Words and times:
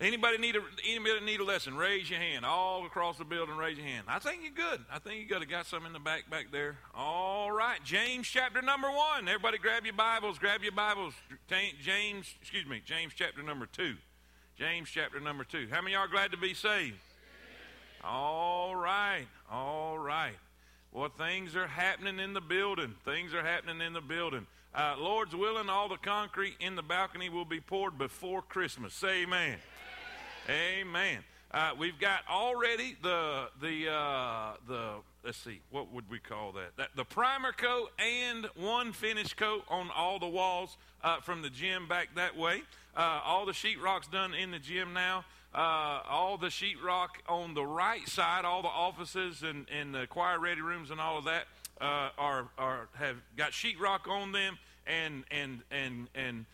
Anybody 0.00 0.38
need 0.38 0.54
a 0.54 0.60
anybody 0.88 1.24
need 1.24 1.40
a 1.40 1.44
lesson? 1.44 1.76
Raise 1.76 2.08
your 2.08 2.20
hand. 2.20 2.44
All 2.44 2.86
across 2.86 3.18
the 3.18 3.24
building, 3.24 3.56
raise 3.56 3.76
your 3.76 3.86
hand. 3.86 4.04
I 4.06 4.20
think 4.20 4.42
you're 4.42 4.52
good. 4.52 4.84
I 4.92 5.00
think 5.00 5.20
you 5.20 5.26
got 5.26 5.46
got 5.48 5.66
some 5.66 5.86
in 5.86 5.92
the 5.92 5.98
back 5.98 6.30
back 6.30 6.52
there. 6.52 6.78
All 6.94 7.50
right, 7.50 7.82
James 7.82 8.28
chapter 8.28 8.62
number 8.62 8.88
one. 8.88 9.26
Everybody, 9.26 9.58
grab 9.58 9.84
your 9.84 9.94
Bibles. 9.94 10.38
Grab 10.38 10.62
your 10.62 10.70
Bibles. 10.70 11.14
James, 11.48 12.32
excuse 12.40 12.64
me, 12.64 12.80
James 12.84 13.12
chapter 13.16 13.42
number 13.42 13.66
two. 13.66 13.96
James 14.56 14.88
chapter 14.88 15.18
number 15.18 15.42
two. 15.42 15.66
How 15.68 15.82
many 15.82 15.96
are 15.96 16.06
glad 16.06 16.30
to 16.30 16.36
be 16.36 16.54
saved? 16.54 16.98
All 18.04 18.76
right, 18.76 19.26
all 19.50 19.98
right. 19.98 20.36
Well, 20.92 21.08
things 21.08 21.56
are 21.56 21.66
happening 21.66 22.20
in 22.20 22.34
the 22.34 22.40
building. 22.40 22.94
Things 23.04 23.34
are 23.34 23.42
happening 23.42 23.80
in 23.80 23.94
the 23.94 24.00
building. 24.00 24.46
Uh, 24.72 24.94
Lord's 24.96 25.34
willing, 25.34 25.68
all 25.68 25.88
the 25.88 25.96
concrete 25.96 26.54
in 26.60 26.76
the 26.76 26.82
balcony 26.82 27.28
will 27.28 27.44
be 27.44 27.58
poured 27.60 27.98
before 27.98 28.42
Christmas. 28.42 28.94
Say 28.94 29.22
amen. 29.22 29.58
Amen. 30.48 31.18
Uh, 31.50 31.72
we've 31.78 31.98
got 31.98 32.20
already 32.30 32.96
the 33.02 33.48
the 33.60 33.90
uh, 33.90 34.52
the 34.66 34.92
let's 35.22 35.36
see 35.36 35.60
what 35.70 35.92
would 35.92 36.08
we 36.08 36.18
call 36.18 36.52
that? 36.52 36.74
that 36.78 36.88
the 36.96 37.04
primer 37.04 37.52
coat 37.52 37.90
and 37.98 38.46
one 38.56 38.92
finish 38.92 39.34
coat 39.34 39.62
on 39.68 39.90
all 39.94 40.18
the 40.18 40.28
walls 40.28 40.78
uh, 41.04 41.20
from 41.20 41.42
the 41.42 41.50
gym 41.50 41.86
back 41.86 42.08
that 42.14 42.34
way. 42.34 42.62
Uh, 42.96 43.20
all 43.24 43.44
the 43.44 43.52
sheetrock's 43.52 44.08
done 44.08 44.32
in 44.32 44.50
the 44.50 44.58
gym 44.58 44.94
now. 44.94 45.22
Uh, 45.54 46.00
all 46.08 46.38
the 46.38 46.46
sheetrock 46.46 47.08
on 47.28 47.52
the 47.52 47.64
right 47.64 48.08
side, 48.08 48.46
all 48.46 48.62
the 48.62 48.68
offices 48.68 49.42
and, 49.42 49.66
and 49.70 49.94
the 49.94 50.06
choir 50.06 50.38
ready 50.38 50.62
rooms 50.62 50.90
and 50.90 50.98
all 50.98 51.18
of 51.18 51.24
that 51.24 51.44
uh, 51.82 52.08
are 52.16 52.48
are 52.56 52.88
have 52.94 53.16
got 53.36 53.52
sheetrock 53.52 54.08
on 54.08 54.32
them 54.32 54.58
and 54.86 55.24
and 55.30 55.60
and 55.70 56.08
and 56.14 56.46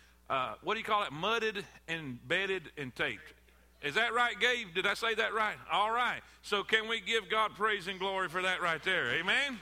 what 0.62 0.74
do 0.74 0.80
you 0.80 0.84
call 0.84 1.04
it? 1.04 1.12
Mudded 1.12 1.64
and 1.86 2.18
bedded 2.26 2.72
and 2.76 2.92
taped. 2.96 3.34
Is 3.84 3.96
that 3.96 4.14
right, 4.14 4.34
Gabe? 4.40 4.68
Did 4.74 4.86
I 4.86 4.94
say 4.94 5.14
that 5.14 5.34
right? 5.34 5.56
All 5.70 5.90
right. 5.90 6.22
So 6.40 6.62
can 6.62 6.88
we 6.88 7.00
give 7.00 7.28
God 7.28 7.54
praise 7.54 7.86
and 7.86 7.98
glory 7.98 8.30
for 8.30 8.40
that 8.40 8.62
right 8.62 8.82
there? 8.82 9.10
Amen. 9.10 9.58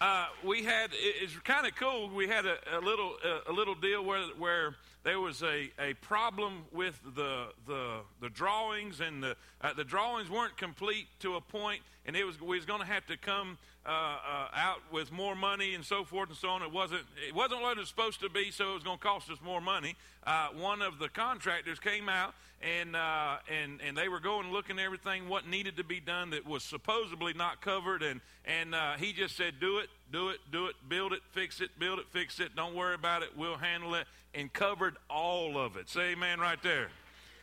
Uh, 0.00 0.26
we 0.42 0.62
had 0.62 0.90
it's 0.94 1.36
kind 1.40 1.66
of 1.66 1.74
cool. 1.76 2.08
We 2.08 2.26
had 2.26 2.46
a, 2.46 2.56
a 2.72 2.80
little 2.80 3.16
a, 3.22 3.50
a 3.50 3.52
little 3.52 3.74
deal 3.74 4.02
where 4.02 4.22
where 4.38 4.76
there 5.04 5.20
was 5.20 5.42
a, 5.42 5.70
a 5.78 5.92
problem 6.00 6.64
with 6.72 6.98
the 7.14 7.48
the 7.66 8.00
the 8.22 8.30
drawings 8.30 9.00
and 9.00 9.22
the 9.22 9.36
uh, 9.60 9.74
the 9.74 9.84
drawings 9.84 10.30
weren't 10.30 10.56
complete 10.56 11.08
to 11.20 11.34
a 11.34 11.40
point, 11.42 11.82
and 12.06 12.16
it 12.16 12.24
was 12.24 12.40
we 12.40 12.56
was 12.56 12.64
going 12.64 12.80
to 12.80 12.86
have 12.86 13.06
to 13.08 13.18
come 13.18 13.58
uh, 13.86 13.90
uh, 13.90 14.48
out 14.54 14.80
with 14.90 15.12
more 15.12 15.34
money 15.34 15.74
and 15.74 15.84
so 15.84 16.04
forth 16.04 16.28
and 16.28 16.38
so 16.38 16.48
on. 16.48 16.62
It 16.62 16.72
wasn't 16.72 17.02
it 17.26 17.34
wasn't 17.34 17.62
what 17.62 17.76
it 17.76 17.80
was 17.80 17.88
supposed 17.88 18.20
to 18.20 18.28
be, 18.28 18.50
so 18.50 18.70
it 18.70 18.74
was 18.74 18.82
going 18.82 18.98
to 18.98 19.04
cost 19.04 19.30
us 19.30 19.38
more 19.44 19.60
money. 19.60 19.96
Uh, 20.26 20.48
one 20.58 20.82
of 20.82 20.98
the 20.98 21.08
contractors 21.08 21.78
came 21.78 22.08
out 22.08 22.34
and 22.62 22.96
uh, 22.96 23.36
and 23.48 23.80
and 23.86 23.96
they 23.96 24.08
were 24.08 24.20
going 24.20 24.50
looking 24.50 24.78
at 24.78 24.84
everything 24.84 25.28
what 25.28 25.46
needed 25.46 25.76
to 25.76 25.84
be 25.84 26.00
done 26.00 26.30
that 26.30 26.46
was 26.46 26.62
supposedly 26.62 27.32
not 27.34 27.60
covered, 27.60 28.02
and 28.02 28.20
and 28.44 28.74
uh, 28.74 28.94
he 28.94 29.12
just 29.12 29.36
said, 29.36 29.54
"Do 29.60 29.78
it, 29.78 29.88
do 30.10 30.30
it, 30.30 30.38
do 30.50 30.66
it, 30.66 30.74
build 30.88 31.12
it, 31.12 31.20
fix 31.32 31.60
it, 31.60 31.70
build 31.78 31.98
it, 31.98 32.06
fix 32.10 32.40
it. 32.40 32.56
Don't 32.56 32.74
worry 32.74 32.94
about 32.94 33.22
it. 33.22 33.30
We'll 33.36 33.56
handle 33.56 33.94
it." 33.94 34.06
And 34.34 34.52
covered 34.52 34.96
all 35.08 35.58
of 35.58 35.78
it. 35.78 35.88
Say 35.88 36.12
Amen 36.12 36.40
right 36.40 36.62
there. 36.62 36.88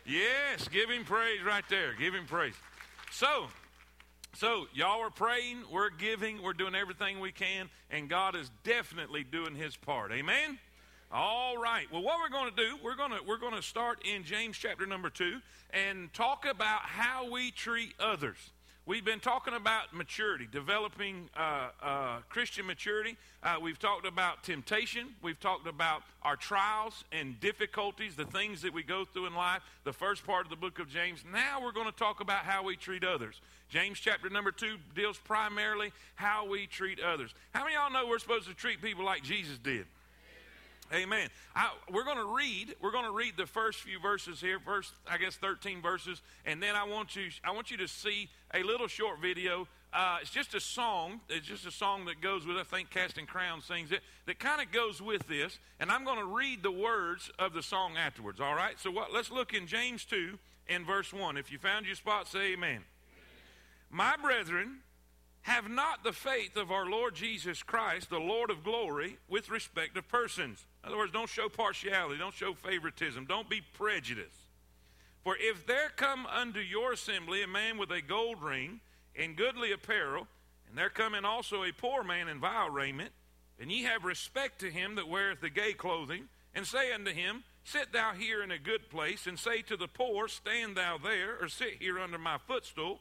Yes, 0.05 0.67
give 0.67 0.91
him 0.91 1.05
praise 1.05 1.41
right 1.43 1.63
there. 1.69 1.93
Give 1.97 2.13
him 2.13 2.25
praise. 2.25 2.53
So. 3.11 3.47
So, 4.35 4.65
y'all 4.73 5.01
are 5.01 5.11
praying, 5.11 5.59
we're 5.71 5.91
giving, 5.91 6.41
we're 6.41 6.53
doing 6.53 6.73
everything 6.73 7.19
we 7.19 7.31
can, 7.31 7.69
and 7.91 8.09
God 8.09 8.35
is 8.35 8.49
definitely 8.63 9.23
doing 9.23 9.53
his 9.53 9.75
part. 9.75 10.11
Amen? 10.11 10.57
All 11.11 11.55
right. 11.55 11.85
Well, 11.91 12.01
what 12.01 12.17
we're 12.19 12.35
going 12.35 12.49
to 12.49 12.55
do, 12.55 12.75
we're 12.83 12.95
going 12.95 13.11
to 13.11 13.19
we're 13.27 13.37
going 13.37 13.53
to 13.53 13.61
start 13.61 13.99
in 14.03 14.23
James 14.23 14.57
chapter 14.57 14.87
number 14.87 15.11
2 15.11 15.39
and 15.69 16.11
talk 16.13 16.47
about 16.49 16.81
how 16.81 17.29
we 17.29 17.51
treat 17.51 17.93
others. 17.99 18.37
We've 18.85 19.05
been 19.05 19.21
talking 19.21 19.53
about 19.53 19.93
maturity, 19.93 20.45
developing 20.51 21.29
uh, 21.37 21.69
uh, 21.81 22.17
Christian 22.27 22.65
maturity. 22.65 23.15
Uh, 23.41 23.55
we've 23.61 23.79
talked 23.79 24.05
about 24.05 24.43
temptation. 24.43 25.15
We've 25.21 25.39
talked 25.39 25.67
about 25.67 26.01
our 26.21 26.35
trials 26.35 27.05
and 27.11 27.39
difficulties, 27.39 28.15
the 28.17 28.25
things 28.25 28.61
that 28.63 28.73
we 28.73 28.83
go 28.83 29.05
through 29.05 29.27
in 29.27 29.35
life, 29.35 29.61
the 29.85 29.93
first 29.93 30.25
part 30.25 30.45
of 30.45 30.49
the 30.49 30.57
book 30.57 30.79
of 30.79 30.89
James. 30.89 31.23
Now 31.31 31.61
we're 31.63 31.71
going 31.71 31.85
to 31.85 31.95
talk 31.95 32.19
about 32.19 32.39
how 32.39 32.63
we 32.63 32.75
treat 32.75 33.05
others. 33.05 33.39
James 33.69 33.99
chapter 33.99 34.29
number 34.29 34.51
2 34.51 34.77
deals 34.95 35.17
primarily 35.17 35.91
how 36.15 36.47
we 36.47 36.67
treat 36.67 36.99
others. 36.99 37.33
How 37.53 37.63
many 37.63 37.75
of 37.75 37.81
y'all 37.81 38.03
know 38.03 38.07
we're 38.07 38.19
supposed 38.19 38.47
to 38.47 38.53
treat 38.53 38.81
people 38.81 39.03
like 39.03 39.23
Jesus 39.23 39.57
did? 39.57 39.85
Amen. 40.93 41.29
I, 41.55 41.71
we're 41.91 42.03
going 42.03 42.17
to 42.17 42.35
read. 42.35 42.75
We're 42.81 42.91
going 42.91 43.05
to 43.05 43.11
read 43.11 43.33
the 43.35 43.47
first 43.47 43.79
few 43.79 43.99
verses 43.99 44.39
here, 44.39 44.59
first 44.59 44.93
I 45.09 45.17
guess 45.17 45.35
thirteen 45.35 45.81
verses, 45.81 46.21
and 46.45 46.61
then 46.61 46.75
I 46.75 46.83
want 46.83 47.15
you. 47.15 47.29
I 47.43 47.51
want 47.51 47.71
you 47.71 47.77
to 47.77 47.87
see 47.87 48.29
a 48.53 48.61
little 48.61 48.87
short 48.87 49.19
video. 49.19 49.67
Uh, 49.91 50.17
it's 50.21 50.29
just 50.29 50.53
a 50.53 50.59
song. 50.59 51.21
It's 51.29 51.47
just 51.47 51.65
a 51.65 51.71
song 51.71 52.05
that 52.05 52.21
goes 52.21 52.45
with. 52.45 52.57
I 52.57 52.63
think 52.63 52.89
Casting 52.89 53.25
Crowns 53.25 53.65
sings 53.65 53.91
it. 53.91 54.01
That 54.27 54.39
kind 54.39 54.61
of 54.61 54.71
goes 54.71 55.01
with 55.01 55.27
this, 55.27 55.57
and 55.79 55.91
I'm 55.91 56.03
going 56.03 56.19
to 56.19 56.25
read 56.25 56.61
the 56.61 56.71
words 56.71 57.31
of 57.39 57.53
the 57.53 57.63
song 57.63 57.97
afterwards. 57.97 58.39
All 58.39 58.55
right. 58.55 58.79
So 58.79 58.91
what? 58.91 59.13
Let's 59.13 59.31
look 59.31 59.53
in 59.53 59.65
James 59.65 60.05
two 60.05 60.37
in 60.67 60.85
verse 60.85 61.11
one. 61.11 61.37
If 61.37 61.51
you 61.51 61.57
found 61.57 61.87
your 61.87 61.95
spot, 61.95 62.27
say 62.27 62.53
Amen. 62.53 62.81
My 63.93 64.15
brethren, 64.19 64.79
have 65.41 65.69
not 65.69 66.03
the 66.03 66.13
faith 66.13 66.57
of 66.57 66.71
our 66.71 66.87
Lord 66.87 67.13
Jesus 67.13 67.61
Christ, 67.61 68.09
the 68.09 68.17
Lord 68.17 68.49
of 68.49 68.63
glory, 68.63 69.19
with 69.29 69.51
respect 69.51 69.95
of 69.95 70.07
persons. 70.07 70.65
In 70.83 70.89
other 70.89 70.97
words, 70.97 71.11
don't 71.11 71.29
show 71.29 71.47
partiality, 71.47 72.17
don't 72.17 72.33
show 72.33 72.55
favoritism, 72.55 73.25
don't 73.25 73.47
be 73.47 73.61
prejudiced. 73.61 74.49
For 75.23 75.37
if 75.39 75.67
there 75.67 75.91
come 75.95 76.25
unto 76.25 76.59
your 76.59 76.93
assembly 76.93 77.43
a 77.43 77.47
man 77.47 77.77
with 77.77 77.91
a 77.91 78.01
gold 78.01 78.41
ring 78.41 78.79
and 79.15 79.37
goodly 79.37 79.71
apparel, 79.71 80.27
and 80.67 80.75
there 80.75 80.89
come 80.89 81.13
in 81.13 81.23
also 81.23 81.63
a 81.63 81.71
poor 81.71 82.03
man 82.03 82.27
in 82.27 82.39
vile 82.39 82.71
raiment, 82.71 83.11
and 83.59 83.71
ye 83.71 83.83
have 83.83 84.05
respect 84.05 84.57
to 84.61 84.71
him 84.71 84.95
that 84.95 85.07
weareth 85.07 85.39
the 85.39 85.51
gay 85.51 85.73
clothing, 85.73 86.29
and 86.55 86.65
say 86.65 86.91
unto 86.91 87.11
him, 87.11 87.43
Sit 87.63 87.93
thou 87.93 88.13
here 88.13 88.41
in 88.41 88.49
a 88.49 88.57
good 88.57 88.89
place, 88.89 89.27
and 89.27 89.37
say 89.37 89.61
to 89.61 89.77
the 89.77 89.87
poor, 89.87 90.27
Stand 90.27 90.77
thou 90.77 90.97
there, 90.97 91.37
or 91.39 91.47
sit 91.47 91.75
here 91.79 91.99
under 91.99 92.17
my 92.17 92.39
footstool, 92.39 92.99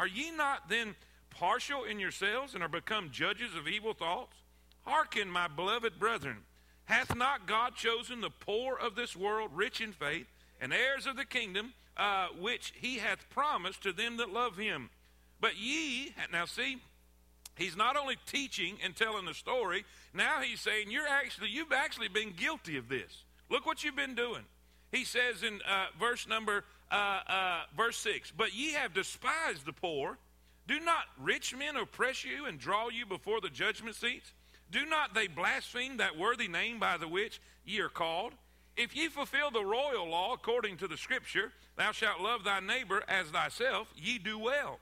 are 0.00 0.06
ye 0.06 0.30
not 0.30 0.70
then 0.70 0.94
partial 1.28 1.84
in 1.84 2.00
yourselves 2.00 2.54
and 2.54 2.62
are 2.62 2.68
become 2.68 3.10
judges 3.10 3.54
of 3.54 3.68
evil 3.68 3.92
thoughts? 3.92 4.34
Hearken, 4.86 5.28
my 5.30 5.46
beloved 5.46 5.98
brethren. 5.98 6.38
Hath 6.86 7.14
not 7.14 7.46
God 7.46 7.76
chosen 7.76 8.22
the 8.22 8.30
poor 8.30 8.78
of 8.78 8.94
this 8.94 9.14
world 9.14 9.50
rich 9.52 9.78
in 9.82 9.92
faith 9.92 10.26
and 10.58 10.72
heirs 10.72 11.06
of 11.06 11.16
the 11.16 11.26
kingdom 11.26 11.74
uh, 11.98 12.28
which 12.28 12.72
he 12.80 12.96
hath 12.96 13.28
promised 13.28 13.82
to 13.82 13.92
them 13.92 14.16
that 14.16 14.32
love 14.32 14.56
him? 14.56 14.88
But 15.38 15.58
ye, 15.58 16.14
now 16.32 16.46
see, 16.46 16.78
he's 17.56 17.76
not 17.76 17.98
only 17.98 18.16
teaching 18.24 18.78
and 18.82 18.96
telling 18.96 19.26
the 19.26 19.34
story, 19.34 19.84
now 20.14 20.40
he's 20.40 20.62
saying 20.62 20.90
you're 20.90 21.06
actually, 21.06 21.50
you've 21.50 21.72
actually 21.72 22.08
been 22.08 22.32
guilty 22.34 22.78
of 22.78 22.88
this. 22.88 23.24
Look 23.50 23.66
what 23.66 23.84
you've 23.84 23.96
been 23.96 24.14
doing. 24.14 24.46
He 24.92 25.04
says 25.04 25.42
in 25.42 25.60
uh, 25.68 25.88
verse 25.98 26.26
number, 26.26 26.64
uh, 26.90 27.20
uh 27.26 27.60
verse 27.76 27.96
6, 27.98 28.32
But 28.36 28.54
ye 28.54 28.72
have 28.72 28.94
despised 28.94 29.66
the 29.66 29.72
poor 29.72 30.18
do 30.70 30.78
not 30.78 31.06
rich 31.18 31.52
men 31.52 31.74
oppress 31.74 32.24
you 32.24 32.46
and 32.46 32.56
draw 32.56 32.90
you 32.90 33.04
before 33.04 33.40
the 33.40 33.48
judgment 33.48 33.96
seats? 33.96 34.32
Do 34.70 34.86
not 34.86 35.14
they 35.14 35.26
blaspheme 35.26 35.96
that 35.96 36.16
worthy 36.16 36.46
name 36.46 36.78
by 36.78 36.96
the 36.96 37.08
which 37.08 37.40
ye 37.64 37.80
are 37.80 37.88
called? 37.88 38.34
If 38.76 38.94
ye 38.94 39.08
fulfill 39.08 39.50
the 39.50 39.64
royal 39.64 40.08
law 40.08 40.32
according 40.32 40.76
to 40.76 40.86
the 40.86 40.96
scripture, 40.96 41.50
thou 41.76 41.90
shalt 41.90 42.20
love 42.20 42.44
thy 42.44 42.60
neighbor 42.60 43.02
as 43.08 43.30
thyself, 43.30 43.92
ye 43.96 44.16
do 44.18 44.38
well. 44.38 44.78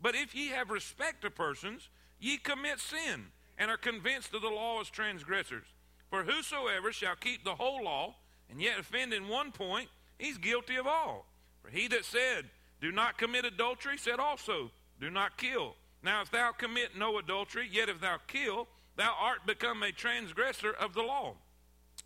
But 0.00 0.14
if 0.14 0.32
ye 0.32 0.50
have 0.50 0.70
respect 0.70 1.22
to 1.22 1.30
persons, 1.30 1.88
ye 2.20 2.38
commit 2.38 2.78
sin, 2.78 3.26
and 3.58 3.68
are 3.68 3.76
convinced 3.76 4.32
of 4.34 4.42
the 4.42 4.48
law 4.48 4.80
as 4.80 4.90
transgressors. 4.90 5.66
For 6.08 6.22
whosoever 6.22 6.92
shall 6.92 7.16
keep 7.16 7.42
the 7.42 7.56
whole 7.56 7.82
law, 7.82 8.14
and 8.48 8.60
yet 8.60 8.78
offend 8.78 9.12
in 9.12 9.26
one 9.26 9.50
point, 9.50 9.88
he's 10.20 10.38
guilty 10.38 10.76
of 10.76 10.86
all. 10.86 11.26
For 11.62 11.70
he 11.70 11.88
that 11.88 12.04
said, 12.04 12.50
Do 12.80 12.92
not 12.92 13.18
commit 13.18 13.44
adultery, 13.44 13.98
said 13.98 14.18
also, 14.18 14.70
do 15.00 15.10
not 15.10 15.36
kill. 15.36 15.74
Now, 16.02 16.22
if 16.22 16.30
thou 16.30 16.52
commit 16.52 16.96
no 16.96 17.18
adultery, 17.18 17.68
yet 17.70 17.88
if 17.88 18.00
thou 18.00 18.18
kill, 18.26 18.68
thou 18.96 19.14
art 19.18 19.46
become 19.46 19.82
a 19.82 19.92
transgressor 19.92 20.72
of 20.72 20.94
the 20.94 21.02
law. 21.02 21.34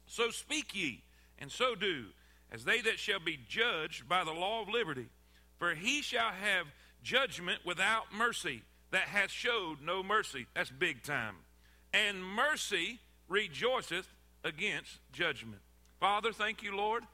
So 0.06 0.31
speak 0.31 0.75
ye, 0.75 1.03
and 1.38 1.50
so 1.50 1.75
do, 1.75 2.06
as 2.53 2.64
they 2.64 2.81
that 2.82 2.99
shall 2.99 3.20
be 3.20 3.38
judged 3.49 4.08
by 4.08 4.25
the 4.25 4.32
law 4.32 4.62
of 4.62 4.69
liberty. 4.69 5.08
For 5.59 5.75
he 5.75 6.02
shall 6.02 6.31
have 6.31 6.67
judgment 7.02 7.61
without 7.64 8.12
mercy, 8.14 8.62
that 8.91 9.09
hath 9.09 9.31
showed 9.31 9.81
no 9.82 10.02
mercy. 10.02 10.47
That's 10.55 10.70
big 10.70 11.02
time. 11.02 11.37
And 11.93 12.23
mercy 12.23 13.00
rejoiceth 13.29 14.06
against 14.44 15.00
judgment. 15.12 15.62
Father, 15.99 16.32
thank 16.32 16.62
you, 16.62 16.76
Lord, 16.76 17.05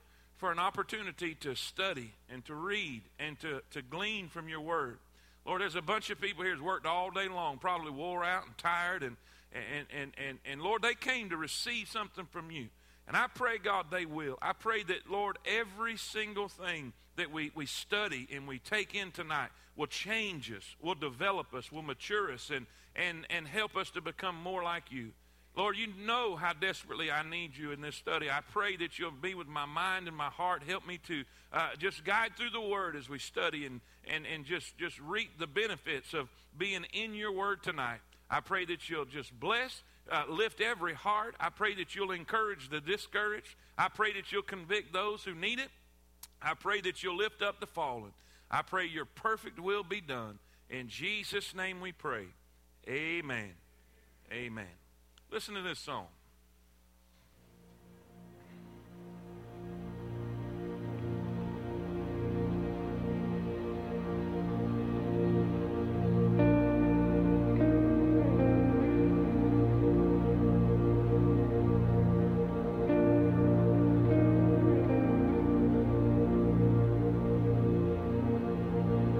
for 0.42 0.50
an 0.50 0.58
opportunity 0.58 1.36
to 1.36 1.54
study 1.54 2.10
and 2.28 2.44
to 2.44 2.52
read 2.52 3.00
and 3.20 3.38
to, 3.38 3.62
to 3.70 3.80
glean 3.80 4.26
from 4.26 4.48
your 4.48 4.60
word. 4.60 4.98
Lord, 5.46 5.60
there's 5.60 5.76
a 5.76 5.80
bunch 5.80 6.10
of 6.10 6.20
people 6.20 6.42
here 6.42 6.52
who's 6.52 6.60
worked 6.60 6.84
all 6.84 7.12
day 7.12 7.28
long, 7.28 7.58
probably 7.58 7.92
wore 7.92 8.24
out 8.24 8.46
and 8.46 8.58
tired, 8.58 9.04
and, 9.04 9.16
and, 9.52 9.86
and, 9.96 10.10
and, 10.18 10.38
and 10.44 10.60
Lord, 10.60 10.82
they 10.82 10.94
came 10.94 11.30
to 11.30 11.36
receive 11.36 11.86
something 11.86 12.26
from 12.32 12.50
you. 12.50 12.66
And 13.06 13.16
I 13.16 13.28
pray, 13.32 13.58
God, 13.58 13.86
they 13.92 14.04
will. 14.04 14.36
I 14.42 14.52
pray 14.52 14.82
that, 14.82 15.08
Lord, 15.08 15.38
every 15.46 15.96
single 15.96 16.48
thing 16.48 16.92
that 17.14 17.30
we, 17.30 17.52
we 17.54 17.66
study 17.66 18.26
and 18.34 18.48
we 18.48 18.58
take 18.58 18.96
in 18.96 19.12
tonight 19.12 19.50
will 19.76 19.86
change 19.86 20.50
us, 20.50 20.74
will 20.82 20.96
develop 20.96 21.54
us, 21.54 21.70
will 21.70 21.82
mature 21.82 22.32
us, 22.32 22.50
and, 22.52 22.66
and, 22.96 23.28
and 23.30 23.46
help 23.46 23.76
us 23.76 23.90
to 23.90 24.00
become 24.00 24.34
more 24.34 24.64
like 24.64 24.90
you. 24.90 25.12
Lord, 25.54 25.76
you 25.76 25.88
know 26.06 26.34
how 26.34 26.54
desperately 26.54 27.10
I 27.10 27.22
need 27.22 27.56
you 27.56 27.72
in 27.72 27.82
this 27.82 27.94
study. 27.94 28.30
I 28.30 28.40
pray 28.52 28.76
that 28.76 28.98
you'll 28.98 29.10
be 29.10 29.34
with 29.34 29.48
my 29.48 29.66
mind 29.66 30.08
and 30.08 30.16
my 30.16 30.30
heart. 30.30 30.62
Help 30.66 30.86
me 30.86 30.98
to 31.08 31.24
uh, 31.52 31.70
just 31.78 32.04
guide 32.04 32.32
through 32.38 32.50
the 32.50 32.60
word 32.60 32.96
as 32.96 33.08
we 33.08 33.18
study 33.18 33.66
and, 33.66 33.82
and, 34.08 34.24
and 34.26 34.46
just, 34.46 34.78
just 34.78 34.98
reap 35.00 35.38
the 35.38 35.46
benefits 35.46 36.14
of 36.14 36.30
being 36.56 36.86
in 36.94 37.14
your 37.14 37.32
word 37.32 37.62
tonight. 37.62 38.00
I 38.30 38.40
pray 38.40 38.64
that 38.64 38.88
you'll 38.88 39.04
just 39.04 39.38
bless, 39.38 39.82
uh, 40.10 40.24
lift 40.26 40.62
every 40.62 40.94
heart. 40.94 41.34
I 41.38 41.50
pray 41.50 41.74
that 41.74 41.94
you'll 41.94 42.12
encourage 42.12 42.70
the 42.70 42.80
discouraged. 42.80 43.54
I 43.76 43.88
pray 43.88 44.14
that 44.14 44.32
you'll 44.32 44.42
convict 44.42 44.94
those 44.94 45.22
who 45.22 45.34
need 45.34 45.58
it. 45.58 45.68
I 46.40 46.54
pray 46.54 46.80
that 46.80 47.02
you'll 47.02 47.18
lift 47.18 47.42
up 47.42 47.60
the 47.60 47.66
fallen. 47.66 48.12
I 48.50 48.62
pray 48.62 48.86
your 48.86 49.04
perfect 49.04 49.60
will 49.60 49.84
be 49.84 50.00
done. 50.00 50.38
In 50.70 50.88
Jesus' 50.88 51.54
name 51.54 51.82
we 51.82 51.92
pray. 51.92 52.24
Amen. 52.88 53.52
Amen. 54.32 54.81
Listen 55.32 55.54
to 55.54 55.62
this 55.62 55.78
song. 55.78 56.08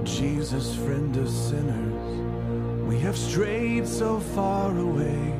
Jesus, 0.03 0.75
friend 0.75 1.17
of 1.17 1.27
sinners, 1.27 2.83
we 2.87 2.99
have 2.99 3.17
strayed 3.17 3.87
so 3.87 4.19
far 4.19 4.77
away. 4.77 5.32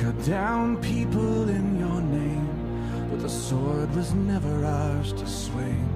Cut 0.00 0.24
down 0.24 0.78
people 0.78 1.50
in 1.50 1.78
your 1.78 2.00
name, 2.00 3.08
but 3.10 3.20
the 3.20 3.28
sword 3.28 3.94
was 3.94 4.14
never 4.14 4.64
ours 4.64 5.12
to 5.12 5.26
swing. 5.26 5.86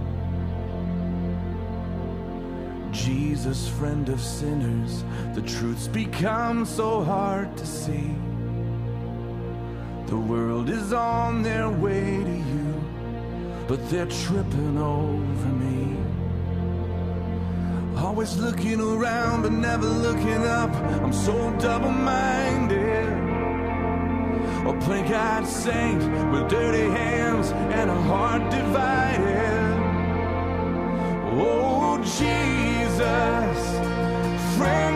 Jesus, 2.92 3.66
friend 3.66 4.10
of 4.10 4.20
sinners, 4.20 5.04
the 5.34 5.40
truth's 5.40 5.88
become 5.88 6.66
so 6.66 7.02
hard 7.02 7.56
to 7.56 7.64
see. 7.66 8.14
The 10.08 10.18
world 10.18 10.68
is 10.68 10.92
on 10.92 11.42
their 11.42 11.70
way 11.70 12.22
to 12.22 12.36
you, 12.52 12.84
but 13.66 13.88
they're 13.88 14.04
tripping 14.04 14.76
over 14.76 15.48
me. 15.64 15.96
Always 17.96 18.36
looking 18.36 18.82
around, 18.82 19.42
but 19.44 19.52
never 19.52 19.86
looking 19.86 20.44
up. 20.44 20.70
I'm 21.02 21.12
so 21.14 21.56
double 21.58 21.90
minded. 21.90 22.94
A 24.84 24.86
plain 24.86 25.14
eyed 25.14 25.46
saint 25.46 26.02
with 26.31 26.50
dirty 26.50 26.90
hands 26.90 27.52
and 27.52 27.88
a 27.88 28.00
heart 28.02 28.50
divided. 28.50 29.78
Oh, 31.32 31.96
Jesus, 32.02 33.58
friend 34.58 34.94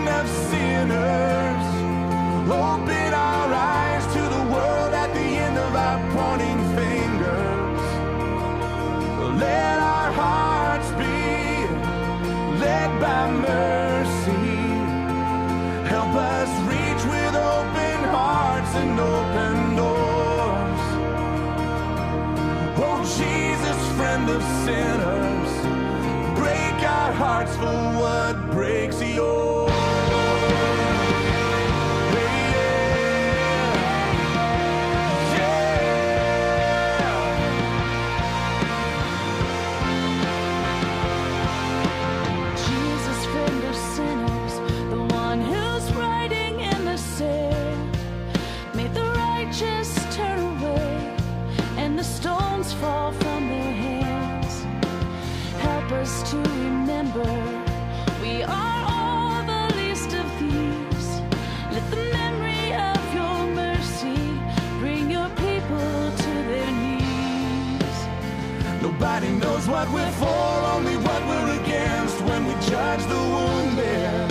what 69.79 69.93
we're 69.93 70.13
for, 70.19 70.51
only 70.75 70.97
what 70.97 71.23
we're 71.29 71.63
against 71.63 72.21
when 72.23 72.45
we 72.47 72.53
judge 72.67 73.03
the 73.15 73.23
wounded. 73.35 74.31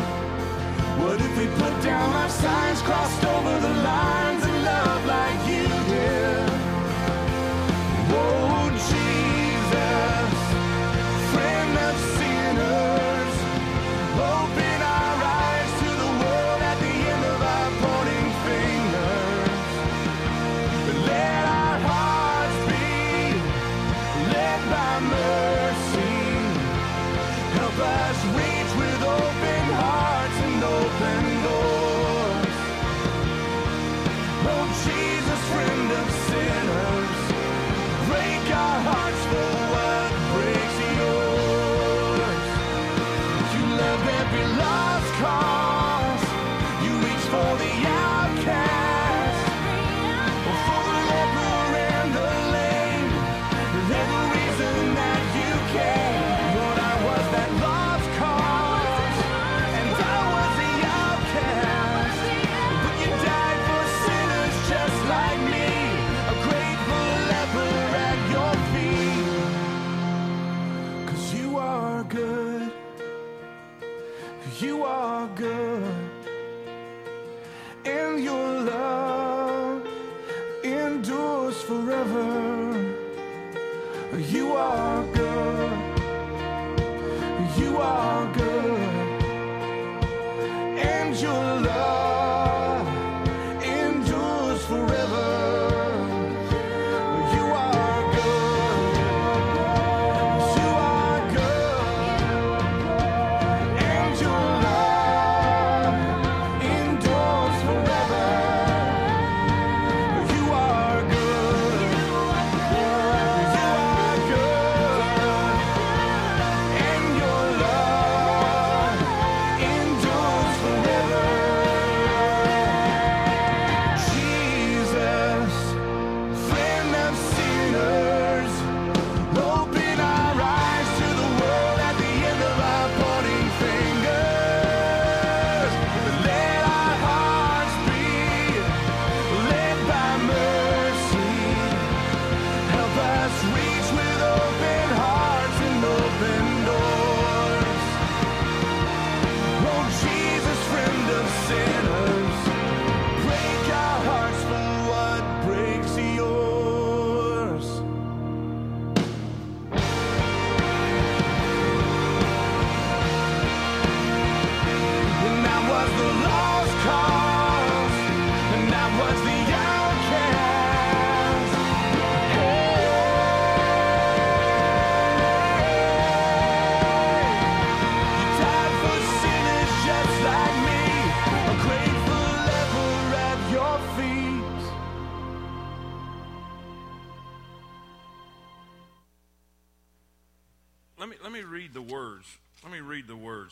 What 1.00 1.22
if 1.22 1.38
we 1.38 1.48
put 1.62 1.74
down 1.82 2.10
our 2.22 2.30
signs, 2.30 2.82
crossed 2.82 3.24
over 3.24 3.56
the 3.68 3.74
lines, 3.92 4.37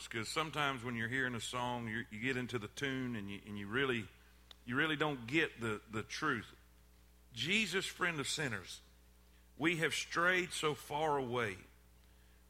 because 0.06 0.28
sometimes 0.28 0.84
when 0.84 0.94
you're 0.94 1.08
hearing 1.08 1.34
a 1.34 1.40
song, 1.40 1.88
you 1.88 2.04
you 2.10 2.20
get 2.20 2.36
into 2.36 2.58
the 2.58 2.68
tune 2.68 3.16
and 3.16 3.30
you 3.30 3.38
and 3.46 3.58
you 3.58 3.66
really 3.66 4.04
you 4.64 4.76
really 4.76 4.96
don't 4.96 5.26
get 5.26 5.60
the 5.60 5.80
the 5.92 6.02
truth. 6.02 6.46
Jesus, 7.32 7.84
friend 7.84 8.18
of 8.18 8.28
sinners, 8.28 8.80
we 9.58 9.76
have 9.76 9.94
strayed 9.94 10.52
so 10.52 10.74
far 10.74 11.18
away. 11.18 11.56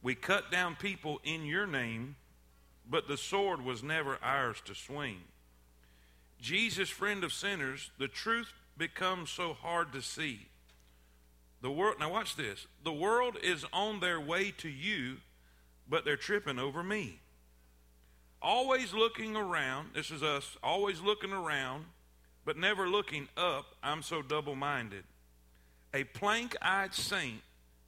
We 0.01 0.15
cut 0.15 0.51
down 0.51 0.75
people 0.75 1.19
in 1.23 1.45
your 1.45 1.67
name, 1.67 2.15
but 2.89 3.07
the 3.07 3.17
sword 3.17 3.63
was 3.63 3.83
never 3.83 4.17
ours 4.21 4.61
to 4.65 4.75
swing. 4.75 5.17
Jesus, 6.39 6.89
friend 6.89 7.23
of 7.23 7.33
sinners, 7.33 7.91
the 7.97 8.07
truth 8.07 8.53
becomes 8.77 9.29
so 9.29 9.53
hard 9.53 9.91
to 9.93 10.01
see. 10.01 10.47
The 11.61 11.71
world 11.71 11.95
now 11.99 12.11
watch 12.11 12.35
this. 12.35 12.67
The 12.83 12.93
world 12.93 13.37
is 13.41 13.65
on 13.73 13.99
their 13.99 14.21
way 14.21 14.51
to 14.59 14.69
you, 14.69 15.17
but 15.89 16.05
they're 16.05 16.15
tripping 16.15 16.59
over 16.59 16.83
me. 16.83 17.19
Always 18.41 18.93
looking 18.93 19.35
around, 19.35 19.89
this 19.95 20.11
is 20.11 20.21
us, 20.21 20.57
always 20.61 21.01
looking 21.01 21.31
around, 21.31 21.85
but 22.45 22.57
never 22.57 22.87
looking 22.87 23.27
up. 23.35 23.75
I'm 23.81 24.01
so 24.01 24.21
double-minded. 24.21 25.03
A 25.93 26.03
plank-eyed 26.03 26.93
saint 26.93 27.41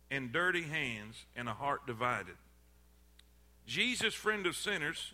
and 0.10 0.32
dirty 0.32 0.64
hands 0.64 1.26
and 1.36 1.48
a 1.48 1.54
heart 1.54 1.86
divided. 1.86 2.36
Jesus, 3.68 4.14
friend 4.14 4.48
of 4.48 4.56
sinners, 4.56 5.14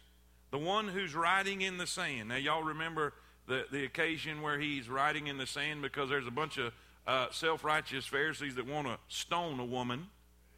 the 0.51 0.57
one 0.57 0.87
who's 0.87 1.13
writing 1.13 1.61
in 1.61 1.77
the 1.77 1.87
sand. 1.87 2.29
Now, 2.29 2.37
y'all 2.37 2.63
remember 2.63 3.13
the, 3.47 3.65
the 3.71 3.83
occasion 3.83 4.41
where 4.41 4.59
he's 4.59 4.87
writing 4.87 5.27
in 5.27 5.37
the 5.37 5.45
sand 5.45 5.81
because 5.81 6.09
there's 6.09 6.27
a 6.27 6.31
bunch 6.31 6.57
of 6.57 6.71
uh, 7.05 7.27
self 7.31 7.63
righteous 7.63 8.05
Pharisees 8.05 8.55
that 8.55 8.65
want 8.65 8.87
to 8.87 8.97
stone 9.09 9.59
a 9.59 9.65
woman 9.65 10.07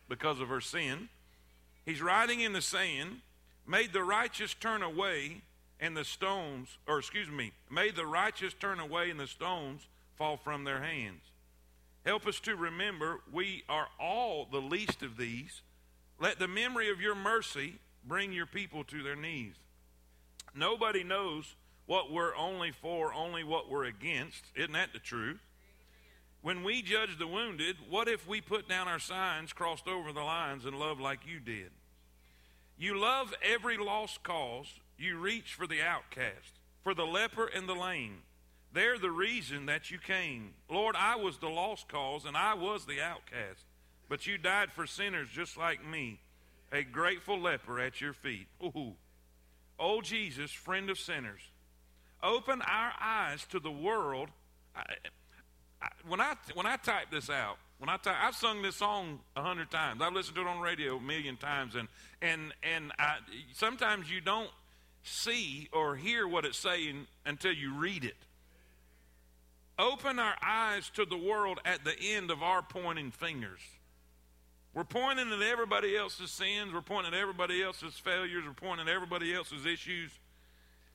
because 0.07 0.39
of 0.39 0.49
her 0.49 0.61
sin. 0.61 1.09
He's 1.85 2.01
writing 2.01 2.41
in 2.41 2.53
the 2.53 2.61
sand, 2.61 3.21
made 3.67 3.93
the 3.93 4.03
righteous 4.03 4.53
turn 4.53 4.81
away, 4.81 5.41
and 5.79 5.95
the 5.95 6.05
stones, 6.05 6.77
or 6.87 6.97
excuse 6.99 7.29
me, 7.29 7.51
made 7.69 7.95
the 7.95 8.05
righteous 8.05 8.53
turn 8.53 8.79
away, 8.79 9.09
and 9.11 9.19
the 9.19 9.27
stones 9.27 9.87
fall 10.15 10.37
from 10.37 10.63
their 10.63 10.81
hands. 10.81 11.21
Help 12.05 12.25
us 12.25 12.39
to 12.39 12.55
remember 12.55 13.19
we 13.31 13.63
are 13.67 13.87
all 13.99 14.47
the 14.51 14.61
least 14.61 15.03
of 15.03 15.17
these. 15.17 15.61
Let 16.19 16.39
the 16.39 16.47
memory 16.47 16.89
of 16.89 17.01
your 17.01 17.15
mercy 17.15 17.75
bring 18.05 18.31
your 18.31 18.45
people 18.45 18.83
to 18.85 19.03
their 19.03 19.15
knees. 19.15 19.55
Nobody 20.55 21.03
knows 21.03 21.55
what 21.85 22.11
we're 22.11 22.35
only 22.35 22.71
for, 22.71 23.13
only 23.13 23.43
what 23.43 23.69
we're 23.69 23.85
against. 23.85 24.45
Isn't 24.55 24.73
that 24.73 24.93
the 24.93 24.99
truth? 24.99 25.39
When 26.41 26.63
we 26.63 26.81
judge 26.81 27.19
the 27.19 27.27
wounded, 27.27 27.75
what 27.89 28.07
if 28.07 28.27
we 28.27 28.41
put 28.41 28.69
down 28.69 28.87
our 28.87 28.99
signs, 28.99 29.53
crossed 29.53 29.87
over 29.87 30.13
the 30.13 30.21
lines, 30.21 30.65
and 30.65 30.79
love 30.79 30.99
like 30.99 31.19
you 31.27 31.39
did? 31.39 31.71
You 32.77 32.99
love 32.99 33.33
every 33.41 33.77
lost 33.77 34.23
cause. 34.23 34.67
You 34.97 35.17
reach 35.17 35.53
for 35.53 35.67
the 35.67 35.81
outcast, 35.81 36.59
for 36.83 36.93
the 36.93 37.05
leper 37.05 37.45
and 37.47 37.67
the 37.67 37.75
lame. 37.75 38.19
They're 38.73 38.99
the 38.99 39.11
reason 39.11 39.65
that 39.67 39.89
you 39.89 39.97
came. 39.97 40.53
Lord, 40.69 40.95
I 40.95 41.15
was 41.15 41.37
the 41.37 41.49
lost 41.49 41.87
cause 41.87 42.25
and 42.25 42.37
I 42.37 42.53
was 42.53 42.85
the 42.85 43.01
outcast, 43.01 43.65
but 44.09 44.27
you 44.27 44.37
died 44.37 44.71
for 44.71 44.85
sinners 44.85 45.29
just 45.31 45.57
like 45.57 45.85
me, 45.85 46.19
a 46.71 46.83
grateful 46.83 47.39
leper 47.39 47.79
at 47.79 48.01
your 48.01 48.13
feet. 48.13 48.47
Ooh. 48.63 48.93
Oh, 49.79 50.01
Jesus, 50.01 50.51
friend 50.51 50.89
of 50.89 50.97
sinners, 50.97 51.41
open 52.21 52.61
our 52.61 52.93
eyes 52.99 53.45
to 53.51 53.59
the 53.59 53.71
world. 53.71 54.29
I, 54.75 54.83
I, 55.81 55.87
when 56.07 56.19
I 56.19 56.35
when 56.55 56.65
I 56.65 56.77
type 56.77 57.11
this 57.11 57.29
out, 57.29 57.57
when 57.79 57.89
I 57.89 57.97
type, 57.97 58.15
I've 58.21 58.35
sung 58.35 58.61
this 58.61 58.77
song 58.77 59.19
a 59.35 59.41
hundred 59.41 59.69
times. 59.69 60.01
I've 60.01 60.13
listened 60.13 60.35
to 60.35 60.41
it 60.41 60.47
on 60.47 60.59
radio 60.59 60.97
a 60.97 61.01
million 61.01 61.37
times, 61.37 61.75
and 61.75 61.87
and 62.21 62.53
and 62.63 62.91
I, 62.97 63.17
sometimes 63.53 64.09
you 64.09 64.21
don't 64.21 64.49
see 65.03 65.69
or 65.71 65.95
hear 65.95 66.27
what 66.27 66.45
it's 66.45 66.57
saying 66.57 67.07
until 67.25 67.53
you 67.53 67.73
read 67.75 68.03
it. 68.03 68.17
Open 69.79 70.17
our 70.17 70.35
eyes 70.41 70.89
to 70.95 71.05
the 71.05 71.17
world 71.17 71.59
at 71.65 71.83
the 71.85 71.93
end 71.99 72.31
of 72.31 72.41
our 72.41 72.63
pointing 72.63 73.11
fingers. 73.11 73.61
We're 74.73 74.83
pointing 74.83 75.31
at 75.31 75.41
everybody 75.41 75.95
else's 75.95 76.31
sins. 76.31 76.73
We're 76.73 76.81
pointing 76.81 77.13
at 77.13 77.19
everybody 77.19 77.63
else's 77.63 77.95
failures. 77.95 78.43
We're 78.45 78.53
pointing 78.53 78.87
at 78.87 78.93
everybody 78.93 79.33
else's 79.33 79.65
issues. 79.65 80.11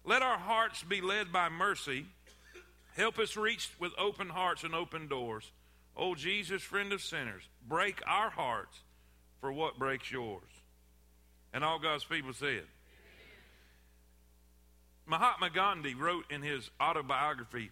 Let 0.04 0.22
our 0.22 0.38
hearts 0.38 0.82
be 0.82 1.00
led 1.00 1.32
by 1.32 1.48
mercy. 1.48 2.06
Help 2.96 3.18
us 3.18 3.36
reach 3.36 3.70
with 3.78 3.92
open 3.98 4.28
hearts 4.28 4.64
and 4.64 4.74
open 4.74 5.06
doors. 5.06 5.50
Oh, 5.96 6.14
Jesus, 6.14 6.62
friend 6.62 6.92
of 6.92 7.02
sinners, 7.02 7.42
break 7.68 8.00
our 8.06 8.30
hearts 8.30 8.80
for 9.40 9.52
what 9.52 9.78
breaks 9.78 10.10
yours. 10.10 10.42
And 11.52 11.62
all 11.62 11.78
God's 11.78 12.04
people 12.04 12.32
said. 12.32 12.62
Mahatma 15.06 15.50
Gandhi 15.50 15.94
wrote 15.94 16.24
in 16.30 16.42
his 16.42 16.70
autobiography 16.80 17.70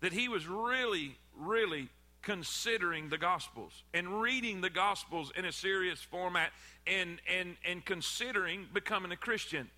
that 0.00 0.12
he 0.12 0.28
was 0.28 0.46
really, 0.46 1.16
really 1.36 1.88
considering 2.22 3.08
the 3.08 3.18
Gospels 3.18 3.82
and 3.92 4.20
reading 4.20 4.60
the 4.60 4.70
Gospels 4.70 5.32
in 5.36 5.44
a 5.44 5.52
serious 5.52 6.00
format 6.00 6.50
and, 6.86 7.20
and, 7.32 7.56
and 7.64 7.84
considering 7.84 8.66
becoming 8.72 9.12
a 9.12 9.16
Christian. 9.16 9.70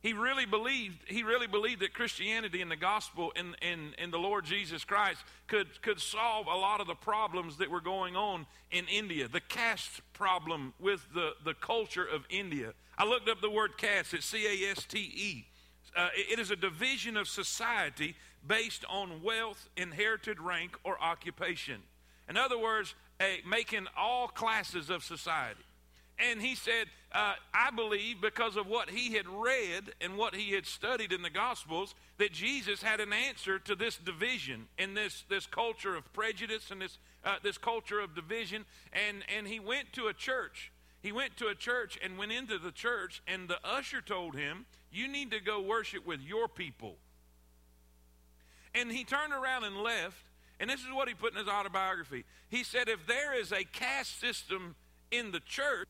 He 0.00 0.12
really 0.12 0.46
believed 0.46 0.98
he 1.06 1.24
really 1.24 1.48
believed 1.48 1.82
that 1.82 1.92
Christianity 1.92 2.62
and 2.62 2.70
the 2.70 2.76
gospel 2.76 3.32
and, 3.34 3.56
and, 3.60 3.94
and 3.98 4.12
the 4.12 4.18
Lord 4.18 4.44
Jesus 4.44 4.84
Christ 4.84 5.24
could, 5.48 5.82
could 5.82 6.00
solve 6.00 6.46
a 6.46 6.56
lot 6.56 6.80
of 6.80 6.86
the 6.86 6.94
problems 6.94 7.56
that 7.56 7.68
were 7.68 7.80
going 7.80 8.14
on 8.14 8.46
in 8.70 8.86
India. 8.86 9.26
The 9.26 9.40
caste 9.40 10.00
problem 10.12 10.72
with 10.78 11.04
the, 11.14 11.32
the 11.44 11.54
culture 11.54 12.04
of 12.04 12.22
India. 12.30 12.74
I 12.96 13.06
looked 13.06 13.28
up 13.28 13.40
the 13.40 13.50
word 13.50 13.76
caste, 13.76 14.14
it's 14.14 14.26
C 14.26 14.46
A 14.46 14.70
S 14.70 14.84
T 14.84 14.98
E. 14.98 15.46
Uh, 15.96 16.08
it 16.14 16.38
is 16.38 16.52
a 16.52 16.56
division 16.56 17.16
of 17.16 17.26
society 17.26 18.14
based 18.46 18.84
on 18.88 19.22
wealth, 19.22 19.68
inherited 19.76 20.40
rank, 20.40 20.76
or 20.84 21.00
occupation. 21.02 21.82
In 22.28 22.36
other 22.36 22.58
words, 22.58 22.94
a, 23.20 23.40
making 23.48 23.86
all 23.96 24.28
classes 24.28 24.90
of 24.90 25.02
society. 25.02 25.64
And 26.18 26.42
he 26.42 26.54
said, 26.54 26.86
uh, 27.12 27.34
I 27.54 27.70
believe 27.70 28.20
because 28.20 28.56
of 28.56 28.66
what 28.66 28.90
he 28.90 29.14
had 29.14 29.28
read 29.28 29.92
and 30.00 30.16
what 30.16 30.34
he 30.34 30.52
had 30.52 30.66
studied 30.66 31.12
in 31.12 31.22
the 31.22 31.30
Gospels, 31.30 31.94
that 32.18 32.32
Jesus 32.32 32.82
had 32.82 33.00
an 33.00 33.12
answer 33.12 33.58
to 33.60 33.74
this 33.76 33.96
division 33.96 34.66
and 34.78 34.96
this, 34.96 35.24
this 35.28 35.46
culture 35.46 35.94
of 35.94 36.12
prejudice 36.12 36.70
and 36.70 36.82
this, 36.82 36.98
uh, 37.24 37.36
this 37.42 37.56
culture 37.56 38.00
of 38.00 38.14
division. 38.14 38.64
And, 38.92 39.22
and 39.36 39.46
he 39.46 39.60
went 39.60 39.92
to 39.92 40.08
a 40.08 40.12
church. 40.12 40.72
He 41.00 41.12
went 41.12 41.36
to 41.36 41.46
a 41.46 41.54
church 41.54 41.98
and 42.02 42.18
went 42.18 42.32
into 42.32 42.58
the 42.58 42.72
church, 42.72 43.22
and 43.28 43.48
the 43.48 43.58
usher 43.64 44.00
told 44.00 44.34
him, 44.34 44.66
You 44.90 45.06
need 45.06 45.30
to 45.30 45.40
go 45.40 45.60
worship 45.60 46.04
with 46.04 46.20
your 46.20 46.48
people. 46.48 46.96
And 48.74 48.90
he 48.90 49.04
turned 49.04 49.32
around 49.32 49.64
and 49.64 49.76
left. 49.76 50.24
And 50.60 50.68
this 50.68 50.80
is 50.80 50.92
what 50.92 51.06
he 51.06 51.14
put 51.14 51.32
in 51.32 51.38
his 51.38 51.48
autobiography. 51.48 52.24
He 52.48 52.64
said, 52.64 52.88
If 52.88 53.06
there 53.06 53.38
is 53.38 53.52
a 53.52 53.62
caste 53.64 54.18
system 54.18 54.74
in 55.12 55.30
the 55.30 55.40
church, 55.40 55.86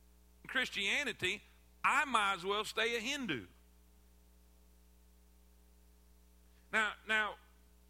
Christianity, 0.49 1.43
I 1.85 2.05
might 2.05 2.35
as 2.38 2.45
well 2.45 2.64
stay 2.64 2.97
a 2.97 3.00
Hindu. 3.00 3.43
Now, 6.73 6.88
now, 7.09 7.31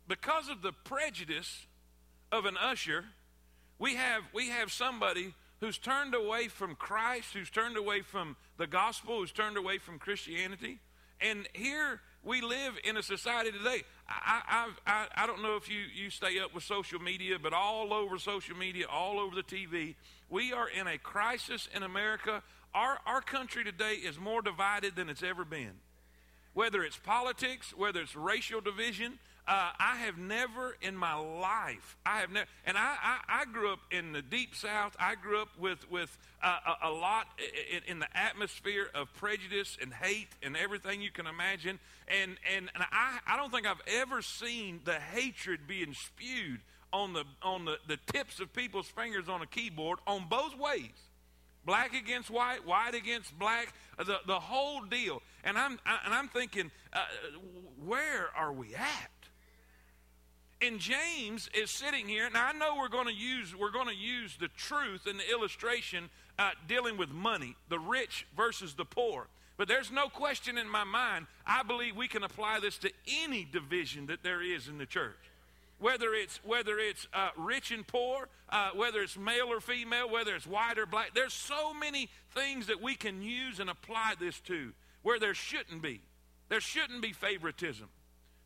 because 0.06 0.48
of 0.48 0.62
the 0.62 0.72
prejudice 0.72 1.66
of 2.30 2.44
an 2.44 2.56
usher, 2.56 3.04
we 3.78 3.94
have 3.94 4.22
we 4.32 4.48
have 4.48 4.70
somebody 4.70 5.34
who's 5.60 5.78
turned 5.78 6.14
away 6.14 6.48
from 6.48 6.74
Christ, 6.74 7.32
who's 7.32 7.50
turned 7.50 7.76
away 7.76 8.02
from 8.02 8.36
the 8.56 8.66
gospel, 8.66 9.18
who's 9.18 9.32
turned 9.32 9.56
away 9.56 9.78
from 9.78 9.98
Christianity. 9.98 10.78
And 11.20 11.48
here 11.52 12.00
we 12.22 12.40
live 12.40 12.74
in 12.84 12.96
a 12.96 13.02
society 13.02 13.50
today. 13.50 13.82
I, 14.08 14.42
I, 14.46 14.70
I, 14.86 15.06
I 15.22 15.26
don't 15.26 15.42
know 15.42 15.56
if 15.56 15.68
you, 15.68 15.80
you 15.94 16.10
stay 16.10 16.38
up 16.38 16.54
with 16.54 16.62
social 16.62 17.00
media, 17.00 17.38
but 17.42 17.52
all 17.52 17.92
over 17.92 18.18
social 18.18 18.56
media, 18.56 18.86
all 18.90 19.18
over 19.18 19.34
the 19.34 19.42
TV, 19.42 19.96
we 20.28 20.52
are 20.52 20.68
in 20.68 20.86
a 20.86 20.98
crisis 20.98 21.68
in 21.74 21.82
America. 21.82 22.42
Our, 22.74 22.98
our 23.06 23.20
country 23.20 23.64
today 23.64 23.94
is 23.94 24.18
more 24.18 24.42
divided 24.42 24.96
than 24.96 25.08
it's 25.08 25.22
ever 25.22 25.44
been. 25.44 25.72
Whether 26.54 26.82
it's 26.82 26.98
politics, 26.98 27.74
whether 27.76 28.00
it's 28.00 28.16
racial 28.16 28.60
division, 28.60 29.18
uh, 29.48 29.70
I 29.78 29.96
have 29.96 30.18
never 30.18 30.76
in 30.82 30.94
my 30.94 31.14
life, 31.14 31.96
I 32.04 32.18
have 32.18 32.30
never, 32.30 32.46
and 32.66 32.76
I, 32.76 32.96
I, 33.02 33.40
I, 33.40 33.44
grew 33.46 33.72
up 33.72 33.78
in 33.90 34.12
the 34.12 34.20
deep 34.20 34.54
South. 34.54 34.94
I 35.00 35.14
grew 35.14 35.40
up 35.40 35.48
with, 35.58 35.90
with 35.90 36.18
uh, 36.42 36.58
a, 36.82 36.88
a, 36.88 36.90
lot 36.90 37.28
in, 37.72 37.80
in, 37.86 37.98
the 37.98 38.14
atmosphere 38.14 38.90
of 38.94 39.10
prejudice 39.14 39.78
and 39.80 39.94
hate 39.94 40.28
and 40.42 40.54
everything 40.54 41.00
you 41.00 41.10
can 41.10 41.26
imagine. 41.26 41.78
And, 42.08 42.36
and, 42.54 42.68
and 42.74 42.84
I, 42.92 43.20
I 43.26 43.38
don't 43.38 43.50
think 43.50 43.66
I've 43.66 43.80
ever 43.86 44.20
seen 44.20 44.80
the 44.84 45.00
hatred 45.00 45.60
being 45.66 45.94
spewed 45.94 46.60
on, 46.92 47.12
the, 47.12 47.24
on 47.42 47.64
the, 47.64 47.76
the 47.86 47.98
tips 48.12 48.40
of 48.40 48.52
people's 48.52 48.88
fingers 48.88 49.28
on 49.28 49.42
a 49.42 49.46
keyboard 49.46 49.98
on 50.06 50.26
both 50.28 50.56
ways 50.58 50.90
black 51.68 51.92
against 51.94 52.30
white, 52.30 52.66
white 52.66 52.94
against 52.94 53.38
black, 53.38 53.74
the, 53.98 54.18
the 54.26 54.40
whole 54.40 54.80
deal. 54.80 55.20
And 55.44 55.58
I'm, 55.58 55.78
I, 55.84 55.98
and 56.06 56.14
I'm 56.14 56.28
thinking, 56.28 56.70
uh, 56.94 57.00
where 57.84 58.28
are 58.34 58.52
we 58.52 58.74
at? 58.74 59.10
And 60.62 60.80
James 60.80 61.50
is 61.54 61.70
sitting 61.70 62.08
here, 62.08 62.24
and 62.24 62.36
I 62.36 62.52
know 62.52 62.76
we're 62.78 62.88
going 62.88 63.06
to 63.06 63.14
use 63.14 63.54
we're 63.54 63.70
going 63.70 63.86
to 63.86 63.94
use 63.94 64.36
the 64.40 64.48
truth 64.48 65.06
and 65.06 65.20
the 65.20 65.30
illustration 65.30 66.10
uh, 66.38 66.50
dealing 66.66 66.96
with 66.96 67.10
money, 67.10 67.54
the 67.68 67.78
rich 67.78 68.26
versus 68.36 68.74
the 68.74 68.84
poor. 68.84 69.28
But 69.56 69.68
there's 69.68 69.92
no 69.92 70.08
question 70.08 70.56
in 70.56 70.68
my 70.68 70.84
mind. 70.84 71.26
I 71.46 71.62
believe 71.62 71.96
we 71.96 72.08
can 72.08 72.22
apply 72.22 72.60
this 72.60 72.78
to 72.78 72.90
any 73.22 73.44
division 73.44 74.06
that 74.06 74.22
there 74.22 74.42
is 74.42 74.68
in 74.68 74.78
the 74.78 74.86
church, 74.86 75.27
whether 75.78 76.14
it's 76.14 76.40
whether 76.44 76.78
it's 76.78 77.06
uh, 77.12 77.30
rich 77.36 77.70
and 77.70 77.86
poor, 77.86 78.28
uh, 78.48 78.70
whether 78.74 79.00
it's 79.00 79.16
male 79.16 79.46
or 79.50 79.60
female, 79.60 80.10
whether 80.10 80.34
it's 80.34 80.46
white 80.46 80.78
or 80.78 80.86
black. 80.86 81.14
There's 81.14 81.32
so 81.32 81.72
many 81.72 82.08
things 82.34 82.66
that 82.66 82.82
we 82.82 82.94
can 82.94 83.22
use 83.22 83.60
and 83.60 83.70
apply 83.70 84.14
this 84.18 84.40
to 84.40 84.72
where 85.02 85.18
there 85.18 85.34
shouldn't 85.34 85.82
be. 85.82 86.00
There 86.48 86.60
shouldn't 86.60 87.02
be 87.02 87.12
favoritism. 87.12 87.88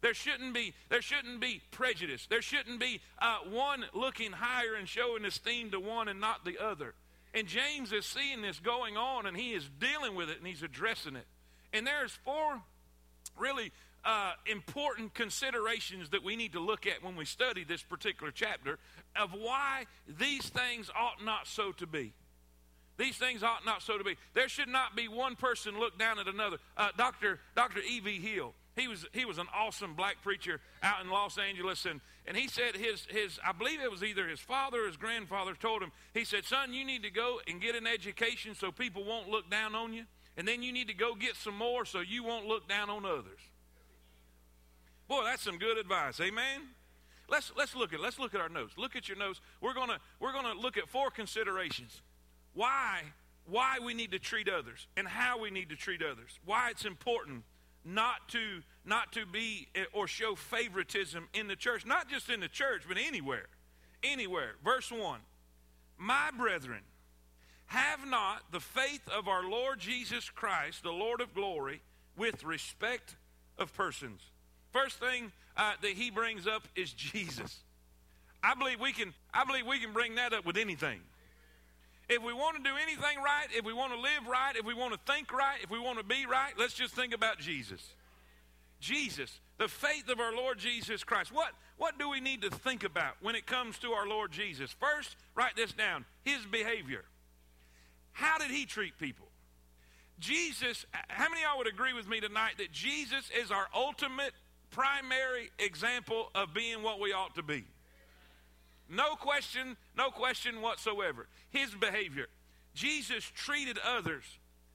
There 0.03 0.15
shouldn't 0.15 0.53
be, 0.53 0.75
there 0.89 1.01
shouldn't 1.01 1.41
be 1.41 1.63
prejudice. 1.71 2.27
There 2.29 2.43
shouldn't 2.43 2.81
be 2.81 3.01
uh, 3.21 3.39
one 3.49 3.85
looking 3.95 4.33
higher 4.33 4.75
and 4.75 4.89
showing 4.89 5.25
esteem 5.25 5.71
to 5.71 5.81
one 5.81 6.09
and 6.09 6.21
not 6.21 6.45
the 6.45 6.59
other. 6.59 6.95
And 7.33 7.47
James 7.47 7.93
is 7.93 8.05
seeing 8.05 8.43
this 8.43 8.59
going 8.59 8.97
on 8.97 9.27
and 9.27 9.37
he 9.37 9.53
is 9.53 9.69
dealing 9.79 10.17
with 10.17 10.29
it 10.29 10.39
and 10.39 10.47
he's 10.47 10.63
addressing 10.63 11.15
it. 11.15 11.27
And 11.73 11.87
there's 11.87 12.13
four 12.25 12.61
really 13.39 13.73
uh, 14.05 14.33
important 14.47 15.15
considerations 15.15 16.11
that 16.11 16.23
we 16.23 16.37
need 16.37 16.53
to 16.53 16.61
look 16.61 16.87
at 16.87 17.03
when 17.03 17.17
we 17.17 17.25
study 17.25 17.65
this 17.65 17.83
particular 17.83 18.33
chapter 18.33 18.79
of 19.17 19.31
why 19.33 19.85
these 20.19 20.49
things 20.49 20.91
ought 20.97 21.25
not 21.25 21.47
so 21.47 21.73
to 21.73 21.87
be. 21.87 22.13
These 22.99 23.17
things 23.17 23.43
ought 23.43 23.65
not 23.65 23.83
so 23.83 23.99
to 23.99 24.05
be. 24.05 24.17
There 24.35 24.49
should 24.49 24.69
not 24.69 24.95
be 24.95 25.09
one 25.09 25.37
person 25.37 25.79
look 25.79 25.99
down 25.99 26.19
at 26.19 26.29
another. 26.29 26.59
Uh, 26.77 26.89
Dr. 26.97 27.41
Dr. 27.57 27.81
E.V. 27.81 28.21
Hill, 28.21 28.55
he 28.77 28.89
was, 28.89 29.07
he 29.13 29.25
was 29.25 29.39
an 29.39 29.47
awesome 29.55 29.95
black 29.95 30.23
preacher 30.23 30.61
out 30.83 31.03
in 31.03 31.11
Los 31.11 31.39
Angeles, 31.39 31.87
and, 31.87 32.01
and 32.27 32.37
he 32.37 32.49
said 32.49 32.77
his, 32.77 33.07
his, 33.09 33.39
I 33.47 33.53
believe 33.53 33.81
it 33.81 33.91
was 33.91 34.03
either 34.03 34.29
his 34.29 34.41
father 34.41 34.85
or 34.85 34.87
his 34.87 34.97
grandfather 34.97 35.55
told 35.55 35.83
him, 35.83 35.93
he 36.15 36.25
said, 36.25 36.45
Son, 36.45 36.73
you 36.73 36.85
need 36.85 37.03
to 37.03 37.11
go 37.11 37.41
and 37.49 37.61
get 37.61 37.75
an 37.75 37.87
education 37.87 38.55
so 38.55 38.71
people 38.71 39.05
won't 39.05 39.29
look 39.29 39.51
down 39.51 39.75
on 39.75 39.93
you, 39.93 40.05
and 40.37 40.47
then 40.47 40.63
you 40.63 40.73
need 40.73 40.89
to 40.89 40.95
go 40.95 41.15
get 41.15 41.37
some 41.37 41.57
more 41.57 41.85
so 41.85 42.01
you 42.01 42.25
won't 42.25 42.47
look 42.47 42.69
down 42.69 42.89
on 42.89 43.05
others. 43.05 43.41
Boy, 45.13 45.25
that's 45.25 45.43
some 45.43 45.59
good 45.59 45.77
advice. 45.77 46.19
Amen. 46.21 46.63
Let's 47.29 47.53
let's 47.55 47.77
look 47.77 47.93
at 47.93 48.01
let's 48.01 48.19
look 48.19 48.35
at 48.35 48.41
our 48.41 48.49
notes. 48.49 48.79
Look 48.79 48.97
at 48.97 49.11
your 49.11 49.19
notes. 49.19 49.43
We're 49.61 49.75
gonna 49.75 49.99
we're 50.21 50.33
gonna 50.33 50.55
look 50.55 50.79
at 50.79 50.89
four 50.89 51.11
considerations. 51.11 52.01
Why 52.55 53.03
why 53.45 53.77
we 53.85 53.93
need 53.93 54.13
to 54.13 54.19
treat 54.19 54.49
others 54.49 54.87
and 54.97 55.07
how 55.07 55.39
we 55.39 55.51
need 55.51 55.69
to 55.69 55.77
treat 55.77 56.01
others. 56.03 56.41
Why 56.47 56.71
it's 56.71 56.87
important 56.87 57.45
not 57.85 58.27
to 58.29 58.63
not 58.87 59.13
to 59.13 59.27
be 59.27 59.69
eh, 59.75 59.85
or 59.93 60.09
show 60.09 60.35
favoritism 60.35 61.29
in 61.35 61.47
the 61.47 61.57
church, 61.57 61.85
not 61.85 62.09
just 62.09 62.31
in 62.31 62.41
the 62.41 62.49
church, 62.49 62.85
but 62.89 62.97
anywhere. 62.97 63.49
Anywhere. 64.03 64.53
Verse 64.65 64.91
1. 64.91 65.21
My 65.99 66.31
brethren, 66.35 66.81
have 67.67 68.09
not 68.09 68.51
the 68.51 68.61
faith 68.61 69.07
of 69.15 69.29
our 69.29 69.47
Lord 69.47 69.79
Jesus 69.79 70.31
Christ, 70.31 70.83
the 70.83 70.91
Lord 70.91 71.21
of 71.21 71.35
glory, 71.35 71.83
with 72.17 72.45
respect 72.45 73.17
of 73.59 73.75
persons. 73.75 74.32
First 74.73 74.99
thing 74.99 75.33
uh, 75.57 75.73
that 75.81 75.91
he 75.91 76.11
brings 76.11 76.47
up 76.47 76.67
is 76.75 76.93
Jesus. 76.93 77.61
I 78.43 78.55
believe 78.55 78.81
we 78.81 78.93
can 78.93 79.15
I 79.33 79.45
believe 79.45 79.67
we 79.67 79.79
can 79.79 79.93
bring 79.93 80.17
that 80.17 80.33
up 80.33 80.45
with 80.45 80.57
anything. 80.57 81.01
If 82.09 82.23
we 82.23 82.33
want 82.33 82.57
to 82.57 82.63
do 82.63 82.77
anything 82.77 83.23
right, 83.25 83.47
if 83.55 83.65
we 83.65 83.73
want 83.73 83.93
to 83.93 84.01
live 84.01 84.27
right, 84.29 84.57
if 84.57 84.67
we 84.67 84.75
want 84.75 84.93
to 84.93 85.13
think 85.13 85.33
right, 85.33 85.59
if 85.63 85.71
we 85.71 85.79
want 85.79 85.99
to 85.99 86.05
be 86.05 86.27
right, 86.27 86.53
let's 86.59 86.75
just 86.75 86.95
think 86.95 87.15
about 87.15 87.39
Jesus. 87.39 87.81
Jesus, 88.81 89.41
the 89.59 89.69
faith 89.69 90.09
of 90.09 90.19
our 90.19 90.35
Lord 90.35 90.59
Jesus 90.59 91.05
Christ. 91.05 91.33
What, 91.33 91.53
what 91.79 91.99
do 91.99 92.11
we 92.11 92.21
need 92.21 92.43
to 92.43 92.51
think 92.51 92.83
about 92.83 93.15
when 93.23 93.37
it 93.37 93.47
comes 93.47 93.79
to 93.79 93.93
our 93.93 94.09
Lord 94.09 94.33
Jesus? 94.33 94.75
First, 94.79 95.17
write 95.37 95.57
this 95.57 95.73
down 95.73 96.05
his 96.25 96.45
behavior. 96.45 97.05
How 98.11 98.39
did 98.39 98.51
he 98.51 98.67
treat 98.67 98.99
people? 98.99 99.29
Jesus, 100.19 100.85
how 101.09 101.29
many 101.29 101.43
of 101.43 101.51
y'all 101.51 101.59
would 101.59 101.69
agree 101.69 101.93
with 101.93 102.09
me 102.09 102.21
tonight 102.21 102.55
that 102.59 102.73
Jesus 102.73 103.31
is 103.41 103.51
our 103.51 103.69
ultimate 103.75 104.33
primary 104.73 105.51
example 105.59 106.31
of 106.35 106.53
being 106.53 106.83
what 106.83 107.01
we 107.01 107.13
ought 107.13 107.35
to 107.37 107.43
be? 107.43 107.65
No 108.89 109.15
question, 109.15 109.77
no 109.97 110.11
question 110.11 110.61
whatsoever. 110.61 111.27
His 111.51 111.71
behavior. 111.71 112.27
Jesus 112.75 113.25
treated 113.25 113.79
others 113.79 114.25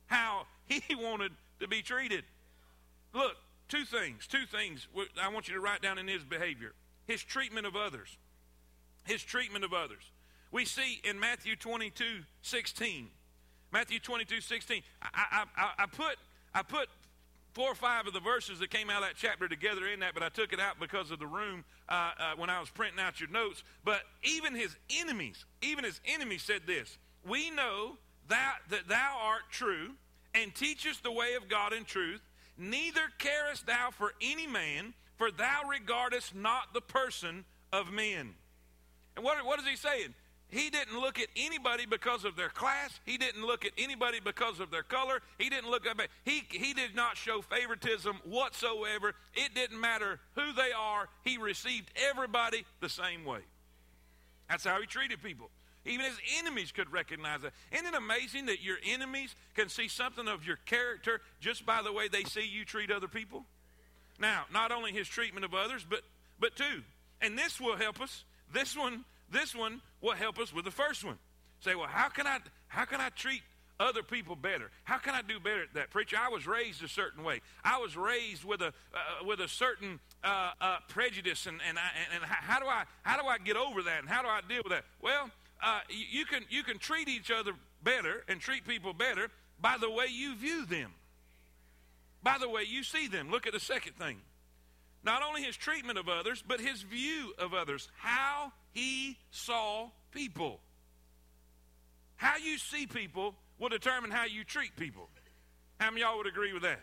how 0.07 0.45
he 0.67 0.95
wanted 0.95 1.33
to 1.59 1.67
be 1.67 1.81
treated. 1.81 2.23
Look, 3.13 3.35
two 3.67 3.85
things, 3.85 4.27
two 4.27 4.45
things 4.45 4.87
I 5.21 5.29
want 5.29 5.47
you 5.47 5.55
to 5.55 5.59
write 5.59 5.81
down 5.81 5.97
in 5.97 6.07
his 6.07 6.23
behavior. 6.23 6.73
His 7.05 7.21
treatment 7.23 7.65
of 7.67 7.75
others. 7.75 8.17
His 9.05 9.23
treatment 9.23 9.63
of 9.63 9.73
others. 9.73 10.11
We 10.51 10.65
see 10.65 11.01
in 11.03 11.19
Matthew 11.19 11.55
22, 11.55 12.03
16. 12.41 13.07
Matthew 13.71 13.99
22, 13.99 14.41
16. 14.41 14.81
I, 15.01 15.43
I, 15.55 15.71
I, 15.79 15.85
put, 15.85 16.15
I 16.53 16.61
put 16.63 16.87
four 17.57 17.71
or 17.71 17.75
five 17.75 18.05
of 18.05 18.13
the 18.13 18.19
verses 18.19 18.59
that 18.59 18.69
came 18.69 18.87
out 18.91 19.01
of 19.01 19.09
that 19.09 19.15
chapter 19.15 19.47
together 19.47 19.87
in 19.87 20.01
that, 20.01 20.13
but 20.13 20.21
I 20.21 20.29
took 20.29 20.53
it 20.53 20.59
out 20.59 20.79
because 20.79 21.09
of 21.09 21.17
the 21.17 21.25
room 21.25 21.65
uh, 21.89 22.11
uh, 22.19 22.33
when 22.35 22.51
I 22.51 22.59
was 22.59 22.69
printing 22.69 22.99
out 22.99 23.19
your 23.19 23.31
notes. 23.31 23.63
But 23.83 24.01
even 24.21 24.53
his 24.53 24.75
enemies, 25.01 25.43
even 25.63 25.83
his 25.83 25.99
enemies 26.05 26.43
said 26.43 26.61
this 26.67 26.99
We 27.25 27.49
know 27.49 27.97
that, 28.27 28.57
that 28.69 28.87
thou 28.87 29.17
art 29.19 29.41
true 29.49 29.93
and 30.35 30.53
teachest 30.53 31.01
the 31.01 31.11
way 31.11 31.33
of 31.33 31.49
God 31.49 31.73
in 31.73 31.83
truth, 31.83 32.21
neither 32.59 33.01
carest 33.17 33.65
thou 33.65 33.89
for 33.89 34.13
any 34.21 34.45
man, 34.45 34.93
for 35.17 35.31
thou 35.31 35.61
regardest 35.67 36.35
not 36.35 36.75
the 36.75 36.81
person 36.81 37.43
of 37.73 37.91
men. 37.91 38.35
And 39.15 39.25
what, 39.25 39.43
what 39.43 39.59
is 39.59 39.65
he 39.65 39.75
saying? 39.75 40.13
He 40.49 40.69
didn't 40.69 40.97
look 40.97 41.19
at 41.19 41.27
anybody 41.35 41.85
because 41.85 42.23
of 42.23 42.37
their 42.37 42.49
class. 42.49 42.97
He 43.05 43.17
didn't 43.17 43.45
look 43.45 43.65
at 43.65 43.73
anybody 43.77 44.19
because 44.23 44.61
of 44.61 44.71
their 44.71 44.83
color. 44.83 45.21
He 45.37 45.49
didn't 45.49 45.69
look 45.69 45.85
at 45.85 45.97
he 46.23 46.43
he 46.49 46.73
did 46.73 46.95
not 46.95 47.17
show 47.17 47.41
favoritism 47.41 48.19
whatsoever. 48.23 49.13
It 49.33 49.53
didn't 49.53 49.79
matter 49.79 50.19
who 50.35 50.53
they 50.53 50.71
are. 50.71 51.09
He 51.25 51.37
received 51.37 51.91
everybody 52.09 52.63
the 52.79 52.87
same 52.87 53.25
way. 53.25 53.39
That's 54.49 54.63
how 54.63 54.79
he 54.79 54.87
treated 54.87 55.21
people. 55.21 55.49
Even 55.85 56.05
his 56.05 56.19
enemies 56.39 56.71
could 56.71 56.91
recognize 56.91 57.41
that. 57.41 57.53
Isn't 57.71 57.87
it 57.87 57.93
amazing 57.93 58.45
that 58.47 58.61
your 58.61 58.77
enemies 58.85 59.35
can 59.55 59.67
see 59.69 59.87
something 59.87 60.27
of 60.27 60.45
your 60.45 60.57
character 60.65 61.21
just 61.39 61.65
by 61.65 61.81
the 61.81 61.91
way 61.91 62.07
they 62.07 62.23
see 62.23 62.45
you 62.45 62.63
treat 62.63 62.89
other 62.89 63.07
people? 63.07 63.45
Now, 64.19 64.45
not 64.51 64.71
only 64.71 64.91
his 64.91 65.07
treatment 65.07 65.45
of 65.45 65.53
others, 65.53 65.85
but 65.87 66.01
but 66.39 66.55
two. 66.55 66.83
And 67.21 67.37
this 67.37 67.59
will 67.59 67.75
help 67.75 67.99
us. 67.99 68.23
This 68.53 68.77
one 68.77 69.03
this 69.31 69.55
one 69.55 69.81
will 70.01 70.15
help 70.15 70.39
us 70.39 70.53
with 70.53 70.65
the 70.65 70.71
first 70.71 71.03
one. 71.03 71.17
Say, 71.59 71.75
well, 71.75 71.87
how 71.87 72.09
can 72.09 72.27
I 72.27 72.39
how 72.67 72.85
can 72.85 73.01
I 73.01 73.09
treat 73.09 73.41
other 73.79 74.03
people 74.03 74.35
better? 74.35 74.69
How 74.83 74.97
can 74.97 75.13
I 75.13 75.21
do 75.21 75.39
better 75.39 75.63
at 75.63 75.73
that? 75.75 75.91
Preacher, 75.91 76.17
I 76.19 76.29
was 76.29 76.47
raised 76.47 76.83
a 76.83 76.87
certain 76.87 77.23
way. 77.23 77.41
I 77.63 77.77
was 77.79 77.95
raised 77.95 78.43
with 78.43 78.61
a 78.61 78.67
uh, 78.67 79.25
with 79.25 79.39
a 79.39 79.47
certain 79.47 79.99
uh, 80.23 80.51
uh, 80.59 80.77
prejudice, 80.87 81.45
and 81.45 81.59
and, 81.67 81.77
I, 81.77 81.89
and 82.13 82.23
how 82.23 82.59
do 82.59 82.67
I 82.67 82.83
how 83.03 83.21
do 83.21 83.27
I 83.27 83.37
get 83.37 83.55
over 83.55 83.83
that, 83.83 83.99
and 83.99 84.09
how 84.09 84.21
do 84.21 84.27
I 84.27 84.41
deal 84.47 84.61
with 84.63 84.71
that? 84.71 84.85
Well, 85.01 85.29
uh, 85.63 85.79
you 85.89 86.25
can 86.25 86.45
you 86.49 86.63
can 86.63 86.77
treat 86.77 87.07
each 87.07 87.31
other 87.31 87.53
better 87.83 88.23
and 88.27 88.39
treat 88.39 88.67
people 88.67 88.93
better 88.93 89.29
by 89.59 89.77
the 89.79 89.89
way 89.89 90.05
you 90.09 90.35
view 90.35 90.65
them, 90.65 90.91
by 92.23 92.37
the 92.39 92.49
way 92.49 92.63
you 92.63 92.83
see 92.83 93.07
them. 93.07 93.31
Look 93.31 93.47
at 93.47 93.53
the 93.53 93.59
second 93.59 93.93
thing. 93.97 94.17
Not 95.07 95.23
only 95.23 95.41
his 95.41 95.55
treatment 95.55 95.97
of 95.97 96.09
others, 96.09 96.43
but 96.45 96.59
his 96.59 96.81
view 96.81 97.33
of 97.39 97.53
others. 97.53 97.87
How 97.95 98.51
he 98.73 99.17
saw 99.31 99.87
people. 100.11 100.59
How 102.17 102.35
you 102.35 102.57
see 102.57 102.87
people 102.87 103.33
will 103.57 103.69
determine 103.69 104.11
how 104.11 104.25
you 104.25 104.43
treat 104.43 104.75
people. 104.75 105.07
How 105.79 105.91
many 105.91 106.01
y'all 106.01 106.17
would 106.17 106.27
agree 106.27 106.51
with 106.51 106.63
that? 106.63 106.81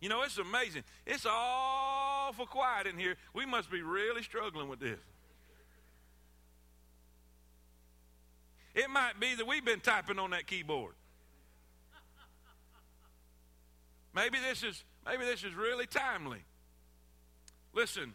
You 0.00 0.08
know, 0.08 0.22
it's 0.22 0.38
amazing. 0.38 0.82
It's 1.04 1.26
awful 1.26 2.46
quiet 2.46 2.86
in 2.86 2.96
here. 2.96 3.16
We 3.34 3.44
must 3.44 3.70
be 3.70 3.82
really 3.82 4.22
struggling 4.22 4.70
with 4.70 4.80
this. 4.80 4.98
It 8.74 8.88
might 8.88 9.20
be 9.20 9.34
that 9.34 9.46
we've 9.46 9.64
been 9.64 9.80
typing 9.80 10.18
on 10.18 10.30
that 10.30 10.46
keyboard. 10.46 10.94
Maybe 14.14 14.38
this 14.38 14.62
is 14.62 14.82
maybe 15.04 15.26
this 15.26 15.44
is 15.44 15.54
really 15.54 15.84
timely. 15.84 16.40
Listen, 17.74 18.14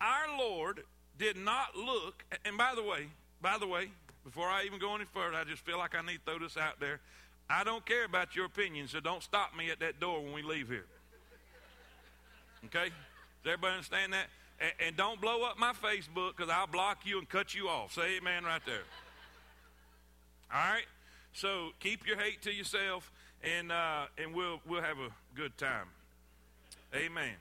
our 0.00 0.38
Lord 0.38 0.82
did 1.18 1.36
not 1.36 1.76
look 1.76 2.24
and 2.44 2.56
by 2.56 2.74
the 2.74 2.82
way, 2.82 3.08
by 3.42 3.58
the 3.58 3.66
way, 3.66 3.90
before 4.24 4.48
I 4.48 4.64
even 4.64 4.78
go 4.78 4.94
any 4.94 5.04
further, 5.04 5.36
I 5.36 5.44
just 5.44 5.64
feel 5.64 5.78
like 5.78 5.94
I 5.94 6.02
need 6.02 6.20
to 6.24 6.32
throw 6.32 6.38
this 6.38 6.56
out 6.56 6.80
there. 6.80 7.00
I 7.50 7.64
don't 7.64 7.84
care 7.84 8.04
about 8.04 8.36
your 8.36 8.44
opinion, 8.44 8.88
so 8.88 9.00
don't 9.00 9.22
stop 9.22 9.56
me 9.56 9.70
at 9.70 9.80
that 9.80 10.00
door 10.00 10.22
when 10.22 10.32
we 10.32 10.42
leave 10.42 10.68
here. 10.68 10.84
Okay? 12.66 12.90
Does 13.42 13.52
everybody 13.54 13.74
understand 13.74 14.12
that? 14.12 14.26
And, 14.60 14.72
and 14.88 14.96
don't 14.96 15.20
blow 15.20 15.44
up 15.44 15.58
my 15.58 15.72
Facebook 15.72 16.36
because 16.36 16.50
I'll 16.50 16.66
block 16.66 17.06
you 17.06 17.18
and 17.18 17.28
cut 17.28 17.54
you 17.54 17.68
off. 17.68 17.94
Say 17.94 18.18
amen 18.18 18.44
right 18.44 18.60
there. 18.66 18.82
All 20.52 20.58
right? 20.58 20.86
So 21.32 21.70
keep 21.80 22.06
your 22.06 22.18
hate 22.18 22.42
to 22.42 22.52
yourself 22.52 23.10
and 23.42 23.70
uh, 23.70 24.06
and 24.16 24.34
we'll 24.34 24.60
we'll 24.66 24.82
have 24.82 24.98
a 24.98 25.10
good 25.34 25.56
time. 25.56 25.86
Amen. 26.94 27.34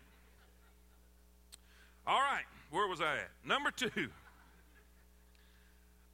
All 2.08 2.20
right, 2.20 2.46
where 2.72 2.88
was 2.88 3.02
I 3.02 3.18
at? 3.18 3.32
Number 3.46 3.70
two. 3.70 4.08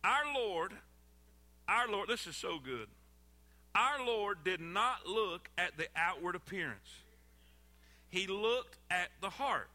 Our 0.04 0.34
Lord, 0.34 0.74
our 1.68 1.88
Lord, 1.88 2.10
this 2.10 2.26
is 2.26 2.36
so 2.36 2.58
good. 2.58 2.88
Our 3.76 4.04
Lord 4.06 4.40
did 4.44 4.60
not 4.60 5.08
look 5.08 5.50
at 5.56 5.78
the 5.78 5.88
outward 5.96 6.36
appearance. 6.36 6.90
He 8.10 8.26
looked 8.26 8.78
at 8.90 9.10
the 9.22 9.30
heart. 9.30 9.70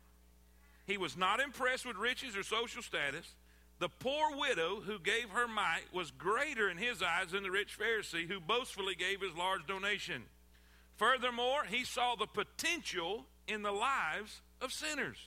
He 0.86 0.96
was 0.96 1.16
not 1.16 1.40
impressed 1.40 1.86
with 1.86 1.96
riches 1.96 2.36
or 2.36 2.42
social 2.42 2.82
status. 2.82 3.34
The 3.78 3.88
poor 3.88 4.36
widow 4.36 4.80
who 4.80 4.98
gave 4.98 5.30
her 5.30 5.46
mite 5.46 5.92
was 5.92 6.10
greater 6.10 6.68
in 6.68 6.78
his 6.78 7.00
eyes 7.00 7.30
than 7.30 7.44
the 7.44 7.50
rich 7.50 7.78
Pharisee 7.78 8.28
who 8.28 8.40
boastfully 8.40 8.96
gave 8.96 9.20
his 9.20 9.36
large 9.36 9.66
donation. 9.66 10.24
Furthermore, 10.96 11.64
he 11.68 11.84
saw 11.84 12.16
the 12.16 12.26
potential 12.26 13.26
in 13.46 13.62
the 13.62 13.72
lives 13.72 14.40
of 14.60 14.72
sinners. 14.72 15.18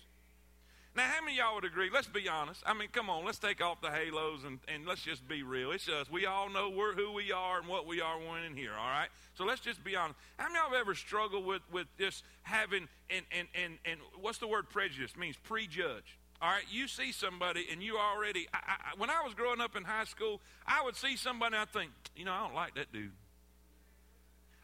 Now, 0.93 1.03
how 1.03 1.21
many 1.23 1.37
y'all 1.37 1.55
would 1.55 1.63
agree? 1.63 1.89
Let's 1.93 2.07
be 2.07 2.27
honest. 2.27 2.61
I 2.65 2.73
mean, 2.73 2.89
come 2.91 3.09
on, 3.09 3.23
let's 3.23 3.39
take 3.39 3.63
off 3.63 3.79
the 3.79 3.89
halos 3.89 4.43
and, 4.43 4.59
and 4.67 4.85
let's 4.85 5.01
just 5.01 5.25
be 5.25 5.41
real. 5.41 5.71
It's 5.71 5.87
us. 5.87 6.09
We 6.11 6.25
all 6.25 6.49
know 6.49 6.69
we're 6.69 6.93
who 6.93 7.13
we 7.13 7.31
are 7.31 7.59
and 7.59 7.67
what 7.67 7.87
we 7.87 8.01
are 8.01 8.17
in 8.45 8.57
here, 8.57 8.73
all 8.73 8.89
right? 8.89 9.07
So 9.35 9.45
let's 9.45 9.61
just 9.61 9.83
be 9.85 9.95
honest. 9.95 10.19
How 10.37 10.47
many 10.47 10.57
of 10.57 10.63
y'all 10.63 10.71
have 10.73 10.81
ever 10.81 10.93
struggled 10.93 11.45
with, 11.45 11.61
with 11.71 11.87
just 11.97 12.25
having, 12.41 12.89
and, 13.09 13.25
and, 13.31 13.47
and, 13.55 13.77
and 13.85 13.99
what's 14.19 14.39
the 14.39 14.47
word 14.47 14.69
prejudice? 14.69 15.11
It 15.11 15.19
means 15.19 15.37
prejudge. 15.37 16.17
All 16.41 16.49
right, 16.49 16.65
you 16.69 16.87
see 16.87 17.13
somebody 17.13 17.67
and 17.71 17.81
you 17.81 17.97
already. 17.97 18.47
I, 18.53 18.57
I, 18.67 18.75
when 18.97 19.09
I 19.09 19.21
was 19.23 19.33
growing 19.33 19.61
up 19.61 19.77
in 19.77 19.83
high 19.83 20.05
school, 20.05 20.41
I 20.67 20.83
would 20.83 20.97
see 20.97 21.15
somebody 21.15 21.55
and 21.55 21.61
I 21.61 21.65
think, 21.65 21.91
you 22.17 22.25
know, 22.25 22.33
I 22.33 22.39
don't 22.39 22.55
like 22.55 22.75
that 22.75 22.91
dude. 22.91 23.11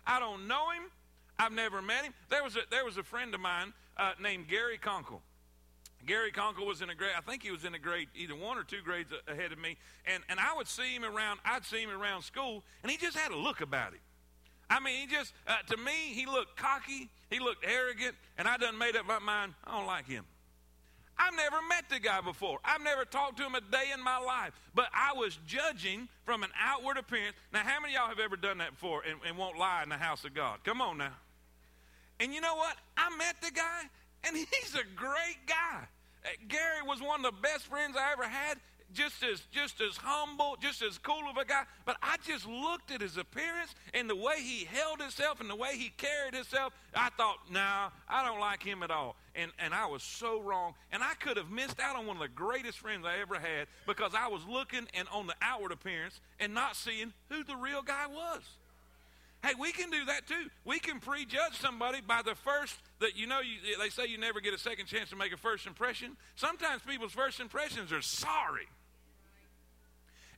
I 0.06 0.20
don't 0.20 0.48
know 0.48 0.72
him. 0.72 0.84
I've 1.40 1.52
never 1.54 1.82
met 1.82 2.04
him. 2.04 2.13
There 2.30 2.44
was 2.44 2.56
a, 2.56 2.62
there 2.70 2.84
was 2.84 2.98
a 2.98 3.04
friend 3.04 3.34
of 3.34 3.40
mine 3.40 3.74
uh, 3.96 4.13
named 4.20 4.48
Gary 4.48 4.78
Conkle. 4.78 5.22
Gary 6.08 6.32
Conkle 6.32 6.65
was 6.65 6.82
in 6.82 6.89
a 6.89 6.96
grade, 6.96 7.12
I 7.17 7.22
think 7.22 7.43
he 7.43 7.52
was 7.52 7.65
in 7.65 7.76
a 7.76 7.80
grade, 7.80 8.08
either 8.15 8.36
one 8.36 8.58
or 8.58 8.63
two 8.63 8.82
grades 8.84 9.12
ahead 9.28 9.52
of 9.52 9.60
me. 9.60 9.78
And, 10.06 10.24
and 10.30 10.39
I 10.39 10.56
would 10.56 10.67
see 10.67 10.96
him 10.96 11.04
around, 11.04 11.39
I'd 11.46 11.65
see 11.65 11.82
him 11.82 11.89
around 11.89 12.24
school, 12.24 12.63
and 12.82 12.91
he 12.91 12.98
just 12.98 13.17
had 13.17 13.32
a 13.32 13.36
look 13.36 13.60
about 13.60 13.93
him. 13.93 14.00
I 14.70 14.80
mean, 14.80 15.08
he 15.08 15.13
just, 15.13 15.34
uh, 15.46 15.58
to 15.67 15.78
me, 15.78 16.13
he 16.13 16.26
looked 16.26 16.56
cocky, 16.56 17.10
he 17.30 17.39
looked 17.39 17.65
arrogant, 17.65 18.15
and 18.38 18.48
I 18.48 18.58
done 18.58 18.78
made 18.78 18.96
up 18.96 19.06
my 19.06 19.20
mind, 19.20 19.54
I 19.65 19.78
don't 19.78 19.86
like 19.86 20.08
him. 20.08 20.26
I've 21.20 21.36
never 21.36 21.58
met 21.67 21.89
the 21.89 22.00
guy 22.00 22.22
before. 22.22 22.60
I've 22.63 22.84
never 22.84 23.04
talked 23.04 23.38
to 23.38 23.43
him 23.43 23.56
a 23.56 23.62
day 23.62 23.86
in 23.93 24.04
my 24.04 24.20
life. 24.20 24.54
But 24.76 24.89
I 24.93 25.13
was 25.17 25.39
judging 25.48 26.08
from 26.26 26.43
an 26.43 26.50
outward 26.60 26.98
appearance. 26.98 27.36
Now, 27.52 27.62
how 27.63 27.80
many 27.82 27.96
of 27.96 28.02
y'all 28.02 28.10
have 28.10 28.20
ever 28.20 28.36
done 28.36 28.60
that 28.60 28.72
before 28.72 29.02
and, 29.02 29.20
and 29.28 29.36
won't 29.36 29.58
lie 29.58 29.82
in 29.82 29.89
the 29.89 29.98
house 29.98 30.26
of 30.26 30.36
God? 30.36 30.60
Come 30.63 30.80
on 30.80 31.00
now. 31.00 31.13
And 32.20 32.34
you 32.34 32.41
know 32.41 32.56
what? 32.56 32.76
I 32.96 33.15
met 33.17 33.36
the 33.41 33.52
guy, 33.52 33.82
and 34.26 34.38
he's 34.62 34.76
a 34.76 34.86
great 34.96 35.48
guy. 35.48 35.88
Gary 36.48 36.82
was 36.86 37.02
one 37.02 37.26
of 37.26 37.36
the 37.36 37.42
best 37.42 37.68
friends 37.68 37.96
I 37.98 38.12
ever 38.12 38.24
had 38.24 38.58
just 38.94 39.24
as 39.24 39.42
just 39.52 39.82
as 39.82 39.98
humble, 39.98 40.58
just 40.62 40.82
as 40.82 40.98
cool 40.98 41.30
of 41.30 41.38
a 41.38 41.46
guy. 41.46 41.63
But 41.86 41.98
I 42.02 42.16
just 42.26 42.48
looked 42.48 42.92
at 42.92 43.02
his 43.02 43.18
appearance 43.18 43.76
and 43.94 44.10
the 44.10 44.16
way 44.16 44.42
he 44.42 44.66
held 44.66 45.02
himself 45.02 45.42
and 45.42 45.50
the 45.50 45.56
way 45.56 45.78
he 45.78 45.90
carried 45.98 46.34
himself. 46.34 46.74
I 46.96 47.10
thought, 47.18 47.38
nah, 47.52 47.90
I 48.10 48.26
don't 48.26 48.40
like 48.40 48.63
him 48.63 48.84
at 48.84 48.92
all. 48.92 49.16
And 49.36 49.52
and 49.60 49.74
I 49.74 49.86
was 49.86 50.04
so 50.04 50.42
wrong. 50.42 50.74
And 50.92 51.04
I 51.04 51.13
could 51.20 51.38
have 51.38 51.50
missed 51.50 51.80
out 51.80 51.96
on 51.96 52.08
one 52.08 52.18
of 52.18 52.22
the 52.22 52.30
greatest 52.30 52.80
friends 52.80 53.06
I 53.06 53.20
ever 53.20 53.36
had 53.36 53.68
because 53.86 54.13
I 54.18 54.28
was 54.28 54.42
looking 54.48 54.88
and 54.94 55.08
on 55.12 55.28
the 55.28 55.36
outward 55.42 55.72
appearance 55.72 56.20
and 56.40 56.54
not 56.54 56.76
seeing 56.76 57.13
who 57.30 57.44
the 57.44 57.56
real 57.56 57.82
guy 57.82 58.08
was. 58.08 58.42
Hey, 59.44 59.54
we 59.60 59.72
can 59.72 59.90
do 59.92 60.06
that 60.06 60.28
too. 60.28 60.48
We 60.66 60.80
can 60.80 61.00
prejudge 61.00 61.60
somebody 61.60 62.02
by 62.02 62.22
the 62.24 62.36
first 62.36 62.76
that 62.99 63.15
you 63.15 63.27
know. 63.27 63.39
You, 63.39 63.77
they 63.77 63.89
say 63.89 64.07
you 64.07 64.17
never 64.17 64.41
get 64.41 64.53
a 64.53 64.57
second 64.57 64.86
chance 64.86 65.10
to 65.10 65.15
make 65.15 65.33
a 65.33 65.38
first 65.38 65.67
impression. 65.67 66.17
Sometimes 66.36 66.81
people's 66.81 67.13
first 67.13 67.39
impressions 67.39 67.91
are 67.91 68.01
sorry. 68.01 68.67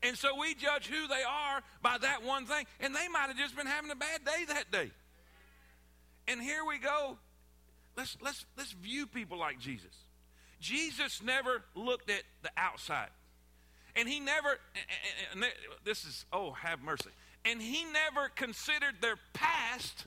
And 0.02 0.18
so 0.18 0.40
we 0.40 0.56
judge 0.56 0.88
who 0.88 1.08
they 1.08 1.24
are 1.28 1.62
by 1.82 1.98
that 1.98 2.24
one 2.24 2.46
thing. 2.46 2.66
And 2.80 2.96
they 2.96 3.08
might 3.10 3.28
have 3.28 3.38
just 3.38 3.56
been 3.56 3.68
having 3.68 3.92
a 3.92 3.96
bad 3.96 4.24
day 4.24 4.46
that 4.48 4.72
day. 4.72 4.92
And 6.28 6.42
here 6.42 6.64
we 6.66 6.78
go. 6.78 7.18
Let's, 7.98 8.16
let's, 8.22 8.46
let's 8.58 8.72
view 8.72 9.08
people 9.08 9.38
like 9.38 9.60
Jesus. 9.60 9.96
Jesus 10.62 11.22
never 11.22 11.64
looked 11.76 12.10
at 12.10 12.24
the 12.44 12.52
outside. 12.56 13.10
And 13.96 14.08
he 14.08 14.20
never, 14.20 14.60
and 15.34 15.44
this 15.84 16.06
is, 16.06 16.26
oh, 16.32 16.52
have 16.52 16.82
mercy. 16.82 17.10
And 17.44 17.62
he 17.62 17.84
never 17.86 18.30
considered 18.30 18.96
their 19.02 19.16
past. 19.34 20.06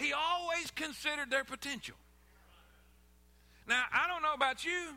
He 0.00 0.14
always 0.14 0.70
considered 0.70 1.30
their 1.30 1.44
potential. 1.44 1.94
Now, 3.68 3.84
I 3.92 4.08
don't 4.08 4.22
know 4.22 4.32
about 4.32 4.64
you, 4.64 4.94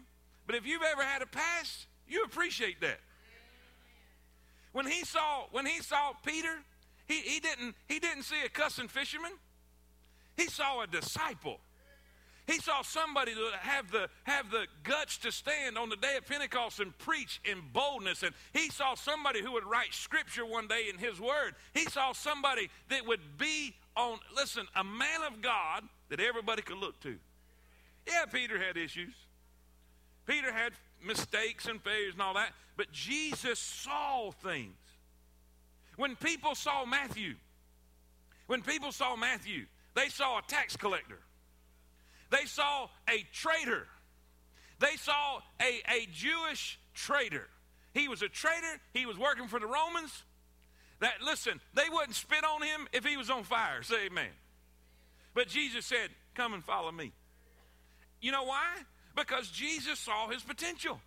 but 0.48 0.56
if 0.56 0.66
you've 0.66 0.82
ever 0.82 1.04
had 1.04 1.22
a 1.22 1.26
past, 1.26 1.88
you 2.08 2.24
appreciate 2.24 2.80
that. 2.82 3.00
When 4.72 4.88
he 4.88 5.04
saw 5.04 5.44
when 5.52 5.66
he 5.66 5.80
saw 5.82 6.14
Peter, 6.26 6.58
he, 7.06 7.20
he 7.20 7.40
didn't 7.40 7.76
he 7.88 8.00
didn't 8.00 8.24
see 8.24 8.42
a 8.46 8.50
cussing 8.50 8.88
fisherman. 8.88 9.34
He 10.38 10.48
saw 10.48 10.82
a 10.82 10.88
disciple. 10.88 11.60
He 12.48 12.58
saw 12.60 12.82
somebody 12.82 13.34
that 13.34 13.60
have 13.60 13.92
the 13.92 14.10
have 14.24 14.50
the 14.52 14.66
guts 14.84 15.18
to 15.20 15.32
stand 15.32 15.78
on 15.78 15.90
the 15.90 15.96
day 15.96 16.16
of 16.18 16.26
Pentecost 16.26 16.80
and 16.80 16.98
preach 16.98 17.40
in 17.46 17.62
boldness. 17.72 18.24
And 18.24 18.34
he 18.54 18.70
saw 18.70 18.96
somebody 18.96 19.42
who 19.42 19.52
would 19.52 19.66
write 19.66 19.94
scripture 19.94 20.46
one 20.46 20.68
day 20.68 20.86
in 20.92 20.98
his 20.98 21.22
word. 21.22 21.56
He 21.74 21.86
saw 21.86 22.14
somebody 22.14 22.70
that 22.90 23.06
would 23.06 23.38
be 23.38 23.76
on, 23.96 24.20
listen, 24.36 24.66
a 24.76 24.84
man 24.84 25.22
of 25.28 25.42
God 25.42 25.84
that 26.10 26.20
everybody 26.20 26.62
could 26.62 26.78
look 26.78 27.00
to. 27.02 27.18
Yeah, 28.08 28.26
Peter 28.32 28.60
had 28.60 28.78
issues. 28.78 29.14
Peter 30.26 30.52
had 30.52 30.74
mistakes 31.06 31.68
and 31.68 31.82
failures 31.82 32.14
and 32.14 32.22
all 32.22 32.34
that, 32.34 32.54
but 32.78 32.92
Jesus 32.92 33.60
saw 33.60 34.32
things. 34.32 34.76
When 35.96 36.16
people 36.16 36.56
saw 36.56 36.86
Matthew, 36.86 37.36
when 38.48 38.62
people 38.62 38.92
saw 38.92 39.16
Matthew, 39.16 39.66
they 39.96 40.10
saw 40.10 40.40
a 40.40 40.42
tax 40.48 40.76
collector. 40.76 41.20
They 42.30 42.46
saw 42.46 42.88
a 43.10 43.26
traitor. 43.32 43.88
They 44.80 44.96
saw 44.98 45.40
a, 45.62 45.82
a 45.92 46.08
Jewish 46.12 46.80
traitor. 46.94 47.48
He 47.94 48.08
was 48.08 48.22
a 48.22 48.28
traitor. 48.28 48.80
He 48.94 49.06
was 49.06 49.20
working 49.20 49.48
for 49.48 49.60
the 49.60 49.68
Romans. 49.68 50.24
That 51.04 51.22
listen, 51.22 51.60
they 51.74 51.90
wouldn't 51.92 52.16
spit 52.16 52.46
on 52.46 52.62
him 52.62 52.88
if 52.94 53.06
he 53.06 53.18
was 53.18 53.30
on 53.30 53.44
fire. 53.44 53.84
Say 53.84 54.06
amen. 54.06 54.30
But 55.34 55.50
Jesus 55.50 55.86
said, 55.86 56.10
Come 56.34 56.54
and 56.54 56.64
follow 56.64 56.94
me. 56.94 57.12
You 58.22 58.32
know 58.32 58.44
why? 58.44 58.70
Because 59.14 59.50
Jesus 59.50 60.00
saw 60.00 60.30
his 60.30 60.42
potential. 60.44 61.02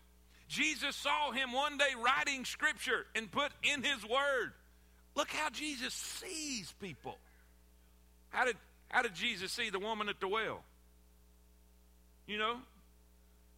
Jesus 0.48 0.94
saw 0.96 1.32
him 1.32 1.50
one 1.50 1.78
day 1.78 1.94
writing 2.04 2.44
scripture 2.44 3.06
and 3.14 3.32
put 3.32 3.52
in 3.62 3.82
his 3.82 4.04
word. 4.04 4.52
Look 5.14 5.30
how 5.30 5.48
Jesus 5.48 5.94
sees 5.94 6.74
people. 6.78 7.16
How 8.28 8.44
did, 8.44 8.56
how 8.88 9.00
did 9.00 9.14
Jesus 9.14 9.50
see 9.50 9.70
the 9.70 9.78
woman 9.78 10.10
at 10.10 10.20
the 10.20 10.28
well? 10.28 10.62
You 12.26 12.36
know, 12.36 12.56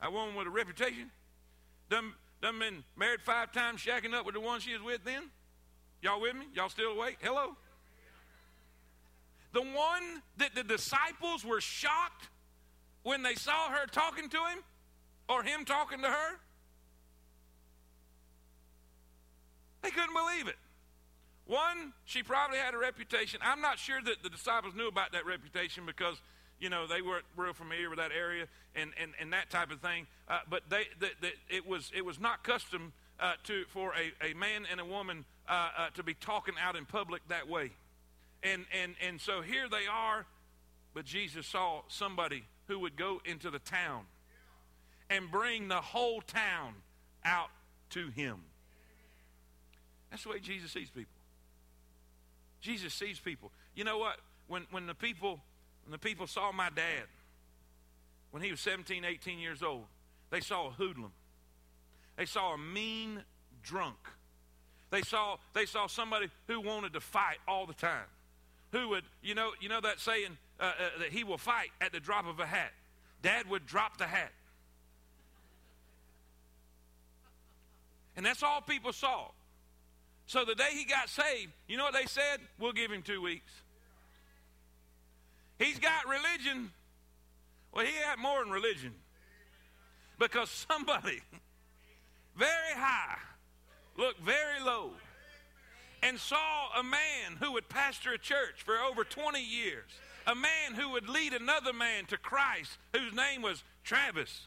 a 0.00 0.08
woman 0.08 0.36
with 0.36 0.46
a 0.46 0.50
reputation. 0.50 1.10
Done, 1.90 2.12
done 2.40 2.60
been 2.60 2.84
married 2.96 3.22
five 3.22 3.50
times, 3.50 3.80
shacking 3.80 4.14
up 4.14 4.24
with 4.24 4.36
the 4.36 4.40
one 4.40 4.60
she 4.60 4.72
was 4.74 4.82
with 4.82 5.04
then. 5.04 5.24
Y'all 6.00 6.20
with 6.20 6.34
me? 6.34 6.46
Y'all 6.54 6.68
still 6.68 6.92
awake? 6.92 7.18
Hello? 7.20 7.56
The 9.52 9.62
one 9.62 10.22
that 10.36 10.54
the 10.54 10.62
disciples 10.62 11.44
were 11.44 11.60
shocked 11.60 12.28
when 13.02 13.22
they 13.22 13.34
saw 13.34 13.70
her 13.70 13.86
talking 13.86 14.28
to 14.28 14.36
him 14.36 14.58
or 15.28 15.42
him 15.42 15.64
talking 15.64 16.02
to 16.02 16.08
her? 16.08 16.38
They 19.82 19.90
couldn't 19.90 20.14
believe 20.14 20.48
it. 20.48 20.56
One, 21.46 21.94
she 22.04 22.22
probably 22.22 22.58
had 22.58 22.74
a 22.74 22.78
reputation. 22.78 23.40
I'm 23.42 23.62
not 23.62 23.78
sure 23.78 24.00
that 24.04 24.22
the 24.22 24.28
disciples 24.28 24.74
knew 24.74 24.86
about 24.86 25.12
that 25.12 25.24
reputation 25.24 25.86
because, 25.86 26.20
you 26.60 26.68
know, 26.68 26.86
they 26.86 27.00
weren't 27.00 27.24
real 27.36 27.54
familiar 27.54 27.88
with 27.88 27.98
that 27.98 28.12
area 28.12 28.46
and, 28.76 28.90
and, 29.00 29.12
and 29.18 29.32
that 29.32 29.48
type 29.48 29.70
of 29.70 29.80
thing. 29.80 30.06
Uh, 30.28 30.40
but 30.50 30.64
they, 30.68 30.84
the, 31.00 31.08
the, 31.22 31.30
it, 31.48 31.66
was, 31.66 31.90
it 31.96 32.04
was 32.04 32.20
not 32.20 32.44
custom 32.44 32.92
uh, 33.18 33.32
to, 33.44 33.64
for 33.68 33.94
a, 33.94 34.30
a 34.30 34.34
man 34.34 34.66
and 34.70 34.78
a 34.78 34.84
woman 34.84 35.24
uh, 35.48 35.68
uh, 35.76 35.90
to 35.94 36.02
be 36.02 36.14
talking 36.14 36.54
out 36.62 36.76
in 36.76 36.84
public 36.84 37.26
that 37.28 37.48
way. 37.48 37.70
And, 38.42 38.64
and, 38.82 38.94
and 39.06 39.20
so 39.20 39.40
here 39.40 39.68
they 39.68 39.86
are, 39.90 40.26
but 40.94 41.04
Jesus 41.04 41.46
saw 41.46 41.82
somebody 41.88 42.44
who 42.66 42.78
would 42.80 42.96
go 42.96 43.20
into 43.24 43.50
the 43.50 43.58
town 43.58 44.02
and 45.10 45.30
bring 45.30 45.68
the 45.68 45.80
whole 45.80 46.20
town 46.20 46.74
out 47.24 47.48
to 47.90 48.08
him. 48.08 48.40
That's 50.10 50.22
the 50.22 50.30
way 50.30 50.38
Jesus 50.38 50.72
sees 50.72 50.90
people. 50.90 51.12
Jesus 52.60 52.94
sees 52.94 53.18
people. 53.18 53.50
You 53.74 53.84
know 53.84 53.98
what? 53.98 54.16
When, 54.46 54.66
when 54.70 54.86
the 54.86 54.94
people 54.94 55.40
when 55.88 55.92
the 55.92 55.98
people 55.98 56.26
saw 56.26 56.52
my 56.52 56.68
dad, 56.68 57.06
when 58.30 58.42
he 58.42 58.50
was 58.50 58.60
17, 58.60 59.06
18 59.06 59.38
years 59.38 59.62
old, 59.62 59.84
they 60.28 60.40
saw 60.40 60.66
a 60.66 60.70
hoodlum. 60.70 61.12
They 62.18 62.26
saw 62.26 62.52
a 62.52 62.58
mean 62.58 63.22
drunk. 63.62 63.96
They 64.90 65.02
saw, 65.02 65.36
they 65.52 65.66
saw 65.66 65.86
somebody 65.86 66.28
who 66.46 66.60
wanted 66.60 66.94
to 66.94 67.00
fight 67.00 67.38
all 67.46 67.66
the 67.66 67.74
time. 67.74 68.06
Who 68.72 68.88
would, 68.90 69.04
you 69.22 69.34
know, 69.34 69.52
you 69.60 69.68
know 69.68 69.80
that 69.80 70.00
saying 70.00 70.36
uh, 70.60 70.64
uh, 70.64 70.72
that 71.00 71.10
he 71.10 71.24
will 71.24 71.38
fight 71.38 71.70
at 71.80 71.92
the 71.92 72.00
drop 72.00 72.26
of 72.26 72.40
a 72.40 72.46
hat. 72.46 72.72
Dad 73.22 73.48
would 73.48 73.66
drop 73.66 73.98
the 73.98 74.06
hat. 74.06 74.32
And 78.16 78.24
that's 78.24 78.42
all 78.42 78.60
people 78.60 78.92
saw. 78.92 79.28
So 80.26 80.44
the 80.44 80.54
day 80.54 80.70
he 80.72 80.84
got 80.84 81.08
saved, 81.08 81.52
you 81.68 81.76
know 81.76 81.84
what 81.84 81.94
they 81.94 82.06
said? 82.06 82.40
We'll 82.58 82.72
give 82.72 82.90
him 82.90 83.02
two 83.02 83.22
weeks. 83.22 83.52
He's 85.58 85.78
got 85.78 86.06
religion. 86.06 86.70
Well, 87.72 87.84
he 87.84 87.92
had 87.92 88.18
more 88.18 88.42
than 88.42 88.52
religion. 88.52 88.92
Because 90.18 90.50
somebody 90.50 91.20
very 92.36 92.74
high 92.74 93.18
looked 93.98 94.20
very 94.20 94.62
low 94.64 94.92
and 96.02 96.18
saw 96.18 96.78
a 96.78 96.82
man 96.82 97.36
who 97.40 97.52
would 97.52 97.68
pastor 97.68 98.12
a 98.12 98.18
church 98.18 98.62
for 98.64 98.78
over 98.78 99.02
20 99.04 99.42
years, 99.42 99.90
a 100.26 100.34
man 100.34 100.74
who 100.74 100.90
would 100.90 101.08
lead 101.08 101.34
another 101.34 101.72
man 101.72 102.06
to 102.06 102.16
Christ 102.16 102.78
whose 102.94 103.12
name 103.12 103.42
was 103.42 103.62
Travis. 103.84 104.46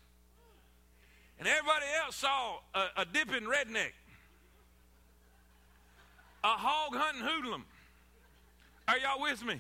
And 1.38 1.48
everybody 1.48 1.86
else 2.04 2.16
saw 2.16 2.60
a, 2.74 3.02
a 3.02 3.06
dipping 3.06 3.44
redneck, 3.44 3.92
a 6.44 6.48
hog 6.48 6.96
hunting 6.96 7.24
hoodlum. 7.24 7.66
Are 8.88 8.98
y'all 8.98 9.22
with 9.22 9.44
me? 9.46 9.60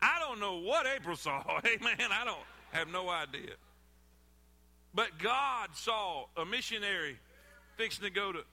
I 0.00 0.18
don't 0.20 0.40
know 0.40 0.58
what 0.58 0.86
April 0.86 1.16
saw. 1.16 1.42
Amen. 1.58 2.08
I 2.10 2.24
don't 2.24 2.38
have 2.72 2.88
no 2.88 3.08
idea. 3.08 3.54
But 4.94 5.18
God 5.18 5.70
saw 5.74 6.24
a 6.36 6.44
missionary 6.44 7.18
fixing 7.76 8.04
to 8.04 8.10
go 8.10 8.32
to. 8.32 8.44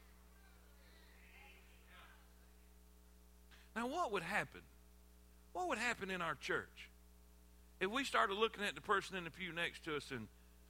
Now, 3.75 3.87
what 3.87 4.11
would 4.11 4.23
happen? 4.23 4.61
What 5.53 5.67
would 5.69 5.77
happen 5.77 6.11
in 6.11 6.21
our 6.21 6.35
church 6.35 6.89
if 7.79 7.89
we 7.89 8.03
started 8.03 8.35
looking 8.35 8.63
at 8.63 8.75
the 8.75 8.81
person 8.81 9.15
in 9.15 9.23
the 9.23 9.31
pew 9.31 9.51
next 9.51 9.83
to 9.85 9.95
us 9.95 10.11
and 10.11 10.27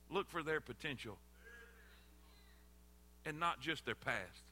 look 0.10 0.30
for 0.30 0.44
their 0.44 0.62
potential 0.62 1.18
and 3.26 3.39
not 3.39 3.60
just 3.60 3.86
their 3.86 3.96
past? 3.96 4.44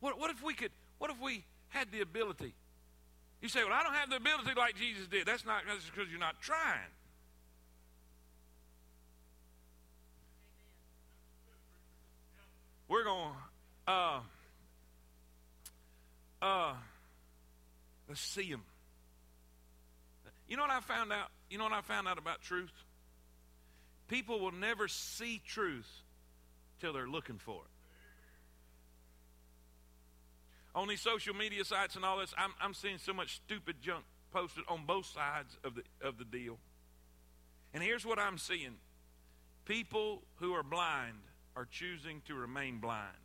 What, 0.00 0.18
what 0.18 0.30
if 0.30 0.42
we 0.42 0.54
could, 0.54 0.70
what 0.98 1.10
if 1.10 1.20
we 1.20 1.44
had 1.68 1.90
the 1.90 2.00
ability? 2.00 2.54
You 3.40 3.48
say, 3.48 3.64
well, 3.64 3.72
I 3.72 3.82
don't 3.82 3.94
have 3.94 4.10
the 4.10 4.16
ability 4.16 4.50
like 4.56 4.76
Jesus 4.76 5.06
did. 5.06 5.26
That's 5.26 5.44
not 5.44 5.62
that's 5.66 5.84
because 5.84 6.10
you're 6.10 6.20
not 6.20 6.40
trying. 6.40 6.90
We're 12.88 13.04
going, 13.04 13.34
uh, 13.86 14.20
uh, 16.40 16.74
let's 18.08 18.20
see 18.20 18.44
him. 18.44 18.62
You 20.48 20.56
know 20.56 20.62
what 20.62 20.70
I 20.70 20.80
found 20.80 21.12
out? 21.12 21.28
You 21.50 21.58
know 21.58 21.64
what 21.64 21.74
I 21.74 21.82
found 21.82 22.08
out 22.08 22.16
about 22.16 22.40
truth? 22.40 22.72
People 24.08 24.40
will 24.40 24.52
never 24.52 24.88
see 24.88 25.42
truth 25.46 26.02
till 26.80 26.94
they're 26.94 27.06
looking 27.06 27.36
for 27.36 27.60
it. 27.60 27.70
On 30.74 30.88
these 30.88 31.02
social 31.02 31.34
media 31.34 31.64
sites 31.64 31.96
and 31.96 32.04
all 32.04 32.18
this, 32.18 32.32
I'm, 32.38 32.52
I'm 32.60 32.72
seeing 32.72 32.98
so 32.98 33.12
much 33.12 33.36
stupid 33.36 33.82
junk 33.82 34.04
posted 34.32 34.64
on 34.68 34.86
both 34.86 35.06
sides 35.06 35.58
of 35.64 35.74
the, 35.74 35.82
of 36.00 36.16
the 36.18 36.24
deal. 36.24 36.58
And 37.74 37.82
here's 37.82 38.06
what 38.06 38.18
I'm 38.18 38.38
seeing 38.38 38.76
people 39.66 40.22
who 40.36 40.54
are 40.54 40.62
blind 40.62 41.18
are 41.58 41.66
choosing 41.72 42.22
to 42.24 42.36
remain 42.36 42.78
blind. 42.78 43.16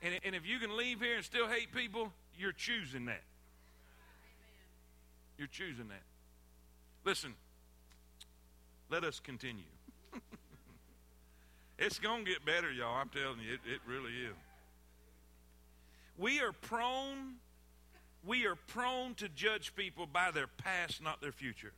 And, 0.00 0.14
and 0.24 0.36
if 0.36 0.46
you 0.46 0.60
can 0.60 0.76
leave 0.76 1.00
here 1.00 1.16
and 1.16 1.24
still 1.24 1.48
hate 1.48 1.72
people, 1.74 2.12
you're 2.38 2.52
choosing 2.52 3.06
that. 3.06 3.22
You're 5.36 5.48
choosing 5.48 5.88
that. 5.88 6.02
Listen, 7.04 7.34
let 8.90 9.02
us 9.02 9.18
continue. 9.18 9.64
it's 11.80 11.98
going 11.98 12.24
to 12.24 12.30
get 12.30 12.46
better, 12.46 12.70
y'all. 12.70 12.94
I'm 12.94 13.08
telling 13.08 13.40
you, 13.40 13.54
it, 13.54 13.60
it 13.66 13.80
really 13.88 14.12
is. 14.12 14.36
We 16.16 16.40
are 16.40 16.52
prone, 16.52 17.34
we 18.24 18.46
are 18.46 18.54
prone 18.54 19.14
to 19.16 19.28
judge 19.28 19.74
people 19.74 20.06
by 20.06 20.30
their 20.30 20.46
past, 20.46 21.02
not 21.02 21.20
their 21.20 21.32
future. 21.32 21.72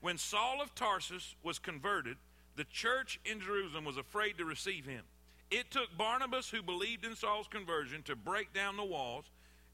When 0.00 0.16
Saul 0.16 0.62
of 0.62 0.76
Tarsus 0.76 1.34
was 1.42 1.58
converted, 1.58 2.18
the 2.56 2.64
church 2.64 3.20
in 3.24 3.40
Jerusalem 3.40 3.84
was 3.84 3.96
afraid 3.96 4.38
to 4.38 4.44
receive 4.44 4.84
him. 4.86 5.02
It 5.50 5.70
took 5.70 5.96
Barnabas, 5.96 6.50
who 6.50 6.62
believed 6.62 7.04
in 7.04 7.14
Saul's 7.14 7.48
conversion, 7.48 8.02
to 8.04 8.16
break 8.16 8.52
down 8.52 8.76
the 8.76 8.84
walls. 8.84 9.26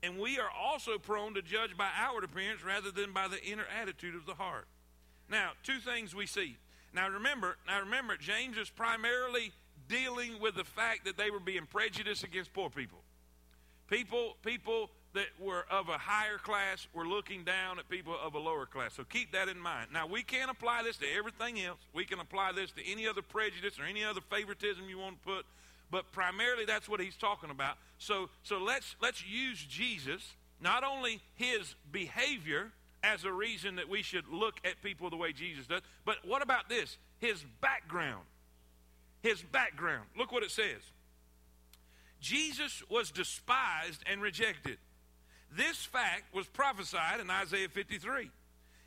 And 0.03 0.19
we 0.19 0.39
are 0.39 0.51
also 0.51 0.99
prone 0.99 1.35
to 1.35 1.43
judge 1.43 1.77
by 1.77 1.89
outward 1.97 2.25
appearance 2.25 2.65
rather 2.65 2.91
than 2.91 3.13
by 3.13 3.29
the 3.29 3.43
inner 3.45 3.67
attitude 3.81 4.15
of 4.15 4.27
the 4.27 4.35
heart. 4.35 4.67
Now, 5.31 5.53
two 5.63 5.79
things 5.79 6.15
we 6.15 6.27
see. 6.27 6.57
Now 6.93 7.09
remember, 7.09 7.57
now 7.67 7.81
remember, 7.81 8.17
James 8.17 8.57
is 8.57 8.69
primarily 8.69 9.53
dealing 9.89 10.41
with 10.41 10.57
the 10.57 10.65
fact 10.65 11.05
that 11.05 11.17
they 11.17 11.31
were 11.31 11.41
being 11.41 11.67
prejudiced 11.67 12.25
against 12.25 12.53
poor 12.53 12.71
people. 12.71 12.99
People, 13.89 14.37
people 14.45 14.91
that 15.15 15.27
were 15.41 15.65
of 15.71 15.89
a 15.89 15.99
higher 15.99 16.39
class 16.39 16.87
were 16.95 17.07
looking 17.07 17.43
down 17.45 17.79
at 17.79 17.89
people 17.89 18.15
of 18.25 18.35
a 18.35 18.39
lower 18.39 18.67
class. 18.67 18.95
So 18.95 19.05
keep 19.05 19.33
that 19.33 19.49
in 19.49 19.59
mind. 19.59 19.89
Now, 19.93 20.07
we 20.07 20.23
can't 20.23 20.51
apply 20.51 20.83
this 20.85 20.97
to 20.99 21.07
everything 21.17 21.61
else. 21.61 21.81
We 21.93 22.05
can 22.05 22.21
apply 22.21 22.53
this 22.53 22.71
to 22.73 22.87
any 22.87 23.09
other 23.09 23.23
prejudice 23.23 23.79
or 23.79 23.85
any 23.85 24.05
other 24.05 24.21
favoritism 24.31 24.89
you 24.89 24.99
want 24.99 25.21
to 25.21 25.29
put, 25.29 25.47
but 25.91 26.13
primarily 26.13 26.65
that's 26.65 26.89
what 26.89 27.01
he's 27.01 27.17
talking 27.17 27.51
about. 27.51 27.77
So, 27.99 28.31
so 28.43 28.59
let's, 28.59 28.95
let's 29.03 29.25
use 29.27 29.59
Jesus, 29.69 30.35
not 30.61 30.85
only 30.85 31.21
his 31.35 31.75
behavior 31.91 32.71
as 33.03 33.25
a 33.25 33.33
reason 33.33 33.77
that 33.77 33.89
we 33.89 34.03
should 34.03 34.29
look 34.29 34.61
at 34.65 34.81
people 34.83 35.11
the 35.11 35.17
way 35.17 35.33
Jesus 35.33 35.67
does, 35.67 35.81
but 36.05 36.17
what 36.25 36.43
about 36.43 36.69
this? 36.69 36.99
His 37.19 37.45
background. 37.61 38.23
His 39.23 39.43
background. 39.43 40.07
Look 40.17 40.31
what 40.31 40.45
it 40.45 40.51
says. 40.51 40.93
Jesus 42.21 42.83
was 42.89 43.11
despised 43.11 44.03
and 44.07 44.23
rejected 44.23 44.79
this 45.57 45.85
fact 45.85 46.35
was 46.35 46.47
prophesied 46.47 47.21
in 47.21 47.31
Isaiah 47.31 47.69
53. 47.69 48.31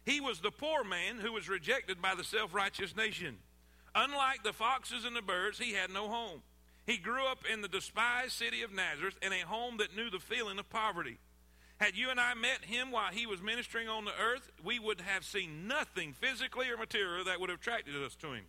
He 0.06 0.20
was 0.20 0.40
the 0.40 0.52
poor 0.52 0.84
man 0.84 1.18
who 1.18 1.32
was 1.32 1.50
rejected 1.50 2.02
by 2.02 2.16
the 2.16 2.24
self 2.24 2.54
righteous 2.54 2.96
nation. 2.96 3.38
Unlike 3.96 4.44
the 4.44 4.54
foxes 4.54 5.06
and 5.06 5.16
the 5.16 5.22
birds, 5.22 5.60
he 5.60 5.74
had 5.74 5.92
no 5.92 6.08
home. 6.08 6.42
He 6.86 6.98
grew 6.98 7.26
up 7.26 7.40
in 7.52 7.62
the 7.62 7.68
despised 7.68 8.34
city 8.34 8.64
of 8.64 8.74
Nazareth 8.74 9.18
in 9.22 9.32
a 9.32 9.42
home 9.42 9.78
that 9.78 9.96
knew 9.96 10.10
the 10.10 10.20
feeling 10.20 10.60
of 10.60 10.70
poverty. 10.70 11.18
Had 11.78 11.96
you 11.96 12.10
and 12.10 12.20
I 12.20 12.34
met 12.34 12.66
him 12.66 12.92
while 12.92 13.12
he 13.12 13.26
was 13.26 13.42
ministering 13.42 13.88
on 13.88 14.06
the 14.06 14.12
earth, 14.20 14.52
we 14.64 14.80
would 14.80 15.02
have 15.02 15.24
seen 15.24 15.68
nothing 15.68 16.14
physically 16.14 16.70
or 16.70 16.78
material 16.78 17.26
that 17.26 17.40
would 17.40 17.50
have 17.50 17.60
attracted 17.60 17.96
us 18.04 18.16
to 18.16 18.34
him. 18.34 18.44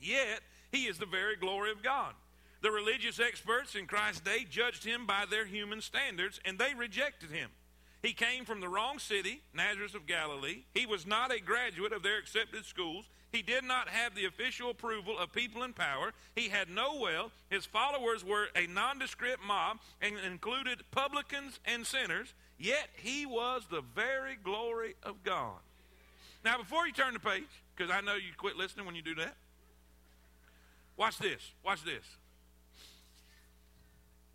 Yet, 0.00 0.40
he 0.72 0.86
is 0.86 0.98
the 0.98 1.06
very 1.06 1.36
glory 1.36 1.70
of 1.70 1.82
God. 1.82 2.14
The 2.62 2.70
religious 2.70 3.18
experts 3.18 3.74
in 3.74 3.86
Christ's 3.86 4.20
day 4.20 4.46
judged 4.48 4.84
him 4.84 5.06
by 5.06 5.24
their 5.28 5.46
human 5.46 5.80
standards, 5.80 6.40
and 6.44 6.58
they 6.58 6.74
rejected 6.74 7.30
him. 7.30 7.50
He 8.02 8.12
came 8.12 8.44
from 8.44 8.60
the 8.60 8.68
wrong 8.68 8.98
city, 8.98 9.42
Nazareth 9.54 9.94
of 9.94 10.06
Galilee. 10.06 10.64
He 10.74 10.86
was 10.86 11.06
not 11.06 11.32
a 11.32 11.40
graduate 11.40 11.92
of 11.92 12.02
their 12.02 12.18
accepted 12.18 12.64
schools. 12.64 13.06
He 13.32 13.42
did 13.42 13.64
not 13.64 13.88
have 13.88 14.14
the 14.14 14.24
official 14.24 14.70
approval 14.70 15.18
of 15.18 15.32
people 15.32 15.62
in 15.62 15.72
power. 15.72 16.12
He 16.34 16.48
had 16.48 16.68
no 16.68 16.96
wealth. 16.96 17.32
His 17.50 17.66
followers 17.66 18.24
were 18.24 18.48
a 18.56 18.66
nondescript 18.66 19.42
mob 19.46 19.78
and 20.00 20.16
included 20.18 20.82
publicans 20.90 21.60
and 21.64 21.86
sinners. 21.86 22.32
Yet 22.58 22.88
he 22.96 23.26
was 23.26 23.64
the 23.70 23.82
very 23.94 24.36
glory 24.42 24.96
of 25.02 25.22
God. 25.22 25.60
Now, 26.44 26.58
before 26.58 26.86
you 26.86 26.92
turn 26.92 27.12
the 27.12 27.20
page, 27.20 27.44
because 27.76 27.90
I 27.90 28.00
know 28.00 28.14
you 28.14 28.32
quit 28.36 28.56
listening 28.56 28.86
when 28.86 28.94
you 28.94 29.02
do 29.02 29.14
that, 29.16 29.36
Watch 31.00 31.16
this. 31.16 31.40
Watch 31.64 31.82
this. 31.82 32.04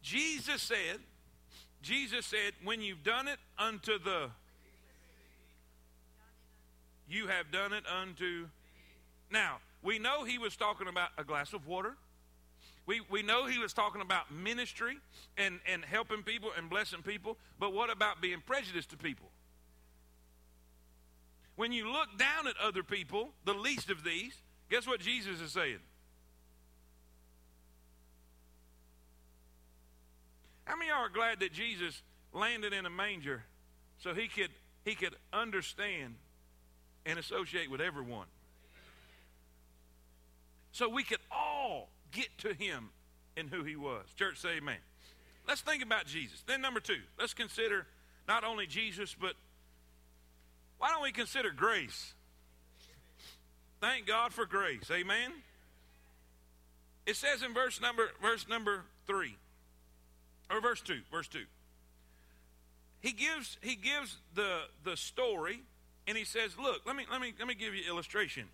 Jesus 0.06 0.62
said, 0.62 1.00
Jesus 1.82 2.28
said, 2.28 2.54
when 2.64 2.80
you've 2.80 3.04
done 3.04 3.28
it 3.28 3.40
unto 3.58 3.98
the, 3.98 4.30
you 7.10 7.26
have 7.26 7.52
done 7.52 7.74
it 7.74 7.84
unto. 7.88 8.46
Now, 9.32 9.58
we 9.82 9.98
know 9.98 10.24
he 10.24 10.38
was 10.38 10.56
talking 10.56 10.88
about 10.88 11.10
a 11.18 11.24
glass 11.24 11.54
of 11.54 11.66
water. 11.66 11.96
We, 12.86 13.02
we 13.10 13.24
know 13.24 13.48
he 13.48 13.58
was 13.58 13.74
talking 13.74 14.00
about 14.02 14.32
ministry 14.32 14.98
and, 15.40 15.60
and 15.68 15.84
helping 15.84 16.22
people 16.22 16.52
and 16.56 16.70
blessing 16.70 17.02
people, 17.02 17.36
but 17.60 17.74
what 17.74 17.90
about 17.90 18.22
being 18.22 18.44
prejudiced 18.46 18.92
to 18.92 18.98
people? 18.98 19.30
When 21.56 21.72
you 21.72 21.92
look 21.92 22.16
down 22.20 22.46
at 22.48 22.54
other 22.64 22.84
people, 22.84 23.30
the 23.44 23.56
least 23.56 23.90
of 23.90 24.04
these, 24.04 24.36
guess 24.70 24.86
what 24.86 25.00
Jesus 25.00 25.42
is 25.42 25.52
saying? 25.52 25.80
How 30.66 30.76
many 30.76 30.90
of 30.90 30.96
y'all 30.96 31.06
are 31.06 31.10
glad 31.10 31.40
that 31.40 31.54
Jesus 31.54 32.02
landed 32.34 32.74
in 32.74 32.86
a 32.86 32.90
manger 32.90 33.44
so 34.00 34.14
he 34.14 34.28
could 34.28 34.50
he 34.84 34.94
could 34.96 35.16
understand 35.32 36.16
and 37.06 37.18
associate 37.18 37.72
with 37.72 37.82
everyone? 37.82 38.28
So 40.72 40.90
we 40.90 41.04
could 41.04 41.22
all 41.32 41.90
get 42.12 42.28
to 42.40 42.54
him 42.54 42.90
and 43.38 43.50
who 43.50 43.64
he 43.64 43.76
was. 43.76 44.06
Church 44.18 44.40
say 44.40 44.58
amen. 44.58 44.78
Let's 45.48 45.62
think 45.62 45.84
about 45.84 46.06
Jesus. 46.06 46.44
Then 46.46 46.62
number 46.62 46.80
two, 46.80 47.00
let's 47.20 47.34
consider 47.34 47.86
not 48.28 48.44
only 48.44 48.66
Jesus, 48.66 49.16
but 49.20 49.34
why 50.80 50.90
don't 50.90 51.04
we 51.04 51.12
consider 51.12 51.52
grace? 51.52 52.14
Thank 53.80 54.08
God 54.08 54.34
for 54.34 54.46
grace. 54.46 54.90
Amen. 54.92 55.32
It 57.06 57.16
says 57.16 57.44
in 57.44 57.54
verse 57.54 57.80
number 57.80 58.10
verse 58.22 58.48
number 58.50 58.84
three. 59.06 59.36
Or 60.50 60.62
verse 60.62 60.82
two, 60.82 61.02
verse 61.12 61.28
two. 61.28 61.46
He 63.00 63.12
gives 63.12 63.58
he 63.62 63.76
gives 63.76 64.18
the 64.34 64.62
the 64.84 64.98
story 64.98 65.62
and 66.08 66.18
he 66.18 66.26
says, 66.26 66.58
Look, 66.58 66.82
let 66.86 66.96
me 66.96 67.06
let 67.12 67.22
me 67.22 67.34
let 67.38 67.48
me 67.48 67.56
give 67.56 67.74
you 67.74 67.84
illustration. 67.88 68.46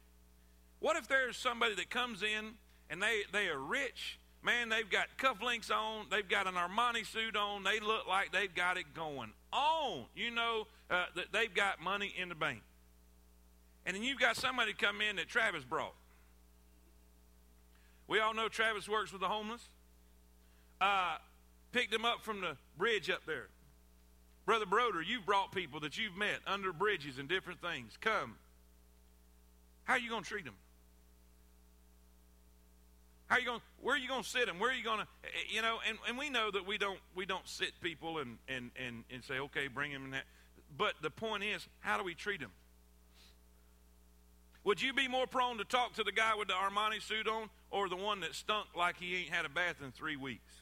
What 0.80 0.98
if 0.98 1.08
there's 1.08 1.38
somebody 1.38 1.76
that 1.76 1.90
comes 1.90 2.24
in 2.24 2.54
and 2.90 3.02
they, 3.02 3.22
they 3.32 3.48
are 3.48 3.60
rich? 3.60 4.20
Man, 4.44 4.70
they've 4.70 4.90
got 4.90 5.06
cufflinks 5.20 5.70
on, 5.70 6.08
they've 6.10 6.28
got 6.28 6.48
an 6.48 6.56
Armani 6.56 7.06
suit 7.06 7.36
on, 7.36 7.64
they 7.64 7.80
look 7.80 8.08
like 8.08 8.32
they've 8.32 8.54
got 8.54 8.78
it 8.78 8.86
going 8.96 9.32
on. 9.54 10.06
You 10.16 10.32
know 10.32 10.66
uh, 10.90 11.06
that 11.16 11.26
they've 11.32 11.54
got 11.54 11.80
money 11.80 12.12
in 12.20 12.30
the 12.30 12.36
bank. 12.36 12.64
And 13.86 13.96
then 13.96 14.04
you've 14.04 14.20
got 14.20 14.36
somebody 14.36 14.74
come 14.74 15.02
in 15.02 15.18
that 15.18 15.28
Travis 15.30 15.64
brought. 15.64 15.94
We 18.08 18.20
all 18.20 18.34
know 18.34 18.50
Travis 18.50 18.90
works 18.90 19.12
with 19.12 19.22
the 19.22 19.28
homeless. 19.28 19.62
Uh, 20.80 21.18
picked 21.72 21.92
them 21.92 22.06
up 22.06 22.24
from 22.24 22.42
the 22.42 22.58
bridge 22.78 23.10
up 23.10 23.26
there. 23.26 23.48
Brother 24.46 24.66
Broder, 24.66 25.02
you've 25.02 25.26
brought 25.26 25.52
people 25.52 25.80
that 25.82 25.98
you've 25.98 26.18
met 26.18 26.40
under 26.48 26.74
bridges 26.74 27.18
and 27.18 27.30
different 27.30 27.62
things. 27.62 27.94
Come. 28.02 28.36
How 29.84 29.94
are 29.94 30.00
you 30.00 30.10
going 30.10 30.24
to 30.24 30.30
treat 30.30 30.46
them? 30.46 30.56
How 33.28 33.38
are 33.38 33.40
you 33.40 33.46
going? 33.46 33.62
Where 33.80 33.96
are 33.96 33.98
you 33.98 34.10
going 34.10 34.24
to 34.24 34.30
sit 34.30 34.48
them? 34.48 34.60
Where 34.60 34.72
are 34.72 34.74
you 34.74 34.84
going 34.84 35.00
to? 35.00 35.08
Eh, 35.24 35.28
eh, 35.28 35.56
you 35.56 35.62
know, 35.62 35.78
and, 35.88 35.98
and 36.08 36.18
we 36.18 36.30
know 36.30 36.52
that 36.52 36.68
we 36.68 36.78
don't 36.78 37.00
we 37.16 37.26
don't 37.26 37.48
sit 37.48 37.72
people 37.80 38.18
and 38.18 38.38
and 38.50 38.72
and, 38.76 39.06
and 39.10 39.24
say 39.24 39.40
okay, 39.40 39.68
bring 39.68 39.94
them 39.94 40.04
in 40.04 40.12
that. 40.12 40.26
But 40.78 40.96
the 41.02 41.10
point 41.10 41.44
is, 41.44 41.66
how 41.80 41.98
do 41.98 42.04
we 42.04 42.14
treat 42.14 42.42
them? 42.42 42.52
Would 44.64 44.82
you 44.82 44.94
be 44.94 45.08
more 45.08 45.28
prone 45.28 45.58
to 45.60 45.64
talk 45.64 45.94
to 45.94 46.04
the 46.04 46.12
guy 46.12 46.34
with 46.38 46.50
the 46.50 46.54
Armani 46.54 47.02
suit 47.02 47.28
on, 47.28 47.50
or 47.72 47.88
the 47.88 47.96
one 47.96 48.20
that 48.20 48.36
stunk 48.36 48.68
like 48.76 48.98
he 48.98 49.16
ain't 49.16 49.30
had 49.30 49.46
a 49.46 49.50
bath 49.50 49.78
in 49.84 49.92
three 49.92 50.18
weeks? 50.18 50.61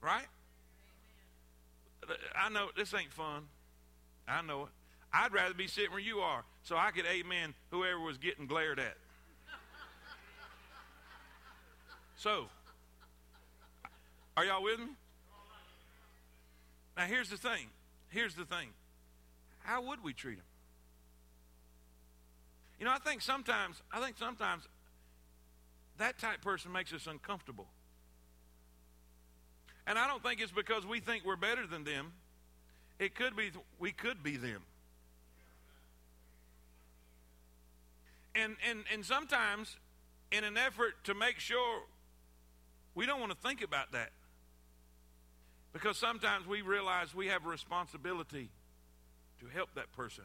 Right? 0.00 0.26
I 2.36 2.48
know 2.48 2.68
this 2.76 2.94
ain't 2.94 3.12
fun. 3.12 3.44
I 4.26 4.42
know 4.42 4.64
it. 4.64 4.68
I'd 5.12 5.32
rather 5.32 5.54
be 5.54 5.66
sitting 5.66 5.90
where 5.90 6.00
you 6.00 6.18
are 6.20 6.44
so 6.62 6.76
I 6.76 6.90
could 6.90 7.04
amen 7.06 7.54
whoever 7.70 8.00
was 8.00 8.16
getting 8.18 8.46
glared 8.46 8.78
at. 8.78 8.96
So, 12.16 12.46
are 14.36 14.44
y'all 14.44 14.62
with 14.62 14.78
me? 14.78 14.86
Now, 16.96 17.04
here's 17.04 17.30
the 17.30 17.38
thing. 17.38 17.68
Here's 18.10 18.34
the 18.34 18.44
thing. 18.44 18.68
How 19.60 19.82
would 19.82 20.02
we 20.02 20.12
treat 20.12 20.36
them? 20.36 20.44
You 22.78 22.84
know, 22.86 22.92
I 22.92 22.98
think 22.98 23.22
sometimes, 23.22 23.82
I 23.92 24.00
think 24.00 24.18
sometimes 24.18 24.64
that 25.98 26.18
type 26.18 26.42
person 26.42 26.72
makes 26.72 26.92
us 26.92 27.06
uncomfortable. 27.06 27.66
And 29.86 29.98
I 29.98 30.06
don't 30.06 30.22
think 30.22 30.40
it's 30.40 30.52
because 30.52 30.86
we 30.86 31.00
think 31.00 31.24
we're 31.24 31.36
better 31.36 31.66
than 31.66 31.84
them. 31.84 32.12
It 32.98 33.14
could 33.14 33.34
be 33.36 33.50
we 33.78 33.92
could 33.92 34.22
be 34.22 34.36
them. 34.36 34.62
And, 38.34 38.56
and, 38.68 38.84
and 38.92 39.04
sometimes, 39.04 39.76
in 40.30 40.44
an 40.44 40.56
effort 40.56 40.92
to 41.04 41.14
make 41.14 41.40
sure 41.40 41.82
we 42.94 43.06
don't 43.06 43.18
want 43.18 43.32
to 43.32 43.38
think 43.38 43.62
about 43.62 43.92
that, 43.92 44.10
because 45.72 45.96
sometimes 45.96 46.46
we 46.46 46.62
realize 46.62 47.14
we 47.14 47.28
have 47.28 47.44
a 47.44 47.48
responsibility 47.48 48.50
to 49.40 49.46
help 49.46 49.70
that 49.74 49.90
person. 49.92 50.24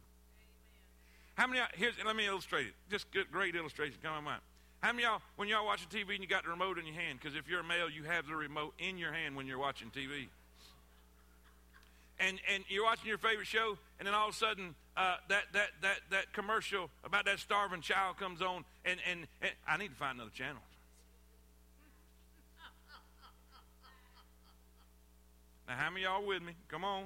How 1.35 1.47
many? 1.47 1.61
Here's 1.73 1.93
let 2.05 2.15
me 2.15 2.27
illustrate 2.27 2.67
it. 2.67 2.73
Just 2.89 3.11
good, 3.11 3.31
great 3.31 3.55
illustration. 3.55 3.95
Come 4.03 4.13
on, 4.13 4.23
mind. 4.23 4.41
How 4.85 4.91
many 4.91 5.01
y'all, 5.01 5.19
when 5.35 5.47
y'all 5.47 5.65
watching 5.65 5.87
TV 5.89 6.13
and 6.13 6.19
you 6.19 6.27
got 6.27 6.43
the 6.43 6.51
remote 6.51 6.77
in 6.77 6.85
your 6.85 6.93
hand? 6.93 7.17
Because 7.19 7.35
if 7.35 7.49
you're 7.49 7.61
a 7.61 7.63
male, 7.63 7.89
you 7.89 8.03
have 8.03 8.27
the 8.27 8.35
remote 8.35 8.75
in 8.77 8.99
your 8.99 9.11
hand 9.11 9.35
when 9.35 9.47
you're 9.47 9.57
watching 9.57 9.89
TV. 9.89 10.27
And 12.19 12.39
and 12.53 12.63
you're 12.69 12.83
watching 12.83 13.07
your 13.07 13.17
favorite 13.17 13.47
show, 13.47 13.79
and 13.97 14.05
then 14.07 14.13
all 14.13 14.29
of 14.29 14.35
a 14.35 14.37
sudden 14.37 14.75
uh, 14.95 15.15
that, 15.27 15.45
that, 15.53 15.69
that, 15.81 15.97
that 16.11 16.33
commercial 16.33 16.91
about 17.03 17.25
that 17.25 17.39
starving 17.39 17.81
child 17.81 18.17
comes 18.17 18.43
on, 18.43 18.63
and, 18.85 18.99
and, 19.09 19.25
and 19.41 19.51
I 19.67 19.77
need 19.77 19.87
to 19.87 19.95
find 19.95 20.17
another 20.17 20.29
channel. 20.29 20.61
Now, 25.67 25.77
how 25.77 25.89
many 25.89 26.03
y'all 26.03 26.23
with 26.23 26.43
me? 26.43 26.53
Come 26.69 26.83
on. 26.83 27.05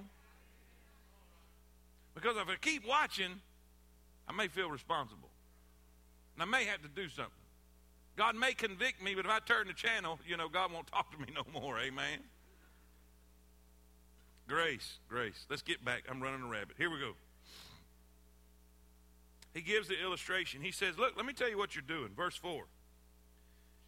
Because 2.14 2.36
if 2.36 2.50
I 2.50 2.56
keep 2.60 2.86
watching, 2.86 3.40
I 4.28 4.34
may 4.34 4.50
feel 4.50 4.70
responsible. 4.70 5.30
And 6.36 6.44
I 6.44 6.46
may 6.46 6.66
have 6.66 6.82
to 6.82 6.90
do 6.90 7.08
something. 7.08 7.39
God 8.20 8.36
may 8.36 8.54
convict 8.54 9.02
me, 9.02 9.16
but 9.16 9.26
if 9.26 9.32
I 9.32 9.40
turn 9.40 9.68
the 9.68 9.74
channel, 9.74 10.20
you 10.28 10.38
know, 10.38 10.50
God 10.50 10.72
won't 10.72 10.88
talk 10.88 11.10
to 11.14 11.18
me 11.18 11.28
no 11.34 11.44
more. 11.60 11.80
Amen. 11.80 12.20
Grace, 14.48 14.98
grace. 15.08 15.46
Let's 15.50 15.62
get 15.62 15.84
back. 15.84 16.04
I'm 16.10 16.22
running 16.22 16.42
a 16.42 16.48
rabbit. 16.48 16.76
Here 16.78 16.92
we 16.92 17.00
go 17.00 17.14
he 19.54 19.62
gives 19.62 19.88
the 19.88 20.02
illustration. 20.02 20.62
He 20.62 20.72
says, 20.72 20.98
Look, 20.98 21.16
let 21.18 21.26
me 21.26 21.34
tell 21.34 21.50
you 21.50 21.58
what 21.58 21.76
you're 21.76 21.82
doing. 21.82 22.10
Verse 22.16 22.36
4. 22.36 22.64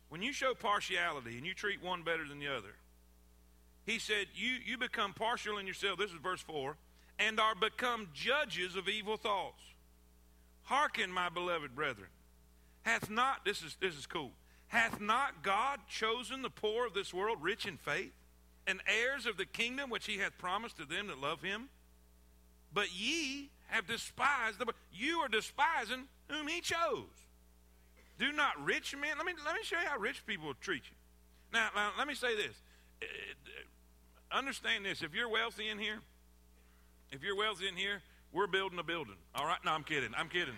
When 0.10 0.22
you 0.22 0.34
show 0.34 0.54
partiality 0.54 1.38
and 1.38 1.46
you 1.46 1.54
treat 1.54 1.82
one 1.82 2.04
better 2.04 2.28
than 2.28 2.40
the 2.40 2.48
other, 2.48 2.76
he 3.86 4.00
said, 4.00 4.28
You, 4.34 4.56
you 4.66 4.78
become 4.78 5.14
partial 5.14 5.58
in 5.58 5.68
yourself. 5.68 6.00
This 6.00 6.12
is 6.12 6.18
verse 6.22 6.42
4 6.42 6.76
and 7.20 7.40
are 7.40 7.56
become 7.56 8.08
judges 8.14 8.76
of 8.76 8.90
evil 8.90 9.18
thoughts. 9.18 9.62
Hearken, 10.64 11.12
my 11.12 11.30
beloved 11.30 11.76
brethren. 11.76 12.10
Hath 12.84 13.10
not, 13.10 13.46
this 13.46 13.62
is, 13.62 13.78
this 13.80 13.96
is 13.96 14.06
cool, 14.06 14.32
hath 14.68 15.00
not 15.00 15.44
God 15.44 15.80
chosen 15.88 16.42
the 16.42 16.50
poor 16.50 16.88
of 16.88 16.94
this 16.94 17.14
world 17.14 17.38
rich 17.42 17.66
in 17.66 17.78
faith 17.78 18.14
and 18.66 18.80
heirs 18.88 19.26
of 19.26 19.38
the 19.38 19.46
kingdom 19.46 19.90
which 19.90 20.06
he 20.06 20.18
hath 20.18 20.38
promised 20.38 20.78
to 20.78 20.86
them 20.86 21.08
that 21.08 21.20
love 21.20 21.42
him? 21.42 21.70
But 22.74 22.94
ye 22.96 23.50
have 23.68 23.88
despised 23.88 24.60
the 24.60 24.74
you 24.94 25.20
are 25.20 25.28
despising 25.28 26.06
whom 26.30 26.48
he 26.48 26.62
chose. 26.62 27.06
Do 28.18 28.32
not 28.32 28.64
rich 28.64 28.96
men. 28.96 29.18
Let 29.18 29.26
me 29.26 29.34
let 29.46 29.56
me 29.56 29.62
show 29.64 29.80
you 29.80 29.88
how 29.88 29.98
rich 29.98 30.26
people 30.26 30.54
treat 30.62 30.84
you. 30.86 30.96
Now, 31.52 31.70
now 31.76 31.92
let 31.98 32.08
me 32.08 32.14
say 32.14 32.36
this. 32.36 32.56
Uh, 33.02 33.06
understand 34.38 34.86
this. 34.86 35.02
If 35.02 35.16
you're 35.16 35.30
wealthy 35.30 35.70
in 35.70 35.80
here, 35.80 36.00
if 37.12 37.24
you're 37.24 37.36
wealthy 37.36 37.68
in 37.68 37.76
here, 37.76 38.02
we're 38.32 38.48
building 38.48 38.80
a 38.80 38.84
building. 38.84 39.16
All 39.36 39.46
right? 39.46 39.58
No, 39.66 39.72
I'm 39.72 39.84
kidding. 39.84 40.12
I'm 40.18 40.30
kidding. 40.30 40.54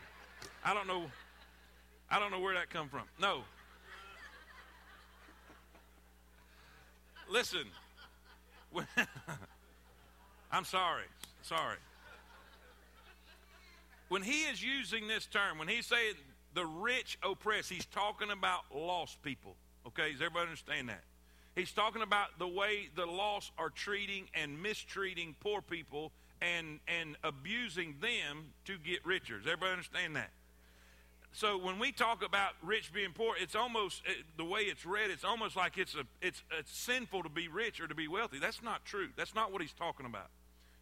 I 0.64 0.74
don't 0.74 0.88
know. 0.88 1.06
I 2.14 2.20
don't 2.20 2.32
know 2.32 2.39
where 2.39 2.53
that 2.53 2.70
come 2.70 2.88
from. 2.88 3.03
No. 3.20 3.41
Listen. 7.30 7.66
I'm 10.51 10.66
sorry. 10.66 11.05
Sorry 11.41 11.78
when 14.14 14.22
he 14.22 14.43
is 14.43 14.64
using 14.64 15.07
this 15.07 15.26
term, 15.26 15.57
when 15.57 15.68
he's 15.68 15.88
saying 15.88 16.14
the 16.53 16.68
rich 16.68 17.18
oppress, 17.24 17.68
he's 17.68 17.88
talking 17.88 18.30
about 18.30 18.61
lost 18.72 19.20
people. 19.24 19.55
Okay, 19.88 20.11
does 20.11 20.22
everybody 20.22 20.43
understand 20.43 20.89
that? 20.89 21.01
He's 21.55 21.72
talking 21.72 22.03
about 22.03 22.38
the 22.38 22.47
way 22.47 22.89
the 22.95 23.07
lost 23.07 23.51
are 23.57 23.72
treating 23.72 24.30
and 24.36 24.61
mistreating 24.61 25.36
poor 25.39 25.64
people 25.64 26.11
and, 26.43 26.80
and 26.88 27.16
abusing 27.24 27.95
them 28.01 28.53
to 28.66 28.78
get 28.78 29.03
richer. 29.03 29.39
Does 29.39 29.47
everybody 29.47 29.72
understand 29.72 30.16
that? 30.16 30.30
So 31.34 31.58
when 31.58 31.80
we 31.80 31.92
talk 31.92 32.24
about 32.24 32.52
rich 32.62 32.94
being 32.94 33.12
poor, 33.12 33.36
it's 33.42 33.56
almost 33.56 34.04
it, 34.06 34.18
the 34.38 34.46
way 34.46 34.62
it's 34.62 34.86
read. 34.86 35.10
It's 35.10 35.24
almost 35.24 35.56
like 35.56 35.80
it's 35.80 35.96
a 35.96 36.04
it's 36.22 36.44
it's 36.58 36.72
sinful 36.72 37.24
to 37.24 37.30
be 37.30 37.48
rich 37.48 37.82
or 37.82 37.88
to 37.88 37.96
be 37.96 38.08
wealthy. 38.08 38.38
That's 38.38 38.62
not 38.62 38.86
true. 38.86 39.10
That's 39.18 39.34
not 39.34 39.52
what 39.52 39.62
he's 39.62 39.74
talking 39.74 40.06
about. 40.06 40.28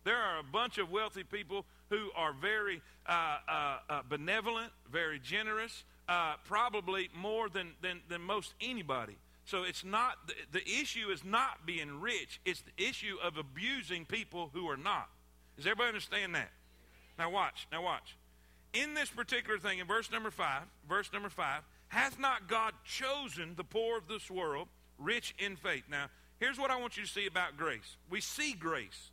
There 0.04 0.18
are 0.18 0.40
a 0.40 0.44
bunch 0.44 0.78
of 0.78 0.92
wealthy 0.92 1.24
people 1.24 1.66
who 1.90 2.10
are 2.16 2.34
very 2.34 2.82
uh, 3.08 3.38
uh, 3.48 3.78
uh, 3.90 4.02
benevolent, 4.10 4.72
very 4.92 5.20
generous, 5.20 5.86
uh, 6.10 6.34
probably 6.44 7.10
more 7.16 7.48
than, 7.48 7.72
than 7.82 8.02
than 8.10 8.22
most 8.22 8.54
anybody. 8.60 9.16
So 9.46 9.64
it's 9.64 9.86
not 9.86 10.28
the, 10.28 10.34
the 10.52 10.68
issue 10.68 11.10
is 11.12 11.24
not 11.24 11.66
being 11.66 12.02
rich. 12.02 12.42
It's 12.44 12.62
the 12.62 12.84
issue 12.84 13.16
of 13.24 13.38
abusing 13.38 14.06
people 14.06 14.50
who 14.54 14.70
are 14.70 14.78
not. 14.78 15.10
Does 15.56 15.66
everybody 15.66 15.88
understand 15.88 16.36
that? 16.36 16.52
Now 17.18 17.30
watch. 17.30 17.68
Now 17.72 17.84
watch 17.84 18.18
in 18.74 18.94
this 18.94 19.10
particular 19.10 19.60
thing, 19.60 19.80
in 19.80 19.88
verse 19.88 20.12
number 20.12 20.32
five, 20.32 20.64
verse 20.88 21.12
number 21.12 21.30
five, 21.30 21.64
hath 21.90 22.20
not 22.20 22.48
God 22.48 22.74
chosen 22.86 23.56
the 23.56 23.64
poor 23.64 23.98
of 23.98 24.08
this 24.08 24.32
world, 24.32 24.68
rich 24.98 25.36
in 25.38 25.56
faith? 25.56 25.84
Now, 25.90 26.06
here's 26.40 26.58
what 26.58 26.72
I 26.72 26.80
want 26.80 26.98
you 26.98 27.04
to 27.04 27.10
see 27.10 27.28
about 27.28 27.58
grace. 27.58 27.98
We 28.10 28.22
see 28.22 28.54
grace. 28.54 29.12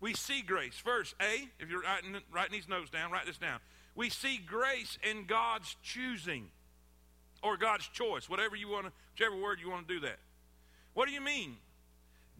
We 0.00 0.14
see 0.14 0.42
grace. 0.42 0.74
First, 0.74 1.14
A, 1.20 1.48
if 1.60 1.70
you're 1.70 1.82
writing, 1.82 2.16
writing 2.32 2.52
these 2.52 2.68
notes 2.68 2.90
down, 2.90 3.10
write 3.10 3.26
this 3.26 3.38
down. 3.38 3.60
We 3.94 4.10
see 4.10 4.38
grace 4.38 4.98
in 5.08 5.24
God's 5.24 5.76
choosing 5.82 6.48
or 7.42 7.56
God's 7.56 7.86
choice, 7.88 8.28
whatever 8.28 8.56
you 8.56 8.68
want 8.68 8.86
to, 8.86 8.92
whichever 9.14 9.40
word 9.40 9.60
you 9.60 9.70
want 9.70 9.86
to 9.86 9.94
do 9.94 10.00
that. 10.00 10.18
What 10.94 11.06
do 11.06 11.14
you 11.14 11.20
mean? 11.20 11.56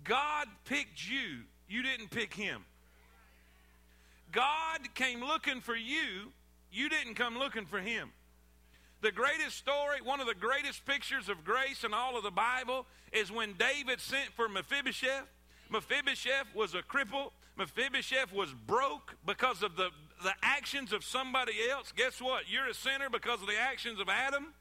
God 0.04 0.48
picked 0.64 1.08
you, 1.08 1.42
you 1.68 1.82
didn't 1.82 2.10
pick 2.10 2.34
him. 2.34 2.64
God 4.32 4.94
came 4.94 5.20
looking 5.20 5.60
for 5.60 5.76
you 5.76 6.32
you 6.76 6.88
didn't 6.88 7.14
come 7.14 7.38
looking 7.38 7.66
for 7.66 7.78
him. 7.78 8.12
The 9.00 9.12
greatest 9.12 9.56
story, 9.56 10.00
one 10.02 10.20
of 10.20 10.26
the 10.26 10.34
greatest 10.34 10.84
pictures 10.84 11.28
of 11.28 11.44
grace 11.44 11.84
in 11.84 11.94
all 11.94 12.16
of 12.16 12.22
the 12.22 12.30
Bible 12.30 12.86
is 13.12 13.30
when 13.30 13.54
David 13.54 14.00
sent 14.00 14.30
for 14.34 14.48
Mephibosheth. 14.48 15.26
Mephibosheth 15.70 16.54
was 16.54 16.74
a 16.74 16.82
cripple. 16.82 17.30
Mephibosheth 17.56 18.32
was 18.32 18.52
broke 18.52 19.16
because 19.24 19.62
of 19.62 19.76
the, 19.76 19.90
the 20.22 20.32
actions 20.42 20.92
of 20.92 21.04
somebody 21.04 21.52
else. 21.70 21.92
Guess 21.96 22.20
what? 22.20 22.50
You're 22.50 22.68
a 22.68 22.74
sinner 22.74 23.08
because 23.10 23.40
of 23.40 23.48
the 23.48 23.58
actions 23.58 24.00
of 24.00 24.08
Adam. 24.08 24.54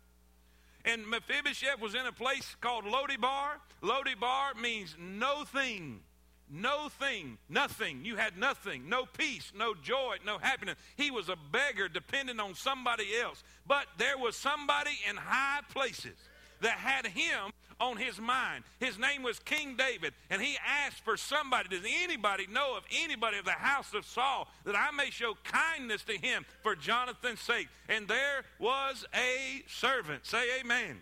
And 0.86 1.08
Mephibosheth 1.08 1.82
was 1.82 1.96
in 1.96 2.06
a 2.06 2.12
place 2.12 2.56
called 2.62 2.86
Lodibar. 2.86 3.58
Lodibar 3.82 4.56
means 4.62 4.96
no 5.00 5.44
thing. 5.44 6.02
No 6.50 6.90
thing, 6.90 7.38
nothing. 7.50 8.06
You 8.06 8.18
had 8.18 8.38
nothing, 8.38 8.88
no 8.88 9.06
peace, 9.06 9.52
no 9.58 9.74
joy, 9.74 10.18
no 10.26 10.38
happiness. 10.38 10.76
He 10.96 11.10
was 11.10 11.30
a 11.30 11.38
beggar 11.52 11.88
dependent 11.88 12.40
on 12.40 12.54
somebody 12.54 13.18
else. 13.20 13.44
But 13.68 13.88
there 13.98 14.18
was 14.18 14.36
somebody 14.36 14.92
in 15.10 15.16
high 15.16 15.62
places 15.74 16.16
that 16.62 16.78
had 16.78 17.08
him 17.08 17.52
on 17.80 17.98
his 17.98 18.20
mind. 18.20 18.64
His 18.80 18.98
name 18.98 19.24
was 19.24 19.40
King 19.40 19.76
David, 19.76 20.14
and 20.30 20.42
he 20.42 20.58
asked 20.66 21.04
for 21.04 21.18
somebody. 21.18 21.70
Does 21.70 21.86
anybody 22.04 22.48
know 22.48 22.78
of 22.78 22.84
anybody 23.04 23.38
of 23.38 23.46
the 23.46 23.52
house 23.52 23.94
of 23.94 24.06
Saul 24.06 24.48
that 24.66 24.76
I 24.76 24.92
may 24.96 25.10
show 25.10 25.34
kindness 25.44 26.04
to 26.04 26.14
him 26.14 26.46
for 26.62 26.76
Jonathan's 26.76 27.42
sake? 27.42 27.68
And 27.90 28.08
there 28.08 28.44
was 28.60 29.06
a 29.14 29.64
servant. 29.68 30.26
Say 30.26 30.60
amen. 30.62 31.02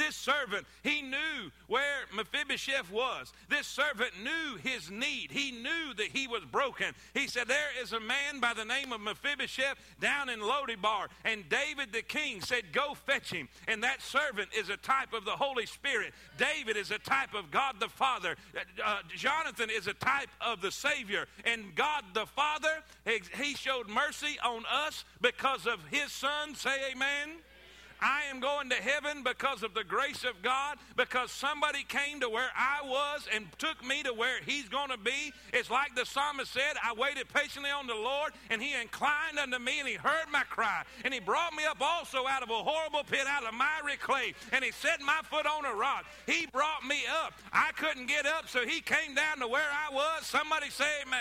This 0.00 0.16
servant, 0.16 0.66
he 0.82 1.02
knew 1.02 1.50
where 1.66 2.06
Mephibosheth 2.16 2.90
was. 2.90 3.34
This 3.50 3.66
servant 3.66 4.12
knew 4.24 4.56
his 4.56 4.90
need. 4.90 5.30
He 5.30 5.52
knew 5.52 5.92
that 5.98 6.06
he 6.06 6.26
was 6.26 6.42
broken. 6.50 6.94
He 7.12 7.26
said, 7.26 7.48
There 7.48 7.68
is 7.82 7.92
a 7.92 8.00
man 8.00 8.40
by 8.40 8.54
the 8.54 8.64
name 8.64 8.94
of 8.94 9.02
Mephibosheth 9.02 9.76
down 10.00 10.30
in 10.30 10.40
Lodibar. 10.40 11.08
And 11.26 11.46
David 11.50 11.92
the 11.92 12.00
king 12.00 12.40
said, 12.40 12.72
Go 12.72 12.94
fetch 12.94 13.30
him. 13.30 13.46
And 13.68 13.84
that 13.84 14.00
servant 14.00 14.48
is 14.58 14.70
a 14.70 14.78
type 14.78 15.12
of 15.12 15.26
the 15.26 15.32
Holy 15.32 15.66
Spirit. 15.66 16.14
David 16.38 16.78
is 16.78 16.90
a 16.90 16.98
type 16.98 17.34
of 17.34 17.50
God 17.50 17.74
the 17.78 17.90
Father. 17.90 18.36
Uh, 18.82 19.00
Jonathan 19.14 19.68
is 19.68 19.86
a 19.86 19.94
type 19.94 20.30
of 20.40 20.62
the 20.62 20.72
Savior. 20.72 21.26
And 21.44 21.74
God 21.74 22.04
the 22.14 22.24
Father, 22.24 22.82
he 23.04 23.54
showed 23.54 23.86
mercy 23.86 24.38
on 24.42 24.64
us 24.66 25.04
because 25.20 25.66
of 25.66 25.84
his 25.90 26.10
son. 26.10 26.54
Say 26.54 26.92
amen. 26.92 27.40
I 28.00 28.22
am 28.30 28.40
going 28.40 28.70
to 28.70 28.76
heaven 28.76 29.22
because 29.22 29.62
of 29.62 29.74
the 29.74 29.84
grace 29.84 30.24
of 30.24 30.42
God, 30.42 30.78
because 30.96 31.30
somebody 31.30 31.84
came 31.84 32.20
to 32.20 32.28
where 32.28 32.50
I 32.56 32.80
was 32.84 33.26
and 33.34 33.46
took 33.58 33.84
me 33.84 34.02
to 34.04 34.12
where 34.12 34.40
He's 34.46 34.68
going 34.68 34.90
to 34.90 34.98
be. 34.98 35.32
It's 35.52 35.70
like 35.70 35.94
the 35.94 36.06
psalmist 36.06 36.52
said, 36.52 36.76
I 36.82 36.94
waited 36.94 37.28
patiently 37.28 37.70
on 37.70 37.86
the 37.86 37.94
Lord, 37.94 38.32
and 38.48 38.62
He 38.62 38.74
inclined 38.80 39.38
unto 39.38 39.58
me, 39.58 39.80
and 39.80 39.88
He 39.88 39.94
heard 39.94 40.26
my 40.32 40.42
cry. 40.44 40.82
And 41.04 41.12
He 41.12 41.20
brought 41.20 41.54
me 41.54 41.64
up 41.64 41.78
also 41.80 42.26
out 42.26 42.42
of 42.42 42.50
a 42.50 42.54
horrible 42.54 43.04
pit, 43.04 43.26
out 43.26 43.44
of 43.44 43.54
miry 43.54 43.96
clay, 43.98 44.34
and 44.52 44.64
He 44.64 44.72
set 44.72 45.00
my 45.00 45.20
foot 45.24 45.46
on 45.46 45.64
a 45.64 45.74
rock. 45.74 46.04
He 46.26 46.46
brought 46.46 46.86
me 46.86 47.02
up. 47.24 47.34
I 47.52 47.72
couldn't 47.76 48.06
get 48.06 48.26
up, 48.26 48.48
so 48.48 48.66
He 48.66 48.80
came 48.80 49.14
down 49.14 49.38
to 49.40 49.48
where 49.48 49.62
I 49.62 49.92
was. 49.94 50.26
Somebody 50.26 50.70
say 50.70 51.02
amen. 51.06 51.20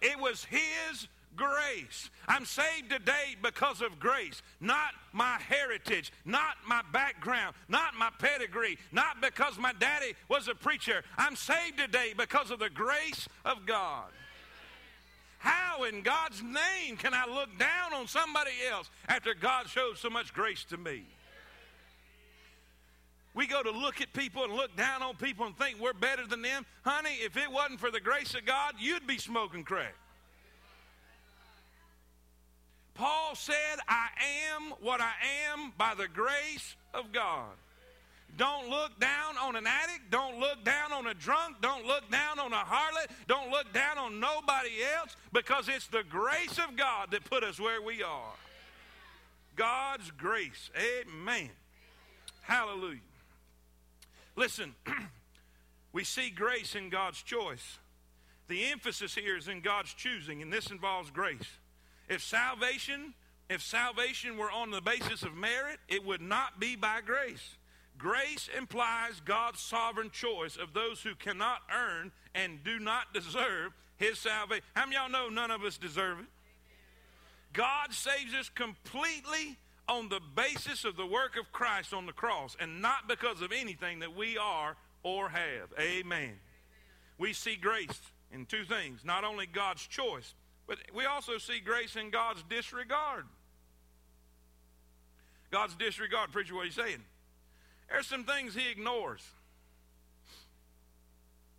It 0.00 0.18
was 0.18 0.44
His 0.44 1.06
grace. 1.36 2.10
I'm 2.28 2.44
saved 2.44 2.90
today 2.90 3.36
because 3.42 3.80
of 3.80 3.98
grace, 3.98 4.42
not 4.60 4.92
my 5.12 5.38
heritage, 5.48 6.12
not 6.24 6.56
my 6.66 6.82
background, 6.92 7.54
not 7.68 7.94
my 7.94 8.10
pedigree, 8.18 8.78
not 8.92 9.20
because 9.20 9.58
my 9.58 9.72
daddy 9.78 10.14
was 10.28 10.48
a 10.48 10.54
preacher. 10.54 11.02
I'm 11.16 11.36
saved 11.36 11.78
today 11.78 12.14
because 12.16 12.50
of 12.50 12.58
the 12.58 12.70
grace 12.70 13.28
of 13.44 13.66
God. 13.66 14.10
How 15.38 15.82
in 15.84 16.02
God's 16.02 16.40
name 16.42 16.96
can 16.96 17.14
I 17.14 17.26
look 17.26 17.58
down 17.58 17.92
on 17.94 18.06
somebody 18.06 18.52
else 18.70 18.88
after 19.08 19.34
God 19.34 19.68
showed 19.68 19.98
so 19.98 20.08
much 20.08 20.32
grace 20.32 20.64
to 20.70 20.76
me? 20.76 21.02
We 23.34 23.46
go 23.46 23.62
to 23.62 23.70
look 23.70 24.00
at 24.00 24.12
people 24.12 24.44
and 24.44 24.52
look 24.52 24.76
down 24.76 25.02
on 25.02 25.16
people 25.16 25.46
and 25.46 25.56
think 25.56 25.80
we're 25.80 25.94
better 25.94 26.26
than 26.26 26.42
them. 26.42 26.66
Honey, 26.84 27.14
if 27.22 27.36
it 27.36 27.50
wasn't 27.50 27.80
for 27.80 27.90
the 27.90 28.00
grace 28.00 28.34
of 28.34 28.44
God, 28.44 28.74
you'd 28.78 29.06
be 29.06 29.18
smoking 29.18 29.64
crack. 29.64 29.94
Paul 32.94 33.34
said, 33.34 33.78
I 33.88 34.08
am 34.54 34.74
what 34.80 35.00
I 35.00 35.12
am 35.52 35.72
by 35.78 35.94
the 35.94 36.08
grace 36.08 36.76
of 36.92 37.12
God. 37.12 37.50
Don't 38.36 38.70
look 38.70 38.98
down 38.98 39.36
on 39.40 39.56
an 39.56 39.66
addict. 39.66 40.10
Don't 40.10 40.38
look 40.38 40.64
down 40.64 40.92
on 40.92 41.06
a 41.06 41.14
drunk. 41.14 41.56
Don't 41.60 41.86
look 41.86 42.10
down 42.10 42.38
on 42.38 42.52
a 42.52 42.64
harlot. 42.64 43.10
Don't 43.28 43.50
look 43.50 43.72
down 43.72 43.98
on 43.98 44.20
nobody 44.20 44.70
else 44.96 45.16
because 45.32 45.68
it's 45.68 45.86
the 45.88 46.02
grace 46.08 46.58
of 46.58 46.76
God 46.76 47.10
that 47.10 47.24
put 47.24 47.44
us 47.44 47.60
where 47.60 47.82
we 47.82 48.02
are. 48.02 48.34
God's 49.54 50.10
grace. 50.12 50.70
Amen. 50.76 51.50
Hallelujah. 52.42 53.00
Listen, 54.34 54.74
we 55.92 56.04
see 56.04 56.30
grace 56.30 56.74
in 56.74 56.88
God's 56.88 57.22
choice. 57.22 57.78
The 58.48 58.64
emphasis 58.70 59.14
here 59.14 59.36
is 59.36 59.48
in 59.48 59.60
God's 59.60 59.92
choosing, 59.92 60.40
and 60.40 60.52
this 60.52 60.70
involves 60.70 61.10
grace. 61.10 61.58
If 62.12 62.22
salvation, 62.22 63.14
if 63.48 63.62
salvation 63.62 64.36
were 64.36 64.50
on 64.50 64.70
the 64.70 64.82
basis 64.82 65.22
of 65.22 65.34
merit, 65.34 65.78
it 65.88 66.04
would 66.04 66.20
not 66.20 66.60
be 66.60 66.76
by 66.76 67.00
grace. 67.00 67.56
Grace 67.96 68.50
implies 68.54 69.22
God's 69.24 69.60
sovereign 69.60 70.10
choice 70.10 70.56
of 70.56 70.74
those 70.74 71.00
who 71.00 71.14
cannot 71.14 71.60
earn 71.74 72.12
and 72.34 72.62
do 72.62 72.78
not 72.78 73.14
deserve 73.14 73.72
his 73.96 74.18
salvation. 74.18 74.62
How 74.76 74.84
many 74.84 74.96
y'all 74.96 75.08
know 75.08 75.30
none 75.30 75.50
of 75.50 75.62
us 75.62 75.78
deserve 75.78 76.18
it? 76.18 76.26
God 77.54 77.94
saves 77.94 78.34
us 78.34 78.50
completely 78.50 79.56
on 79.88 80.10
the 80.10 80.20
basis 80.36 80.84
of 80.84 80.96
the 80.98 81.06
work 81.06 81.38
of 81.38 81.50
Christ 81.50 81.94
on 81.94 82.04
the 82.04 82.12
cross 82.12 82.58
and 82.60 82.82
not 82.82 83.08
because 83.08 83.40
of 83.40 83.52
anything 83.52 84.00
that 84.00 84.14
we 84.14 84.36
are 84.36 84.76
or 85.02 85.30
have. 85.30 85.72
Amen. 85.80 86.32
We 87.16 87.32
see 87.32 87.56
grace 87.56 88.02
in 88.30 88.44
two 88.44 88.64
things 88.64 89.00
not 89.02 89.24
only 89.24 89.46
God's 89.46 89.86
choice, 89.86 90.34
but 90.72 90.78
we 90.94 91.04
also 91.04 91.36
see 91.36 91.60
grace 91.60 91.96
in 91.96 92.08
God's 92.08 92.42
disregard. 92.48 93.26
God's 95.50 95.74
disregard. 95.74 96.32
Preacher, 96.32 96.54
what 96.54 96.64
he's 96.64 96.74
saying? 96.74 97.04
There's 97.90 98.06
some 98.06 98.24
things 98.24 98.54
he 98.54 98.70
ignores. 98.70 99.20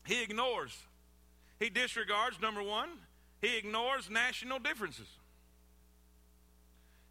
He 0.07 0.24
ignores. 0.24 0.76
He 1.59 1.70
disregards, 1.70 2.41
number 2.41 2.64
one, 2.64 2.89
he 3.39 3.55
ignores 3.55 4.09
national 4.09 4.57
differences. 4.57 5.05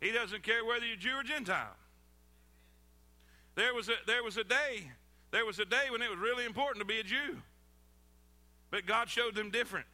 He 0.00 0.10
doesn't 0.10 0.42
care 0.42 0.64
whether 0.64 0.84
you're 0.84 0.96
Jew 0.96 1.18
or 1.18 1.22
Gentile. 1.22 1.76
There 3.54 3.72
was 3.74 3.88
a, 3.88 3.94
there 4.08 4.24
was 4.24 4.36
a 4.38 4.44
day, 4.44 4.90
there 5.30 5.46
was 5.46 5.60
a 5.60 5.64
day 5.64 5.84
when 5.88 6.02
it 6.02 6.10
was 6.10 6.18
really 6.18 6.46
important 6.46 6.80
to 6.80 6.84
be 6.84 6.98
a 6.98 7.04
Jew. 7.04 7.36
But 8.72 8.86
God 8.86 9.08
showed 9.08 9.36
them 9.36 9.52
different. 9.52 9.86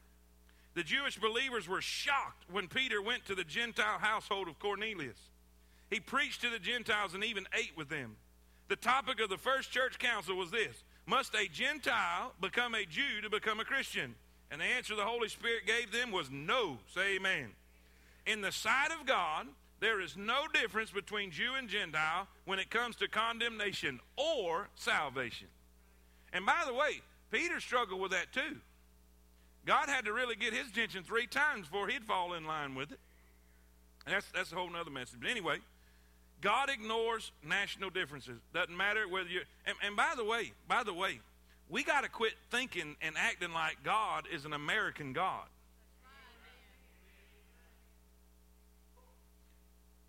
The 0.79 0.85
Jewish 0.85 1.18
believers 1.18 1.66
were 1.66 1.81
shocked 1.81 2.45
when 2.53 2.68
Peter 2.68 3.03
went 3.03 3.24
to 3.24 3.35
the 3.35 3.43
Gentile 3.43 3.99
household 3.99 4.47
of 4.47 4.61
Cornelius. 4.61 5.18
He 5.91 5.99
preached 5.99 6.43
to 6.43 6.51
the 6.51 6.61
Gentiles 6.61 7.14
and 7.14 7.24
even 7.24 7.49
ate 7.53 7.76
with 7.76 7.89
them. 7.89 8.14
The 8.68 8.76
topic 8.76 9.20
of 9.20 9.29
the 9.29 9.39
first 9.39 9.72
church 9.72 9.99
council 9.99 10.37
was 10.37 10.53
this 10.53 10.85
Must 11.05 11.35
a 11.35 11.49
Gentile 11.49 12.33
become 12.41 12.76
a 12.76 12.85
Jew 12.85 13.20
to 13.22 13.29
become 13.29 13.59
a 13.59 13.64
Christian? 13.64 14.14
And 14.53 14.61
the 14.61 14.66
answer 14.66 14.95
the 14.95 15.03
Holy 15.03 15.29
Spirit 15.29 15.66
gave 15.66 15.91
them 15.91 16.12
was 16.12 16.31
no. 16.31 16.79
Say 16.95 17.16
amen. 17.16 17.49
in 18.24 18.41
the 18.41 18.53
sight 18.53 18.93
of 18.93 19.05
God, 19.05 19.49
there 19.81 20.01
is 20.01 20.16
no 20.16 20.45
difference 20.55 20.93
between 20.93 21.33
Jew 21.33 21.55
and 21.59 21.68
Gentile 21.68 22.29
when 22.45 22.61
it 22.61 22.70
comes 22.70 22.95
to 22.97 23.09
condemnation 23.09 23.99
or 24.16 24.68
salvation. 24.76 25.49
And 26.33 26.47
by 26.47 26.62
the 26.64 26.72
way, 26.72 27.01
Peter 27.33 27.59
struggled 27.59 28.01
with 28.01 28.12
that 28.12 28.33
too. 28.33 28.59
God 29.69 29.91
had 29.91 30.07
to 30.07 30.14
really 30.14 30.35
get 30.35 30.55
his 30.55 30.66
attention 30.69 31.03
three 31.03 31.27
times 31.27 31.66
before 31.66 31.89
he'd 31.89 32.03
fall 32.03 32.33
in 32.33 32.47
line 32.47 32.75
with 32.75 32.91
it. 32.91 32.99
And 34.07 34.14
that's, 34.14 34.25
that's 34.35 34.51
a 34.51 34.55
whole 34.55 34.75
other 34.75 34.91
message. 34.91 35.21
But 35.21 35.29
anyway, 35.29 35.59
God 36.41 36.71
ignores 36.71 37.33
national 37.47 37.91
differences. 37.91 38.39
Doesn't 38.55 38.75
matter 38.75 39.07
whether 39.07 39.29
you're. 39.29 39.43
And, 39.66 39.77
and 39.85 39.95
by 39.95 40.14
the 40.16 40.25
way, 40.25 40.53
by 40.66 40.85
the 40.85 40.95
way, 40.95 41.21
we 41.69 41.85
got 41.85 42.05
to 42.05 42.09
quit 42.09 42.33
thinking 42.51 42.97
and 43.03 43.14
acting 43.19 43.53
like 43.53 43.83
God 43.85 44.25
is 44.33 44.47
an 44.47 44.55
American 44.55 45.12
God. 45.12 45.45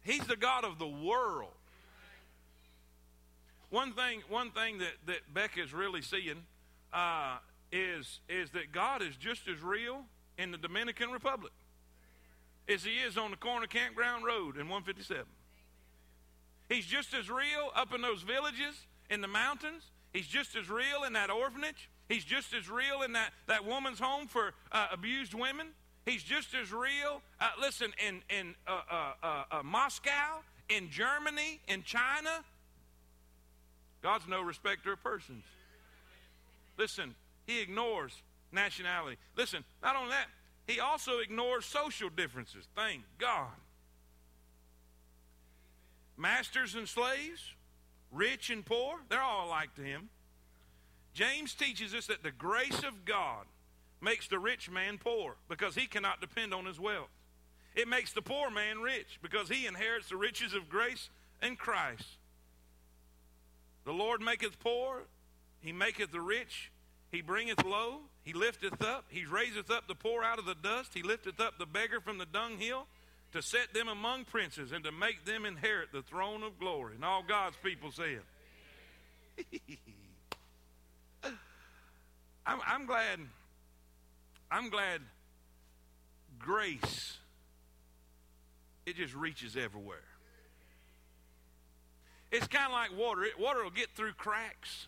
He's 0.06 0.26
the 0.26 0.38
God 0.38 0.64
of 0.64 0.80
the 0.80 0.88
world. 0.88 1.52
One 3.72 3.92
thing, 3.92 4.22
one 4.30 4.52
thing 4.52 4.78
that, 4.78 4.94
that 5.08 5.34
Becca's 5.34 5.74
really 5.74 6.02
seeing 6.02 6.46
uh, 6.94 7.40
is, 7.72 8.20
is 8.28 8.52
that 8.52 8.72
God 8.72 9.02
is 9.02 9.16
just 9.16 9.48
as 9.48 9.62
real 9.62 10.04
in 10.38 10.52
the 10.52 10.58
Dominican 10.58 11.12
Republic 11.12 11.54
as 12.68 12.84
he 12.84 12.98
is 12.98 13.18
on 13.18 13.32
the 13.32 13.38
corner 13.38 13.68
campground 13.68 14.26
road 14.26 14.56
in 14.56 14.70
157. 14.70 15.26
He's 16.70 16.86
just 16.86 17.14
as 17.14 17.30
real 17.30 17.72
up 17.76 17.94
in 17.94 18.02
those 18.02 18.22
villages 18.22 18.76
in 19.10 19.22
the 19.22 19.28
mountains. 19.28 19.84
He's 20.14 20.28
just 20.28 20.56
as 20.56 20.70
real 20.70 21.04
in 21.06 21.14
that 21.14 21.30
orphanage. 21.30 21.90
He's 22.08 22.24
just 22.24 22.54
as 22.54 22.70
real 22.70 23.02
in 23.04 23.14
that, 23.14 23.32
that 23.48 23.66
woman's 23.66 24.00
home 24.00 24.28
for 24.28 24.54
uh, 24.72 24.88
abused 24.92 25.34
women. 25.34 25.68
He's 26.06 26.24
just 26.24 26.56
as 26.56 26.72
real, 26.72 27.22
uh, 27.40 27.50
listen, 27.60 27.92
in, 28.06 28.22
in 28.30 28.56
uh, 28.68 28.82
uh, 28.90 29.14
uh, 29.22 29.44
uh 29.52 29.64
Moscow, 29.64 30.42
in 30.70 30.90
Germany, 30.90 31.60
in 31.68 31.84
China. 31.84 32.44
God's 34.02 34.28
no 34.28 34.42
respecter 34.42 34.94
of 34.94 35.04
persons. 35.04 35.44
Listen, 36.78 37.14
he 37.50 37.62
ignores 37.62 38.14
nationality. 38.52 39.18
Listen, 39.36 39.64
not 39.82 39.96
only 39.96 40.12
that, 40.12 40.28
he 40.68 40.80
also 40.80 41.18
ignores 41.18 41.66
social 41.66 42.10
differences. 42.10 42.68
Thank 42.76 43.02
God. 43.18 43.50
Masters 46.16 46.76
and 46.76 46.88
slaves, 46.88 47.42
rich 48.12 48.50
and 48.50 48.64
poor, 48.64 49.00
they're 49.10 49.22
all 49.22 49.48
alike 49.48 49.74
to 49.76 49.82
him. 49.82 50.10
James 51.14 51.56
teaches 51.56 51.94
us 51.96 52.06
that 52.08 52.22
the 52.22 52.32
grace 52.32 52.84
of 52.84 53.04
God 53.06 53.46
makes 54.00 54.28
the 54.28 54.38
rich 54.38 54.70
man 54.70 55.00
poor 55.00 55.36
because 55.48 55.76
he 55.76 55.88
cannot 55.88 56.22
depend 56.22 56.54
on 56.54 56.66
his 56.66 56.80
wealth. 56.80 57.10
It 57.76 57.88
makes 57.88 58.14
the 58.14 58.22
poor 58.22 58.52
man 58.52 58.80
rich 58.80 59.20
because 59.22 59.50
he 59.50 59.66
inherits 59.66 60.10
the 60.10 60.18
riches 60.18 60.54
of 60.54 60.70
grace 60.70 61.10
in 61.42 61.56
Christ. 61.56 62.18
The 63.86 63.92
Lord 63.94 64.22
maketh 64.22 64.60
poor, 64.60 65.04
he 65.62 65.72
maketh 65.72 66.12
the 66.12 66.22
rich, 66.22 66.72
he 67.12 67.22
bringeth 67.22 67.64
low, 67.66 68.02
he 68.24 68.34
lifteth 68.34 68.82
up, 68.82 69.06
he 69.10 69.26
raiseth 69.26 69.72
up 69.72 69.88
the 69.88 69.96
poor 69.96 70.24
out 70.24 70.40
of 70.40 70.46
the 70.46 70.56
dust, 70.56 70.92
he 70.94 71.02
lifteth 71.02 71.40
up 71.40 71.58
the 71.58 71.66
beggar 71.66 72.00
from 72.00 72.18
the 72.18 72.26
dunghill 72.26 72.88
to 73.32 73.42
set 73.42 73.74
them 73.74 73.88
among 73.88 74.26
princes 74.26 74.72
and 74.72 74.84
to 74.84 74.92
make 74.92 75.26
them 75.26 75.46
inherit 75.46 75.92
the 75.92 76.02
throne 76.02 76.44
of 76.44 76.60
glory. 76.60 76.96
And 76.96 77.06
all 77.06 77.24
God's 77.28 77.58
people 77.64 77.92
said. 77.92 78.22
I'm, 82.46 82.60
I'm 82.66 82.86
glad. 82.86 83.20
I'm 84.52 84.70
glad 84.70 85.02
grace 86.40 87.18
it 88.90 88.96
just 88.96 89.14
reaches 89.14 89.56
everywhere. 89.56 89.98
It's 92.32 92.48
kind 92.48 92.66
of 92.66 92.72
like 92.72 92.98
water. 92.98 93.24
It, 93.24 93.40
water 93.40 93.64
will 93.64 93.70
get 93.70 93.90
through 93.96 94.14
cracks. 94.14 94.88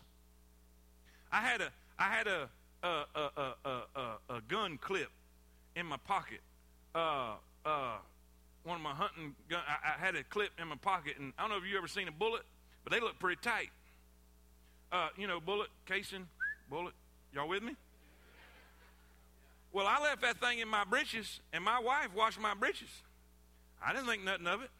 I 1.30 1.40
had 1.40 1.60
a 1.60 1.70
I 1.98 2.04
had 2.04 2.26
a 2.26 2.48
a, 2.82 3.04
a, 3.14 3.52
a, 3.64 4.34
a, 4.34 4.40
gun 4.48 4.78
clip 4.78 5.08
in 5.76 5.86
my 5.86 5.96
pocket. 5.98 6.40
Uh, 6.94 7.34
uh, 7.64 7.96
one 8.64 8.76
of 8.76 8.82
my 8.82 8.90
hunting 8.90 9.34
gun. 9.48 9.60
I, 9.66 9.94
I, 9.94 10.04
had 10.04 10.16
a 10.16 10.24
clip 10.24 10.50
in 10.60 10.68
my 10.68 10.76
pocket, 10.76 11.14
and 11.18 11.32
I 11.38 11.42
don't 11.42 11.50
know 11.50 11.58
if 11.58 11.70
you 11.70 11.78
ever 11.78 11.88
seen 11.88 12.08
a 12.08 12.12
bullet, 12.12 12.42
but 12.84 12.92
they 12.92 13.00
look 13.00 13.18
pretty 13.18 13.40
tight. 13.40 13.70
Uh, 14.90 15.08
you 15.16 15.26
know, 15.26 15.40
bullet 15.40 15.68
casing, 15.86 16.26
bullet. 16.68 16.92
Y'all 17.32 17.48
with 17.48 17.62
me? 17.62 17.76
Well, 19.72 19.86
I 19.86 20.02
left 20.02 20.20
that 20.22 20.38
thing 20.38 20.58
in 20.58 20.68
my 20.68 20.84
breeches, 20.84 21.40
and 21.52 21.64
my 21.64 21.80
wife 21.80 22.08
washed 22.14 22.40
my 22.40 22.54
breeches. 22.54 22.90
I 23.84 23.92
didn't 23.92 24.06
think 24.06 24.22
nothing 24.22 24.46
of 24.46 24.62
it, 24.62 24.70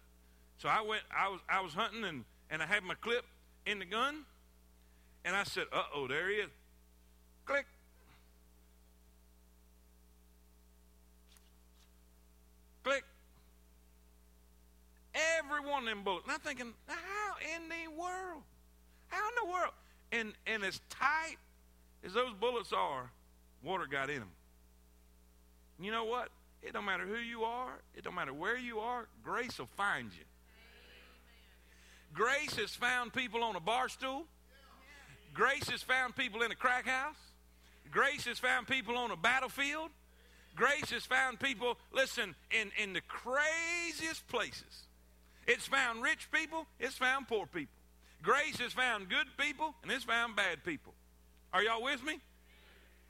so 0.59 0.69
I 0.69 0.83
went. 0.83 1.03
I 1.17 1.29
was 1.29 1.41
I 1.49 1.61
was 1.61 1.73
hunting, 1.73 2.05
and 2.05 2.25
and 2.51 2.63
I 2.63 2.67
had 2.67 2.83
my 2.83 2.95
clip 2.95 3.25
in 3.65 3.79
the 3.79 3.85
gun, 3.85 4.25
and 5.25 5.35
I 5.35 5.45
said, 5.45 5.65
"Uh 5.73 5.85
oh, 5.95 6.07
there 6.07 6.29
he 6.29 6.37
is." 6.37 6.51
Click. 7.45 7.67
Click. 12.85 13.05
Every 15.15 15.69
one 15.69 15.83
of 15.83 15.89
them 15.89 16.05
bullets. 16.05 16.25
And 16.25 16.35
I'm 16.35 16.41
thinking, 16.41 16.73
how 16.87 17.57
in 17.57 17.69
the 17.69 17.91
world? 18.01 18.43
How 19.09 19.29
in 19.29 19.35
the 19.47 19.53
world? 19.53 19.73
And, 20.13 20.33
and 20.47 20.65
as 20.65 20.81
tight 20.89 21.37
as 22.05 22.13
those 22.13 22.33
bullets 22.41 22.73
are, 22.73 23.11
water 23.63 23.87
got 23.87 24.11
in 24.11 24.21
them. 24.21 24.31
You 25.81 25.91
know 25.91 26.05
what? 26.05 26.29
It 26.63 26.73
don't 26.73 26.85
matter 26.85 27.07
who 27.07 27.17
you 27.17 27.43
are. 27.43 27.81
It 27.97 28.05
don't 28.05 28.15
matter 28.15 28.33
where 28.33 28.57
you 28.57 28.79
are. 28.79 29.09
Grace 29.25 29.59
will 29.59 29.69
find 29.77 30.11
you. 30.13 30.25
Grace 32.15 32.55
has 32.57 32.71
found 32.71 33.13
people 33.13 33.43
on 33.43 33.57
a 33.57 33.61
bar 33.61 33.89
stool. 33.89 34.25
Grace 35.35 35.69
has 35.71 35.83
found 35.83 36.15
people 36.15 36.43
in 36.43 36.53
a 36.53 36.55
crack 36.55 36.87
house. 36.87 37.17
Grace 37.93 38.25
has 38.25 38.39
found 38.39 38.67
people 38.67 38.97
on 38.97 39.11
a 39.11 39.17
battlefield. 39.17 39.91
Grace 40.57 40.91
has 40.91 41.05
found 41.05 41.39
people, 41.39 41.79
listen, 41.93 42.35
in, 42.51 42.71
in 42.83 42.93
the 42.93 43.03
craziest 43.03 44.27
places. 44.29 44.87
It's 45.47 45.67
found 45.67 46.03
rich 46.03 46.29
people, 46.33 46.67
it's 46.81 46.97
found 46.97 47.29
poor 47.29 47.47
people. 47.47 47.75
Grace 48.23 48.59
has 48.59 48.73
found 48.73 49.09
good 49.09 49.27
people, 49.37 49.75
and 49.83 49.93
it's 49.93 50.05
found 50.05 50.37
bad 50.37 50.65
people. 50.65 50.95
Are 51.53 51.63
y'all 51.63 51.83
with 51.83 52.03
me? 52.05 52.19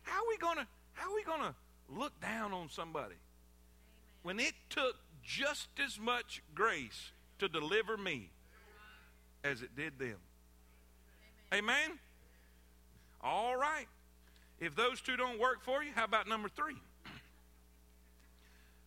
How 0.03 0.19
are 0.19 0.29
we 0.29 0.37
gonna 0.39 0.67
how 0.95 1.11
are 1.11 1.15
we 1.15 1.23
gonna 1.23 1.55
look 1.89 2.19
down 2.21 2.53
on 2.53 2.69
somebody 2.69 3.15
when 4.23 4.41
it 4.41 4.55
took 4.69 4.97
just 5.23 5.69
as 5.85 5.99
much 5.99 6.43
grace 6.55 7.13
to 7.39 7.49
deliver 7.49 7.97
me 7.97 8.31
as 9.45 9.63
it 9.63 9.77
did 9.77 9.99
them? 9.99 10.17
Amen? 11.53 11.99
All 13.23 13.57
right. 13.57 13.87
If 14.63 14.77
those 14.77 15.01
two 15.01 15.17
don't 15.17 15.41
work 15.41 15.65
for 15.65 15.83
you, 15.83 15.91
how 15.93 16.05
about 16.05 16.29
number 16.29 16.49
three? 16.49 16.77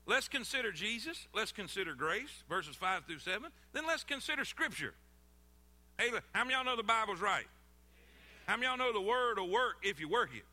Let's 0.05 0.29
consider 0.29 0.71
Jesus. 0.71 1.27
Let's 1.35 1.51
consider 1.51 1.93
grace, 1.93 2.43
verses 2.47 2.77
5 2.77 3.03
through 3.03 3.19
7. 3.19 3.49
Then 3.73 3.85
let's 3.85 4.05
consider 4.05 4.45
Scripture. 4.45 4.93
Hey, 5.97 6.11
how 6.31 6.45
many 6.45 6.55
y'all 6.55 6.63
know 6.63 6.77
the 6.77 6.83
Bible's 6.83 7.19
right? 7.19 7.47
How 8.45 8.55
many 8.55 8.67
y'all 8.67 8.77
know 8.77 8.93
the 8.93 9.01
Word 9.01 9.37
will 9.37 9.49
work 9.49 9.75
if 9.83 9.99
you 9.99 10.07
work 10.07 10.29
it? 10.33 10.45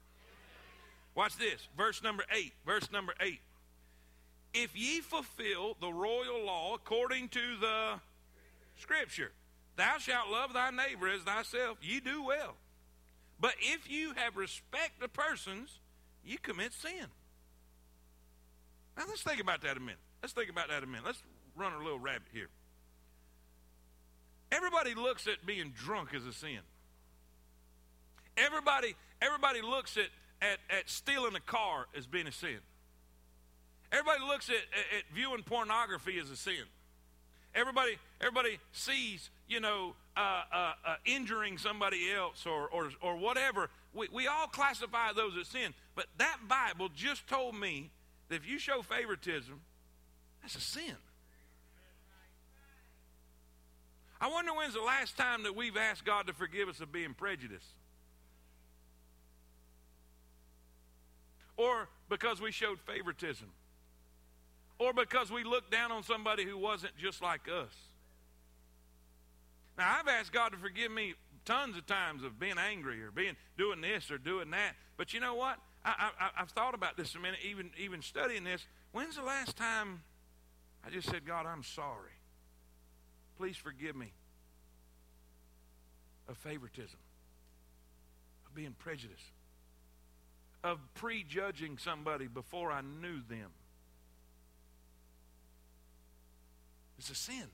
Watch 1.14 1.36
this. 1.36 1.68
Verse 1.76 2.02
number 2.02 2.24
8. 2.34 2.52
Verse 2.66 2.90
number 2.90 3.14
8. 3.20 3.38
If 4.54 4.76
ye 4.76 5.00
fulfill 5.00 5.76
the 5.80 5.92
royal 5.92 6.44
law 6.44 6.74
according 6.74 7.28
to 7.28 7.56
the 7.60 8.00
Scripture, 8.76 9.30
thou 9.76 9.98
shalt 9.98 10.30
love 10.30 10.52
thy 10.52 10.70
neighbor 10.70 11.06
as 11.06 11.20
thyself, 11.20 11.78
ye 11.80 12.00
do 12.00 12.24
well. 12.24 12.56
But 13.42 13.54
if 13.58 13.90
you 13.90 14.12
have 14.14 14.36
respect 14.36 15.00
to 15.02 15.08
persons, 15.08 15.80
you 16.24 16.38
commit 16.38 16.72
sin. 16.72 17.06
Now 18.96 19.02
let's 19.08 19.22
think 19.22 19.40
about 19.40 19.62
that 19.62 19.76
a 19.76 19.80
minute. 19.80 19.98
Let's 20.22 20.32
think 20.32 20.48
about 20.48 20.68
that 20.68 20.84
a 20.84 20.86
minute. 20.86 21.04
Let's 21.04 21.20
run 21.56 21.72
a 21.72 21.78
little 21.78 21.98
rabbit 21.98 22.28
here. 22.32 22.48
Everybody 24.52 24.94
looks 24.94 25.26
at 25.26 25.44
being 25.44 25.72
drunk 25.76 26.14
as 26.14 26.24
a 26.24 26.32
sin. 26.32 26.60
Everybody, 28.36 28.94
everybody 29.20 29.60
looks 29.60 29.96
at, 29.96 30.06
at, 30.40 30.58
at 30.70 30.88
stealing 30.88 31.34
a 31.34 31.40
car 31.40 31.86
as 31.96 32.06
being 32.06 32.28
a 32.28 32.32
sin. 32.32 32.60
Everybody 33.90 34.20
looks 34.24 34.50
at, 34.50 34.54
at, 34.54 34.98
at 34.98 35.04
viewing 35.12 35.42
pornography 35.42 36.16
as 36.20 36.30
a 36.30 36.36
sin. 36.36 36.64
Everybody, 37.54 37.98
everybody 38.20 38.58
sees, 38.72 39.28
you 39.46 39.60
know, 39.60 39.94
uh, 40.16 40.42
uh, 40.52 40.72
uh, 40.86 40.94
injuring 41.04 41.58
somebody 41.58 42.10
else 42.10 42.46
or, 42.46 42.68
or, 42.68 42.90
or 43.00 43.16
whatever. 43.16 43.68
We, 43.92 44.08
we 44.12 44.26
all 44.26 44.46
classify 44.46 45.12
those 45.14 45.32
as 45.38 45.48
sin. 45.48 45.74
But 45.94 46.06
that 46.18 46.38
Bible 46.48 46.88
just 46.94 47.26
told 47.26 47.54
me 47.54 47.90
that 48.28 48.36
if 48.36 48.48
you 48.48 48.58
show 48.58 48.80
favoritism, 48.82 49.60
that's 50.40 50.56
a 50.56 50.60
sin. 50.60 50.96
I 54.20 54.28
wonder 54.28 54.52
when's 54.52 54.74
the 54.74 54.80
last 54.80 55.18
time 55.18 55.42
that 55.42 55.56
we've 55.56 55.76
asked 55.76 56.04
God 56.04 56.28
to 56.28 56.32
forgive 56.32 56.68
us 56.68 56.80
of 56.80 56.92
being 56.92 57.12
prejudiced. 57.12 57.74
Or 61.56 61.88
because 62.08 62.40
we 62.40 62.52
showed 62.52 62.80
favoritism. 62.80 63.48
Or 64.82 64.92
because 64.92 65.30
we 65.30 65.44
looked 65.44 65.70
down 65.70 65.92
on 65.92 66.02
somebody 66.02 66.44
who 66.44 66.58
wasn't 66.58 66.96
just 66.96 67.22
like 67.22 67.42
us. 67.48 67.72
Now, 69.78 69.96
I've 69.98 70.08
asked 70.08 70.32
God 70.32 70.50
to 70.50 70.58
forgive 70.58 70.90
me 70.90 71.14
tons 71.44 71.76
of 71.76 71.86
times 71.86 72.24
of 72.24 72.38
being 72.38 72.58
angry 72.58 73.02
or 73.02 73.10
being 73.10 73.36
doing 73.56 73.80
this 73.80 74.10
or 74.10 74.18
doing 74.18 74.50
that. 74.50 74.74
But 74.96 75.14
you 75.14 75.20
know 75.20 75.34
what? 75.34 75.58
I, 75.84 76.10
I've 76.38 76.50
thought 76.50 76.74
about 76.74 76.96
this 76.96 77.14
a 77.14 77.18
minute, 77.18 77.40
even 77.44 77.70
even 77.76 78.02
studying 78.02 78.44
this. 78.44 78.64
When's 78.92 79.16
the 79.16 79.22
last 79.22 79.56
time 79.56 80.02
I 80.86 80.90
just 80.90 81.08
said, 81.08 81.26
God, 81.26 81.46
I'm 81.46 81.64
sorry. 81.64 82.12
Please 83.36 83.56
forgive 83.56 83.96
me 83.96 84.12
of 86.28 86.36
favoritism, 86.36 86.98
of 88.46 88.54
being 88.54 88.76
prejudiced, 88.78 89.32
of 90.62 90.78
prejudging 90.94 91.78
somebody 91.78 92.28
before 92.28 92.70
I 92.70 92.82
knew 92.82 93.20
them. 93.28 93.50
It's 96.98 97.10
a 97.10 97.14
sin. 97.14 97.48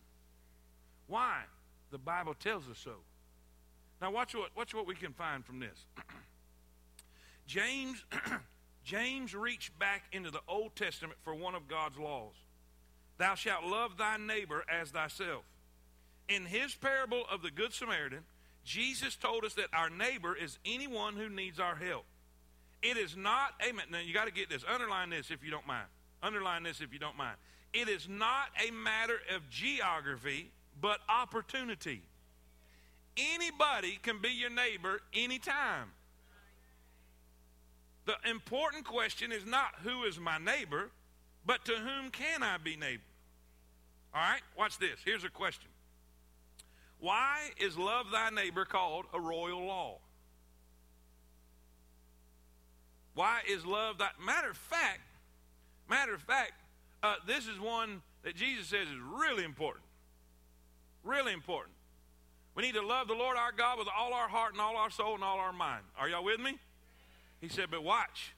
Why? 1.06 1.42
The 1.90 1.98
Bible 1.98 2.34
tells 2.34 2.68
us 2.68 2.78
so. 2.78 2.96
Now 4.00 4.10
watch 4.12 4.34
what 4.34 4.50
watch 4.56 4.74
what 4.74 4.86
we 4.86 4.94
can 4.94 5.12
find 5.12 5.44
from 5.44 5.58
this. 5.58 5.86
James 7.46 8.04
James 8.84 9.34
reached 9.34 9.78
back 9.78 10.04
into 10.12 10.30
the 10.30 10.40
Old 10.46 10.76
Testament 10.76 11.18
for 11.22 11.34
one 11.34 11.54
of 11.54 11.68
God's 11.68 11.98
laws. 11.98 12.34
Thou 13.18 13.34
shalt 13.34 13.64
love 13.64 13.96
thy 13.96 14.16
neighbor 14.16 14.64
as 14.68 14.90
thyself. 14.90 15.42
In 16.28 16.44
his 16.46 16.74
parable 16.74 17.24
of 17.30 17.42
the 17.42 17.50
Good 17.50 17.72
Samaritan, 17.72 18.24
Jesus 18.64 19.16
told 19.16 19.44
us 19.44 19.54
that 19.54 19.68
our 19.72 19.90
neighbor 19.90 20.36
is 20.36 20.58
anyone 20.64 21.16
who 21.16 21.28
needs 21.28 21.58
our 21.58 21.74
help. 21.74 22.04
It 22.82 22.96
is 22.96 23.16
not, 23.16 23.54
amen. 23.66 23.86
Now 23.90 23.98
you 23.98 24.14
got 24.14 24.26
to 24.26 24.32
get 24.32 24.48
this. 24.48 24.62
Underline 24.72 25.10
this 25.10 25.30
if 25.30 25.42
you 25.42 25.50
don't 25.50 25.66
mind. 25.66 25.86
Underline 26.22 26.62
this 26.62 26.80
if 26.80 26.92
you 26.92 26.98
don't 26.98 27.16
mind. 27.16 27.36
It 27.72 27.88
is 27.88 28.08
not 28.08 28.48
a 28.66 28.70
matter 28.70 29.18
of 29.34 29.48
geography, 29.50 30.50
but 30.80 31.00
opportunity. 31.08 32.02
Anybody 33.16 33.98
can 34.02 34.20
be 34.20 34.30
your 34.30 34.50
neighbor 34.50 35.00
anytime. 35.12 35.90
The 38.06 38.16
important 38.30 38.84
question 38.84 39.32
is 39.32 39.44
not 39.44 39.74
who 39.82 40.04
is 40.04 40.18
my 40.18 40.38
neighbor, 40.38 40.90
but 41.44 41.64
to 41.66 41.72
whom 41.72 42.10
can 42.10 42.42
I 42.42 42.56
be 42.56 42.76
neighbor? 42.76 43.02
All 44.14 44.22
right, 44.22 44.40
watch 44.56 44.78
this. 44.78 45.00
Here's 45.04 45.24
a 45.24 45.28
question 45.28 45.68
Why 47.00 47.50
is 47.58 47.76
love 47.76 48.06
thy 48.10 48.30
neighbor 48.30 48.64
called 48.64 49.04
a 49.12 49.20
royal 49.20 49.64
law? 49.66 49.98
Why 53.14 53.40
is 53.48 53.66
love 53.66 53.98
that? 53.98 54.12
Matter 54.24 54.50
of 54.50 54.56
fact, 54.56 55.00
matter 55.90 56.14
of 56.14 56.22
fact, 56.22 56.52
uh, 57.02 57.14
this 57.26 57.46
is 57.46 57.58
one 57.60 58.02
that 58.24 58.34
Jesus 58.34 58.66
says 58.66 58.88
is 58.88 58.98
really 59.20 59.44
important. 59.44 59.84
Really 61.04 61.32
important. 61.32 61.74
We 62.54 62.62
need 62.62 62.74
to 62.74 62.84
love 62.84 63.06
the 63.06 63.14
Lord 63.14 63.36
our 63.36 63.52
God 63.52 63.78
with 63.78 63.88
all 63.96 64.12
our 64.12 64.28
heart 64.28 64.52
and 64.52 64.60
all 64.60 64.76
our 64.76 64.90
soul 64.90 65.14
and 65.14 65.22
all 65.22 65.38
our 65.38 65.52
mind. 65.52 65.84
Are 65.96 66.08
y'all 66.08 66.24
with 66.24 66.40
me? 66.40 66.58
He 67.40 67.48
said, 67.48 67.66
but 67.70 67.84
watch. 67.84 68.34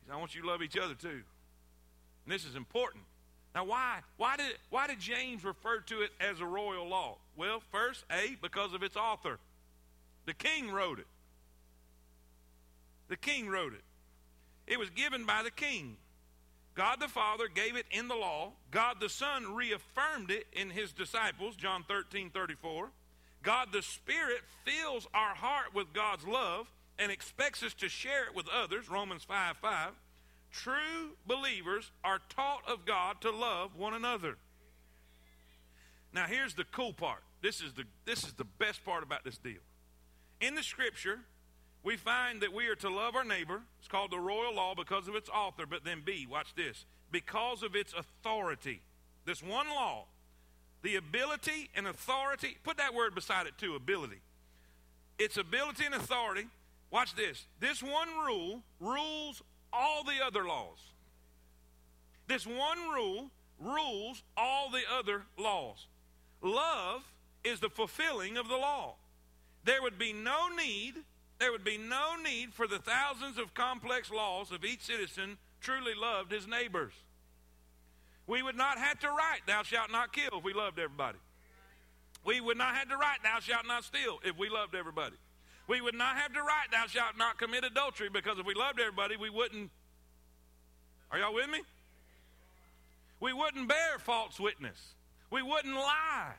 He 0.00 0.06
said, 0.06 0.14
I 0.14 0.18
want 0.18 0.34
you 0.34 0.42
to 0.42 0.46
love 0.46 0.62
each 0.62 0.76
other 0.76 0.94
too. 0.94 1.08
And 1.08 2.32
this 2.32 2.44
is 2.44 2.54
important. 2.54 3.04
Now, 3.54 3.64
why? 3.64 3.98
Why 4.16 4.36
did, 4.36 4.54
why 4.70 4.86
did 4.86 5.00
James 5.00 5.44
refer 5.44 5.80
to 5.80 6.02
it 6.02 6.10
as 6.20 6.40
a 6.40 6.46
royal 6.46 6.88
law? 6.88 7.18
Well, 7.36 7.60
first, 7.70 8.04
A, 8.10 8.36
because 8.40 8.72
of 8.74 8.82
its 8.82 8.96
author. 8.96 9.38
The 10.24 10.34
king 10.34 10.70
wrote 10.70 11.00
it. 11.00 11.06
The 13.08 13.16
king 13.16 13.48
wrote 13.48 13.74
it. 13.74 13.82
It 14.66 14.78
was 14.78 14.88
given 14.90 15.26
by 15.26 15.42
the 15.42 15.50
king. 15.50 15.96
God 16.74 17.00
the 17.00 17.08
Father 17.08 17.48
gave 17.48 17.76
it 17.76 17.86
in 17.90 18.08
the 18.08 18.14
law. 18.14 18.52
God 18.70 18.96
the 19.00 19.08
Son 19.08 19.54
reaffirmed 19.54 20.30
it 20.30 20.46
in 20.52 20.70
his 20.70 20.92
disciples, 20.92 21.56
John 21.56 21.84
13 21.86 22.30
34. 22.30 22.90
God 23.42 23.68
the 23.72 23.82
Spirit 23.82 24.40
fills 24.64 25.06
our 25.12 25.34
heart 25.34 25.74
with 25.74 25.92
God's 25.92 26.26
love 26.26 26.70
and 26.98 27.10
expects 27.10 27.62
us 27.62 27.74
to 27.74 27.88
share 27.88 28.24
it 28.24 28.34
with 28.34 28.46
others, 28.48 28.88
Romans 28.88 29.24
5 29.24 29.56
5. 29.56 29.90
True 30.52 31.16
believers 31.26 31.90
are 32.04 32.20
taught 32.28 32.62
of 32.68 32.84
God 32.84 33.20
to 33.22 33.30
love 33.30 33.76
one 33.76 33.94
another. 33.94 34.36
Now 36.12 36.26
here's 36.26 36.54
the 36.54 36.64
cool 36.64 36.92
part. 36.92 37.22
This 37.42 37.60
is 37.60 37.72
the 37.72 37.84
this 38.04 38.24
is 38.24 38.34
the 38.34 38.44
best 38.44 38.84
part 38.84 39.02
about 39.02 39.24
this 39.24 39.38
deal. 39.38 39.60
In 40.40 40.54
the 40.54 40.62
scripture, 40.62 41.20
we 41.82 41.96
find 41.96 42.42
that 42.42 42.52
we 42.52 42.68
are 42.68 42.76
to 42.76 42.88
love 42.88 43.16
our 43.16 43.24
neighbor. 43.24 43.62
It's 43.78 43.88
called 43.88 44.10
the 44.10 44.18
royal 44.18 44.54
law 44.54 44.74
because 44.74 45.08
of 45.08 45.16
its 45.16 45.28
author, 45.28 45.66
but 45.66 45.84
then 45.84 46.02
B, 46.04 46.26
watch 46.30 46.54
this, 46.54 46.84
because 47.10 47.62
of 47.62 47.74
its 47.74 47.92
authority. 47.92 48.80
This 49.24 49.42
one 49.42 49.68
law, 49.68 50.04
the 50.82 50.96
ability 50.96 51.70
and 51.74 51.86
authority, 51.86 52.56
put 52.62 52.76
that 52.76 52.94
word 52.94 53.14
beside 53.14 53.46
it 53.46 53.58
too, 53.58 53.74
ability. 53.74 54.20
Its 55.18 55.36
ability 55.36 55.84
and 55.84 55.94
authority, 55.94 56.46
watch 56.90 57.14
this. 57.14 57.46
This 57.60 57.82
one 57.82 58.08
rule 58.24 58.62
rules 58.80 59.42
all 59.72 60.04
the 60.04 60.24
other 60.24 60.44
laws. 60.44 60.78
This 62.28 62.46
one 62.46 62.78
rule 62.94 63.30
rules 63.60 64.22
all 64.36 64.70
the 64.70 64.82
other 64.98 65.22
laws. 65.38 65.86
Love 66.40 67.02
is 67.44 67.60
the 67.60 67.68
fulfilling 67.68 68.36
of 68.36 68.48
the 68.48 68.56
law. 68.56 68.94
There 69.64 69.82
would 69.82 69.98
be 69.98 70.12
no 70.12 70.48
need 70.48 70.94
there 71.42 71.50
would 71.50 71.64
be 71.64 71.76
no 71.76 72.14
need 72.22 72.54
for 72.54 72.68
the 72.68 72.78
thousands 72.78 73.36
of 73.36 73.52
complex 73.52 74.12
laws 74.12 74.52
if 74.52 74.64
each 74.64 74.82
citizen 74.82 75.36
truly 75.60 75.92
loved 75.92 76.30
his 76.30 76.46
neighbors. 76.46 76.92
We 78.28 78.44
would 78.44 78.56
not 78.56 78.78
have 78.78 79.00
to 79.00 79.08
write, 79.08 79.40
Thou 79.48 79.64
shalt 79.64 79.90
not 79.90 80.12
kill, 80.12 80.38
if 80.38 80.44
we 80.44 80.52
loved 80.54 80.78
everybody. 80.78 81.18
We 82.24 82.40
would 82.40 82.56
not 82.56 82.76
have 82.76 82.88
to 82.90 82.96
write, 82.96 83.24
Thou 83.24 83.40
shalt 83.40 83.66
not 83.66 83.82
steal, 83.82 84.20
if 84.24 84.38
we 84.38 84.50
loved 84.50 84.76
everybody. 84.76 85.16
We 85.66 85.80
would 85.80 85.96
not 85.96 86.14
have 86.14 86.32
to 86.32 86.40
write, 86.42 86.70
Thou 86.70 86.86
shalt 86.86 87.18
not 87.18 87.38
commit 87.38 87.64
adultery, 87.64 88.08
because 88.08 88.38
if 88.38 88.46
we 88.46 88.54
loved 88.54 88.78
everybody, 88.78 89.16
we 89.16 89.28
wouldn't. 89.28 89.68
Are 91.10 91.18
y'all 91.18 91.34
with 91.34 91.50
me? 91.50 91.62
We 93.18 93.32
wouldn't 93.32 93.68
bear 93.68 93.98
false 93.98 94.38
witness. 94.38 94.78
We 95.32 95.42
wouldn't 95.42 95.74
lie. 95.74 96.34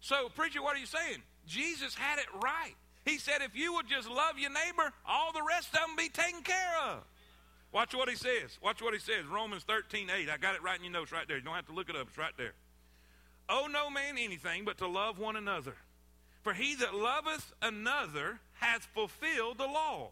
So, 0.00 0.28
preacher, 0.34 0.60
what 0.60 0.74
are 0.74 0.80
you 0.80 0.86
saying? 0.86 1.22
Jesus 1.46 1.94
had 1.94 2.18
it 2.18 2.26
right. 2.42 2.74
He 3.04 3.18
said, 3.18 3.42
if 3.42 3.56
you 3.56 3.74
would 3.74 3.88
just 3.88 4.08
love 4.08 4.38
your 4.38 4.50
neighbor, 4.50 4.92
all 5.06 5.32
the 5.32 5.42
rest 5.42 5.68
of 5.74 5.80
them 5.80 5.96
be 5.96 6.08
taken 6.08 6.42
care 6.42 6.74
of. 6.88 7.02
Watch 7.72 7.94
what 7.94 8.08
he 8.08 8.16
says. 8.16 8.58
Watch 8.62 8.82
what 8.82 8.92
he 8.92 9.00
says. 9.00 9.26
Romans 9.26 9.64
13, 9.64 10.08
8. 10.10 10.28
I 10.28 10.36
got 10.36 10.54
it 10.54 10.62
right 10.62 10.78
in 10.78 10.84
your 10.84 10.92
notes 10.92 11.10
right 11.10 11.26
there. 11.26 11.38
You 11.38 11.42
don't 11.42 11.54
have 11.54 11.66
to 11.66 11.72
look 11.72 11.88
it 11.88 11.96
up. 11.96 12.08
It's 12.08 12.18
right 12.18 12.36
there. 12.36 12.52
Owe 13.48 13.66
no 13.66 13.90
man 13.90 14.18
anything 14.18 14.64
but 14.64 14.78
to 14.78 14.86
love 14.86 15.18
one 15.18 15.36
another. 15.36 15.74
For 16.42 16.52
he 16.52 16.74
that 16.76 16.94
loveth 16.94 17.52
another 17.62 18.40
hath 18.54 18.88
fulfilled 18.94 19.58
the 19.58 19.66
law. 19.66 20.10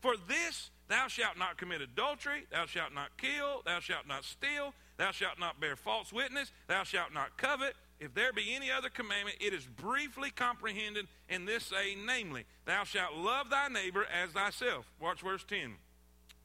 For 0.00 0.14
this 0.28 0.70
thou 0.88 1.08
shalt 1.08 1.38
not 1.38 1.56
commit 1.56 1.80
adultery, 1.80 2.46
thou 2.50 2.66
shalt 2.66 2.92
not 2.92 3.16
kill, 3.16 3.62
thou 3.64 3.78
shalt 3.78 4.06
not 4.06 4.24
steal, 4.24 4.74
thou 4.96 5.12
shalt 5.12 5.38
not 5.38 5.60
bear 5.60 5.76
false 5.76 6.12
witness, 6.12 6.52
thou 6.66 6.82
shalt 6.82 7.14
not 7.14 7.36
covet, 7.36 7.74
if 8.02 8.12
there 8.14 8.32
be 8.32 8.52
any 8.52 8.68
other 8.68 8.88
commandment, 8.88 9.36
it 9.40 9.54
is 9.54 9.64
briefly 9.64 10.30
comprehended 10.30 11.06
in 11.28 11.44
this 11.44 11.62
saying, 11.62 12.04
namely, 12.04 12.44
Thou 12.64 12.82
shalt 12.82 13.14
love 13.14 13.48
thy 13.48 13.68
neighbor 13.68 14.04
as 14.12 14.30
thyself. 14.30 14.90
Watch 15.00 15.20
verse 15.20 15.44
10. 15.44 15.76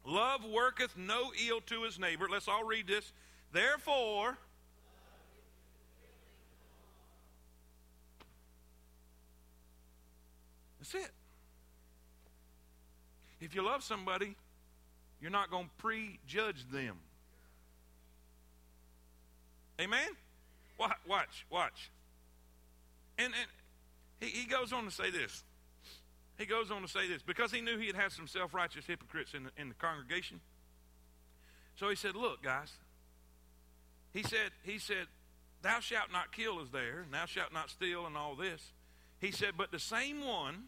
Love 0.05 0.45
worketh 0.45 0.95
no 0.95 1.31
ill 1.47 1.59
to 1.61 1.81
his 1.81 1.97
neighbor. 1.97 2.27
Let's 2.31 2.47
all 2.47 2.63
read 2.63 2.85
this. 2.85 3.11
Therefore, 3.51 4.37
that's 10.77 10.93
it. 10.93 11.11
If 13.41 13.55
you 13.55 13.63
love 13.63 13.83
somebody, 13.83 14.35
you're 15.19 15.31
not 15.31 15.49
going 15.49 15.65
to 15.65 15.83
prejudge 15.83 16.69
them. 16.71 16.97
Amen? 19.81 20.09
Watch, 20.77 21.45
watch. 21.49 21.89
And, 23.17 23.33
and 23.33 23.49
he, 24.19 24.41
he 24.41 24.47
goes 24.47 24.71
on 24.71 24.85
to 24.85 24.91
say 24.91 25.09
this. 25.09 25.43
He 26.37 26.45
goes 26.45 26.69
on 26.69 26.83
to 26.83 26.87
say 26.87 27.07
this 27.07 27.21
because 27.23 27.51
he 27.51 27.61
knew 27.61 27.77
he 27.77 27.87
had 27.87 27.95
had 27.95 28.11
some 28.11 28.27
self 28.27 28.53
righteous 28.53 28.85
hypocrites 28.85 29.33
in 29.33 29.45
the, 29.45 29.49
in 29.57 29.69
the 29.69 29.75
congregation. 29.75 30.39
So 31.75 31.89
he 31.89 31.95
said, 31.95 32.15
Look, 32.15 32.43
guys, 32.43 32.71
he 34.13 34.23
said, 34.23 34.51
he 34.63 34.77
said, 34.77 35.07
Thou 35.63 35.79
shalt 35.79 36.11
not 36.11 36.31
kill 36.31 36.61
is 36.61 36.69
there, 36.69 37.01
and 37.01 37.13
thou 37.13 37.25
shalt 37.25 37.53
not 37.53 37.69
steal, 37.69 38.05
and 38.05 38.15
all 38.15 38.35
this. 38.35 38.61
He 39.19 39.31
said, 39.31 39.51
But 39.57 39.71
the 39.71 39.79
same 39.79 40.23
one, 40.23 40.65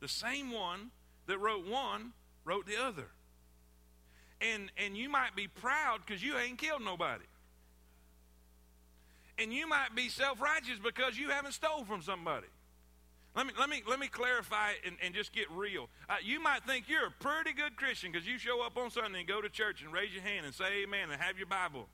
the 0.00 0.08
same 0.08 0.50
one 0.50 0.90
that 1.26 1.38
wrote 1.38 1.66
one, 1.66 2.12
wrote 2.44 2.66
the 2.66 2.82
other. 2.82 3.06
And 4.40 4.70
and 4.76 4.96
you 4.96 5.08
might 5.08 5.36
be 5.36 5.46
proud 5.46 6.00
because 6.04 6.22
you 6.22 6.36
ain't 6.36 6.58
killed 6.58 6.82
nobody. 6.82 7.24
And 9.38 9.52
you 9.52 9.68
might 9.68 9.94
be 9.94 10.08
self 10.08 10.40
righteous 10.40 10.78
because 10.82 11.18
you 11.18 11.30
haven't 11.30 11.52
stole 11.52 11.84
from 11.84 12.02
somebody. 12.02 12.46
Let 13.36 13.46
me, 13.46 13.52
let 13.58 13.68
me, 13.68 13.82
let 13.88 13.98
me 13.98 14.06
clarify 14.06 14.72
and, 14.86 14.96
and 15.02 15.12
just 15.12 15.32
get 15.32 15.50
real. 15.50 15.88
Uh, 16.08 16.14
you 16.22 16.40
might 16.40 16.62
think 16.62 16.88
you're 16.88 17.06
a 17.06 17.10
pretty 17.10 17.52
good 17.52 17.76
Christian 17.76 18.12
because 18.12 18.28
you 18.28 18.38
show 18.38 18.64
up 18.64 18.76
on 18.76 18.90
Sunday 18.92 19.20
and 19.20 19.28
go 19.28 19.40
to 19.40 19.48
church 19.48 19.82
and 19.82 19.92
raise 19.92 20.12
your 20.12 20.22
hand 20.22 20.46
and 20.46 20.54
say 20.54 20.84
amen 20.84 21.10
and 21.10 21.20
have 21.20 21.36
your 21.36 21.48
Bible. 21.48 21.88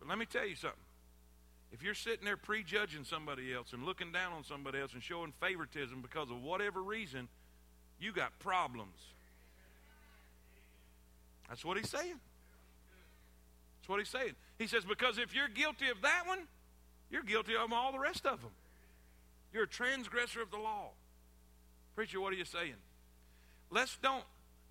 But 0.00 0.08
let 0.08 0.18
me 0.18 0.26
tell 0.26 0.44
you 0.46 0.56
something. 0.56 0.78
If 1.70 1.82
you're 1.84 1.94
sitting 1.94 2.24
there 2.24 2.36
prejudging 2.36 3.04
somebody 3.04 3.54
else 3.54 3.72
and 3.72 3.84
looking 3.84 4.10
down 4.10 4.32
on 4.32 4.42
somebody 4.42 4.80
else 4.80 4.92
and 4.92 5.02
showing 5.02 5.32
favoritism 5.40 6.02
because 6.02 6.30
of 6.30 6.42
whatever 6.42 6.82
reason, 6.82 7.28
you 8.00 8.12
got 8.12 8.36
problems. 8.40 8.98
That's 11.48 11.64
what 11.64 11.76
he's 11.76 11.88
saying. 11.88 12.18
That's 13.78 13.88
what 13.88 14.00
he's 14.00 14.08
saying. 14.08 14.34
He 14.62 14.68
says, 14.68 14.84
because 14.84 15.18
if 15.18 15.34
you're 15.34 15.48
guilty 15.48 15.88
of 15.88 16.00
that 16.02 16.22
one, 16.24 16.38
you're 17.10 17.24
guilty 17.24 17.56
of 17.56 17.72
all 17.72 17.90
the 17.90 17.98
rest 17.98 18.24
of 18.24 18.40
them. 18.40 18.52
You're 19.52 19.64
a 19.64 19.68
transgressor 19.68 20.40
of 20.40 20.52
the 20.52 20.56
law. 20.56 20.90
Preacher, 21.96 22.20
what 22.20 22.32
are 22.32 22.36
you 22.36 22.44
saying? 22.44 22.76
Let's 23.72 23.98
don't, 24.00 24.22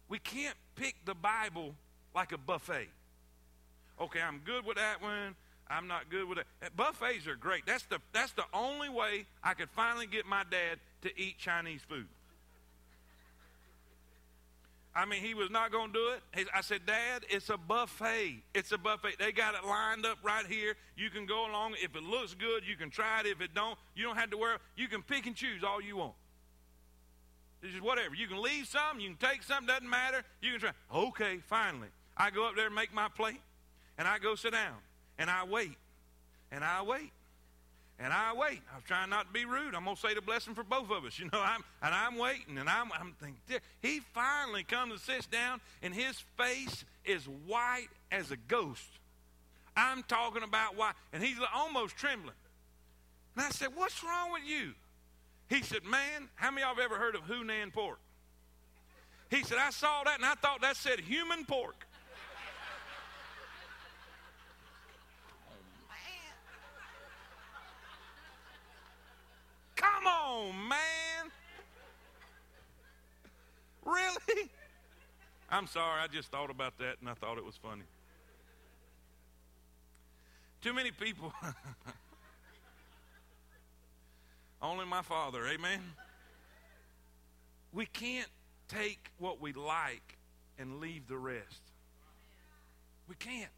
we 0.08 0.18
can't 0.18 0.56
pick 0.78 0.96
the 1.04 1.14
Bible 1.14 1.76
like 2.16 2.32
a 2.32 2.38
buffet. 2.38 2.88
Okay, 4.00 4.22
I'm 4.22 4.40
good 4.46 4.66
with 4.66 4.78
that 4.78 5.02
one. 5.02 5.36
I'm 5.70 5.88
not 5.88 6.10
good 6.10 6.26
with 6.26 6.38
it. 6.38 6.46
Eh, 6.62 6.70
buffets 6.74 7.28
are 7.28 7.36
great. 7.36 7.66
That's 7.66 7.84
the, 7.84 8.00
that's 8.14 8.32
the 8.32 8.46
only 8.54 8.88
way 8.88 9.26
I 9.44 9.56
could 9.56 9.70
finally 9.72 10.08
get 10.08 10.26
my 10.26 10.44
dad 10.50 10.80
to 11.02 11.22
eat 11.22 11.38
Chinese 11.38 11.82
food. 11.82 12.08
I 14.94 15.06
mean, 15.06 15.22
he 15.22 15.34
was 15.34 15.50
not 15.50 15.72
going 15.72 15.94
to 15.94 15.94
do 15.94 16.10
it. 16.36 16.48
I 16.54 16.60
said, 16.62 16.86
Dad, 16.86 17.24
it's 17.30 17.50
a 17.50 17.58
buffet. 17.58 18.44
It's 18.54 18.74
a 18.74 18.78
buffet. 18.78 19.18
They 19.20 19.32
got 19.32 19.56
it 19.56 19.66
lined 19.66 20.06
up 20.06 20.18
right 20.22 20.46
here. 20.46 20.76
You 20.98 21.10
can 21.10 21.26
go 21.26 21.50
along. 21.50 21.76
If 21.82 21.96
it 21.96 22.04
looks 22.04 22.34
good, 22.34 22.64
you 22.68 22.76
can 22.76 22.90
try 22.90 23.22
it. 23.22 23.26
If 23.26 23.40
it 23.40 23.54
don't, 23.54 23.78
you 23.96 24.04
don't 24.04 24.18
have 24.18 24.32
to 24.32 24.38
worry. 24.38 24.58
You 24.76 24.90
can 24.90 25.02
pick 25.02 25.28
and 25.28 25.36
choose 25.36 25.64
all 25.64 25.82
you 25.82 25.96
want. 25.96 26.14
It's 27.62 27.72
just 27.72 27.84
whatever. 27.84 28.16
You 28.16 28.28
can 28.28 28.42
leave 28.42 28.68
some. 28.68 29.00
You 29.00 29.16
can 29.16 29.30
take 29.30 29.44
some. 29.44 29.66
Doesn't 29.66 29.90
matter. 29.90 30.24
You 30.42 30.52
can 30.52 30.60
try. 30.60 30.72
Okay, 30.94 31.38
finally. 31.48 31.88
I 32.18 32.30
go 32.30 32.46
up 32.48 32.56
there 32.56 32.66
and 32.66 32.76
make 32.76 32.94
my 32.94 33.08
plate, 33.08 33.40
and 33.98 34.08
I 34.08 34.20
go 34.20 34.36
sit 34.36 34.52
down, 34.52 34.76
and 35.18 35.30
I 35.30 35.46
wait, 35.46 35.78
and 36.52 36.64
I 36.64 36.82
wait. 36.82 37.12
And 38.04 38.12
I 38.12 38.34
wait. 38.34 38.62
I'm 38.76 38.82
trying 38.88 39.12
not 39.12 39.28
to 39.28 39.34
be 39.34 39.46
rude. 39.46 39.76
I'm 39.76 39.86
gonna 39.86 39.96
say 39.96 40.16
the 40.16 40.22
blessing 40.22 40.56
for 40.56 40.64
both 40.64 40.90
of 40.90 41.06
us. 41.06 41.20
You 41.20 41.26
know, 41.26 41.40
I'm 41.42 41.64
and 41.84 41.94
I'm 41.94 42.18
waiting, 42.18 42.58
and 42.58 42.68
I'm 42.68 42.92
I'm 42.92 43.14
thinking. 43.20 43.40
He 43.82 44.00
finally 44.14 44.64
comes 44.64 44.94
and 44.94 45.02
sits 45.02 45.28
down, 45.28 45.62
and 45.84 45.94
his 45.94 46.24
face 46.38 46.84
is 47.06 47.26
white 47.46 47.90
as 48.12 48.32
a 48.32 48.38
ghost. 48.38 48.88
I'm 49.76 50.04
talking 50.04 50.44
about 50.44 50.76
why, 50.76 50.94
and 51.14 51.24
he's 51.24 51.38
almost 51.54 51.96
trembling. 51.96 52.36
And 53.36 53.46
I 53.46 53.50
said, 53.50 53.70
"What's 53.76 54.04
wrong 54.04 54.32
with 54.32 54.44
you?" 54.46 54.74
He 55.48 55.62
said, 55.62 55.84
"Man, 55.84 56.30
how 56.36 56.50
many 56.50 56.64
of 56.64 56.70
y'all 56.70 56.84
have 56.84 56.92
ever 56.92 57.00
heard 57.00 57.16
of 57.16 57.22
Hunan 57.26 57.72
pork?" 57.72 58.00
He 59.30 59.44
said, 59.44 59.60
"I 59.60 59.70
saw 59.70 60.04
that, 60.06 60.16
and 60.16 60.26
I 60.26 60.34
thought 60.36 60.62
that 60.62 60.76
said 60.76 61.00
human 61.02 61.46
pork." 61.46 61.86
Come 69.82 70.06
on, 70.06 70.68
man. 70.70 71.32
Really? 73.84 74.50
I'm 75.50 75.68
sorry, 75.68 76.02
I 76.02 76.08
just 76.08 76.30
thought 76.30 76.52
about 76.52 76.78
that 76.78 76.98
and 77.02 77.10
I 77.10 77.14
thought 77.16 77.38
it 77.38 77.44
was 77.46 77.58
funny. 77.58 77.84
Too 80.62 80.74
many 80.74 80.92
people. 80.92 81.34
Only 84.62 84.86
my 84.86 85.02
father, 85.02 85.48
amen? 85.48 85.82
We 87.74 87.88
can't 87.88 88.30
take 88.68 89.10
what 89.18 89.42
we 89.42 89.54
like 89.54 90.18
and 90.60 90.80
leave 90.80 91.08
the 91.08 91.18
rest. 91.18 91.62
We 93.10 93.16
can't. 93.16 93.50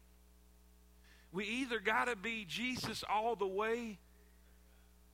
We 1.32 1.44
either 1.44 1.78
got 1.80 2.06
to 2.06 2.16
be 2.16 2.46
Jesus 2.48 3.04
all 3.12 3.36
the 3.36 3.46
way 3.46 3.98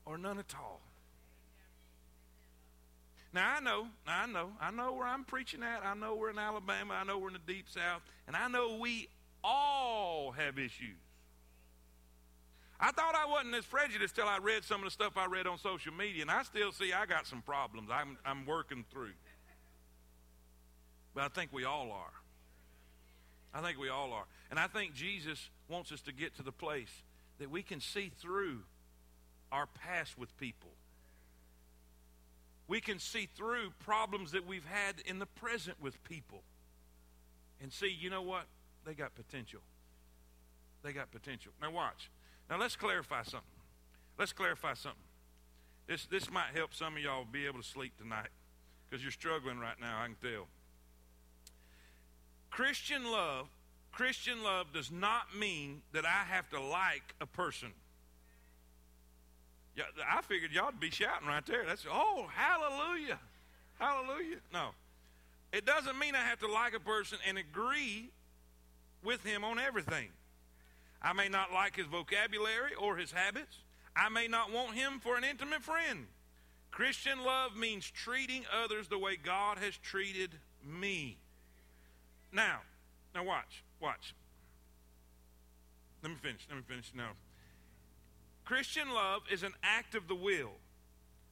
or 0.07 0.17
none 0.17 0.39
at 0.39 0.55
all. 0.55 0.81
Now 3.33 3.55
I 3.57 3.61
know, 3.61 3.87
I 4.07 4.27
know, 4.27 4.51
I 4.61 4.71
know 4.71 4.93
where 4.93 5.07
I'm 5.07 5.25
preaching 5.25 5.63
at. 5.63 5.85
I 5.85 5.95
know 5.95 6.17
we're 6.17 6.31
in 6.31 6.39
Alabama. 6.39 6.95
I 6.95 7.05
know 7.05 7.19
we're 7.19 7.29
in 7.29 7.35
the 7.35 7.53
deep 7.53 7.67
south. 7.69 8.03
And 8.27 8.35
I 8.35 8.49
know 8.49 8.79
we 8.81 9.09
all 9.45 10.33
have 10.33 10.59
issues. 10.59 10.99
I 12.81 12.93
thought 12.93 13.15
I 13.15 13.31
wasn't 13.31 13.55
as 13.55 13.67
prejudiced 13.67 14.17
till 14.17 14.27
I 14.27 14.39
read 14.39 14.65
some 14.65 14.81
of 14.81 14.87
the 14.87 14.91
stuff 14.91 15.13
I 15.17 15.27
read 15.27 15.47
on 15.47 15.59
social 15.59 15.93
media, 15.93 16.23
and 16.23 16.31
I 16.31 16.43
still 16.45 16.73
see 16.73 16.95
I 16.95 17.05
got 17.05 17.27
some 17.27 17.43
problems 17.43 17.91
I'm, 17.93 18.17
I'm 18.25 18.47
working 18.47 18.85
through. 18.91 19.13
But 21.15 21.25
I 21.25 21.29
think 21.29 21.53
we 21.53 21.65
all 21.65 21.93
are. 21.93 22.13
I 23.53 23.61
think 23.61 23.79
we 23.79 23.91
all 23.91 24.13
are. 24.13 24.25
And 24.51 24.59
I 24.59 24.67
think 24.67 24.95
Jesus 24.95 25.51
wants 25.69 25.93
us 25.93 26.01
to 26.03 26.13
get 26.13 26.37
to 26.37 26.43
the 26.43 26.53
place 26.53 27.03
that 27.39 27.51
we 27.51 27.63
can 27.63 27.81
see 27.81 28.11
through 28.19 28.61
our 29.53 29.67
past 29.67 30.17
with 30.17 30.37
people 30.39 30.71
we 32.71 32.81
can 32.81 33.01
see 33.01 33.29
through 33.37 33.73
problems 33.81 34.31
that 34.31 34.47
we've 34.47 34.65
had 34.65 34.95
in 35.05 35.19
the 35.19 35.27
present 35.27 35.77
with 35.83 36.03
people 36.05 36.45
and 37.61 37.73
see, 37.73 37.89
you 37.89 38.09
know 38.09 38.23
what? 38.23 38.45
They 38.87 38.95
got 38.95 39.17
potential. 39.17 39.59
They 40.85 40.93
got 40.93 41.11
potential. 41.11 41.51
Now, 41.61 41.73
watch. 41.73 42.11
Now, 42.49 42.61
let's 42.61 42.77
clarify 42.77 43.25
something. 43.25 43.43
Let's 44.17 44.33
clarify 44.33 44.75
something. 44.75 45.03
This, 45.89 46.07
this 46.07 46.31
might 46.31 46.55
help 46.55 46.73
some 46.73 46.97
of 46.97 47.03
y'all 47.03 47.27
be 47.31 47.45
able 47.45 47.61
to 47.61 47.67
sleep 47.67 47.99
tonight 47.99 48.29
because 48.89 49.03
you're 49.03 49.11
struggling 49.11 49.59
right 49.59 49.79
now, 49.81 50.01
I 50.01 50.07
can 50.07 50.15
tell. 50.23 50.47
Christian 52.51 53.11
love, 53.11 53.49
Christian 53.91 54.45
love 54.45 54.73
does 54.73 54.93
not 54.93 55.37
mean 55.37 55.83
that 55.93 56.05
I 56.07 56.25
have 56.33 56.49
to 56.51 56.61
like 56.61 57.17
a 57.21 57.27
person. 57.27 57.73
I 59.79 60.21
figured 60.23 60.53
y'all'd 60.53 60.81
be 60.81 60.91
shouting 60.91 61.29
right 61.29 61.45
there. 61.47 61.65
That's 61.67 61.87
oh, 61.91 62.27
hallelujah, 62.35 63.19
hallelujah. 63.79 64.39
No, 64.53 64.71
it 65.53 65.65
doesn't 65.65 65.99
mean 65.99 66.15
I 66.15 66.25
have 66.25 66.41
to 66.41 66.49
like 66.49 66.75
a 66.75 66.81
person 66.81 67.19
and 67.27 67.39
agree 67.39 68.11
with 69.03 69.25
him 69.25 69.45
on 69.45 69.59
everything. 69.59 70.09
I 71.03 71.13
may 71.13 71.29
not 71.29 71.53
like 71.53 71.77
his 71.77 71.87
vocabulary 71.87 72.75
or 72.79 72.97
his 72.97 73.13
habits. 73.13 73.57
I 73.97 74.09
may 74.09 74.29
not 74.29 74.53
want 74.53 74.75
him 74.75 75.01
for 75.01 75.17
an 75.17 75.25
intimate 75.25 75.63
friend. 75.63 76.07
Christian 76.71 77.25
love 77.25 77.57
means 77.57 77.91
treating 77.91 78.45
others 78.63 78.89
the 78.89 78.99
way 78.99 79.17
God 79.17 79.59
has 79.59 79.77
treated 79.77 80.31
me. 80.65 81.17
Now, 82.33 82.61
now 83.15 83.25
watch, 83.25 83.65
watch. 83.81 84.15
Let 86.03 86.11
me 86.11 86.19
finish. 86.23 86.47
Let 86.49 86.57
me 86.57 86.63
finish. 86.67 86.93
No. 86.95 87.09
Christian 88.51 88.93
love 88.93 89.23
is 89.31 89.45
an 89.45 89.53
act 89.63 89.95
of 89.95 90.09
the 90.09 90.15
will. 90.17 90.51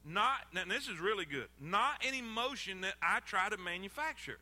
Not, 0.04 0.36
and 0.54 0.70
this 0.70 0.86
is 0.86 1.00
really 1.00 1.24
good, 1.24 1.48
not 1.60 2.06
an 2.06 2.14
emotion 2.14 2.82
that 2.82 2.94
I 3.02 3.18
try 3.18 3.48
to 3.48 3.56
manufacture. 3.56 4.38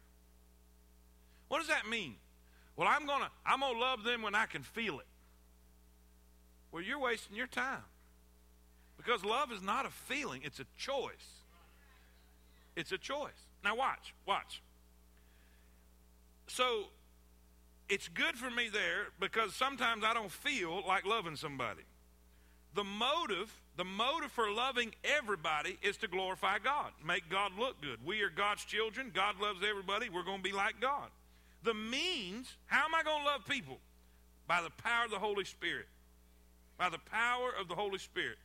What 1.49 1.61
does 1.61 1.69
that 1.69 1.89
mean? 1.89 2.17
Well, 2.77 2.87
I'm 2.87 3.07
gonna 3.07 3.31
I'm 3.47 3.61
gonna 3.61 3.79
love 3.79 4.05
them 4.05 4.21
when 4.21 4.35
I 4.35 4.45
can 4.45 4.63
feel 4.63 5.01
it. 5.01 5.07
Well, 6.71 6.83
you're 6.83 6.99
wasting 6.99 7.35
your 7.35 7.47
time. 7.47 7.83
Because 8.99 9.25
love 9.25 9.53
is 9.53 9.63
not 9.63 9.87
a 9.87 9.91
feeling, 9.91 10.43
it's 10.45 10.61
a 10.61 10.67
choice. 10.77 11.45
It's 12.77 12.93
a 12.93 12.99
choice. 12.99 13.47
Now 13.65 13.77
watch, 13.77 14.13
watch. 14.27 14.61
So 16.47 16.89
it's 17.89 18.09
good 18.09 18.35
for 18.37 18.51
me 18.51 18.69
there 18.69 19.07
because 19.19 19.55
sometimes 19.55 20.05
I 20.05 20.13
don't 20.13 20.31
feel 20.31 20.87
like 20.87 21.07
loving 21.07 21.37
somebody 21.37 21.85
the 22.77 22.85
motive, 22.85 23.53
the 23.77 23.85
motive 23.85 24.31
for 24.31 24.51
loving 24.51 24.95
everybody 25.03 25.79
is 25.83 25.97
to 25.99 26.09
glorify 26.09 26.59
God, 26.59 26.93
make 27.05 27.29
God 27.29 27.53
look 27.59 27.81
good. 27.81 27.99
We 28.05 28.21
are 28.21 28.31
God's 28.31 28.65
children. 28.65 29.11
God 29.13 29.41
loves 29.41 29.61
everybody. 29.69 30.09
We're 30.09 30.23
going 30.23 30.39
to 30.39 30.43
be 30.43 30.53
like 30.53 30.81
God. 30.81 31.09
The 31.65 31.75
means, 31.75 32.55
how 32.67 32.85
am 32.85 32.95
I 32.95 33.03
going 33.03 33.21
to 33.21 33.27
love 33.27 33.47
people? 33.49 33.79
By 34.47 34.63
the 34.63 34.71
power 34.83 35.07
of 35.07 35.11
the 35.11 35.19
Holy 35.19 35.45
Spirit. 35.45 35.87
By 36.79 36.91
the 36.91 37.01
power 37.11 37.51
of 37.59 37.67
the 37.67 37.75
Holy 37.75 37.99
Spirit. 37.99 38.37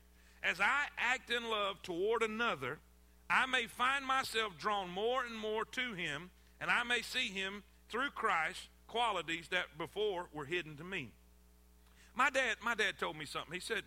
As 0.42 0.60
I 0.60 0.86
act 0.98 1.30
in 1.30 1.50
love 1.50 1.82
toward 1.84 2.24
another, 2.24 2.80
I 3.30 3.46
may 3.46 3.68
find 3.68 4.06
myself 4.06 4.58
drawn 4.58 4.90
more 4.90 5.24
and 5.24 5.38
more 5.38 5.66
to 5.66 5.94
Him, 5.94 6.32
and 6.60 6.72
I 6.72 6.84
may 6.84 7.02
see 7.02 7.28
Him 7.28 7.64
through 7.90 8.10
Christ 8.12 8.70
qualities 8.88 9.50
that 9.52 9.78
before 9.78 10.28
were 10.34 10.46
hidden 10.46 10.78
to 10.78 10.84
me. 10.84 11.10
My 12.16 12.30
dad, 12.30 12.58
my 12.64 12.76
dad 12.76 12.98
told 13.00 13.18
me 13.18 13.26
something. 13.26 13.54
He 13.54 13.60
said, 13.60 13.84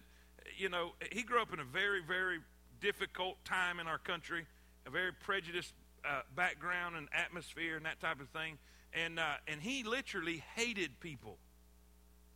you 0.57 0.69
know, 0.69 0.93
he 1.13 1.23
grew 1.23 1.41
up 1.41 1.53
in 1.53 1.61
a 1.61 1.65
very, 1.65 2.03
very 2.03 2.39
difficult 2.81 3.43
time 3.45 3.81
in 3.81 3.87
our 3.87 3.99
country, 3.99 4.47
a 4.87 4.91
very 4.91 5.13
prejudiced 5.13 5.73
uh, 6.05 6.21
background 6.37 6.97
and 6.97 7.09
atmosphere 7.13 7.77
and 7.77 7.87
that 7.87 8.01
type 8.01 8.21
of 8.21 8.29
thing. 8.29 8.59
And, 8.93 9.19
uh, 9.19 9.35
and 9.49 9.61
he 9.61 9.83
literally 9.83 10.43
hated 10.55 11.01
people. 11.01 11.39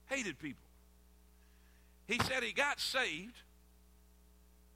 Hated 0.06 0.38
people. 0.38 0.64
He 2.06 2.18
said 2.20 2.42
he 2.42 2.52
got 2.52 2.80
saved 2.80 3.42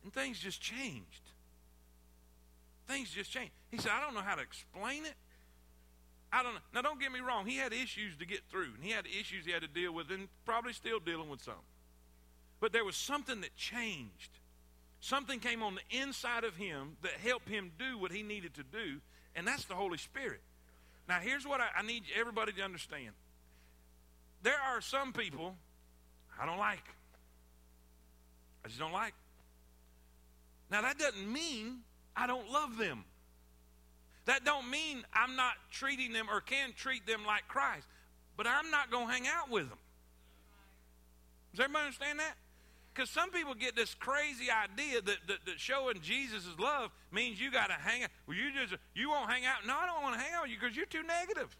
And 0.02 0.12
things 0.12 0.38
just 0.38 0.60
changed. 0.60 1.22
Things 2.86 3.10
just 3.10 3.30
changed. 3.32 3.52
He 3.70 3.78
said, 3.78 3.92
I 3.92 4.00
don't 4.00 4.14
know 4.14 4.20
how 4.20 4.34
to 4.34 4.42
explain 4.42 5.06
it. 5.06 5.14
I 6.32 6.42
don't 6.42 6.54
know. 6.54 6.60
Now, 6.74 6.82
don't 6.82 7.00
get 7.00 7.12
me 7.12 7.20
wrong. 7.20 7.46
He 7.46 7.56
had 7.56 7.72
issues 7.72 8.16
to 8.18 8.26
get 8.26 8.40
through, 8.50 8.72
and 8.74 8.82
he 8.82 8.90
had 8.90 9.06
issues 9.06 9.44
he 9.44 9.52
had 9.52 9.62
to 9.62 9.68
deal 9.68 9.92
with, 9.92 10.10
and 10.10 10.28
probably 10.44 10.72
still 10.72 10.98
dealing 10.98 11.28
with 11.28 11.42
some. 11.42 11.54
But 12.62 12.72
there 12.72 12.84
was 12.84 12.94
something 12.94 13.40
that 13.40 13.56
changed. 13.56 14.38
Something 15.00 15.40
came 15.40 15.64
on 15.64 15.74
the 15.74 16.00
inside 16.00 16.44
of 16.44 16.54
him 16.54 16.96
that 17.02 17.10
helped 17.14 17.48
him 17.48 17.72
do 17.76 17.98
what 17.98 18.12
he 18.12 18.22
needed 18.22 18.54
to 18.54 18.62
do, 18.62 19.00
and 19.34 19.44
that's 19.44 19.64
the 19.64 19.74
Holy 19.74 19.98
Spirit. 19.98 20.40
Now, 21.08 21.18
here's 21.18 21.44
what 21.44 21.60
I, 21.60 21.66
I 21.76 21.82
need 21.82 22.04
everybody 22.16 22.52
to 22.52 22.62
understand 22.62 23.10
there 24.44 24.60
are 24.64 24.80
some 24.80 25.12
people 25.12 25.56
I 26.40 26.46
don't 26.46 26.58
like. 26.58 26.84
I 28.64 28.68
just 28.68 28.78
don't 28.78 28.92
like. 28.92 29.14
Now, 30.70 30.82
that 30.82 30.98
doesn't 30.98 31.32
mean 31.32 31.78
I 32.16 32.28
don't 32.28 32.48
love 32.48 32.78
them. 32.78 33.04
That 34.26 34.44
don't 34.44 34.70
mean 34.70 35.02
I'm 35.12 35.34
not 35.34 35.54
treating 35.72 36.12
them 36.12 36.28
or 36.30 36.40
can 36.40 36.72
treat 36.76 37.08
them 37.08 37.26
like 37.26 37.48
Christ. 37.48 37.88
But 38.36 38.46
I'm 38.46 38.70
not 38.70 38.88
going 38.92 39.08
to 39.08 39.12
hang 39.12 39.26
out 39.26 39.50
with 39.50 39.68
them. 39.68 39.78
Does 41.50 41.64
everybody 41.64 41.86
understand 41.86 42.20
that? 42.20 42.34
Because 42.94 43.08
some 43.08 43.30
people 43.30 43.54
get 43.54 43.74
this 43.74 43.94
crazy 43.94 44.48
idea 44.50 45.00
that, 45.00 45.16
that, 45.26 45.46
that 45.46 45.58
showing 45.58 46.00
Jesus' 46.02 46.46
love 46.58 46.90
means 47.10 47.40
you 47.40 47.50
got 47.50 47.68
to 47.68 47.74
hang 47.74 48.02
out. 48.04 48.10
Well, 48.26 48.36
you 48.36 48.52
just 48.52 48.74
you 48.94 49.08
won't 49.08 49.30
hang 49.30 49.46
out. 49.46 49.66
No, 49.66 49.74
I 49.74 49.86
don't 49.86 50.02
want 50.02 50.14
to 50.14 50.20
hang 50.20 50.34
out 50.34 50.42
with 50.42 50.50
you 50.50 50.58
because 50.60 50.76
you're 50.76 50.86
too 50.86 51.02
negative. 51.02 51.56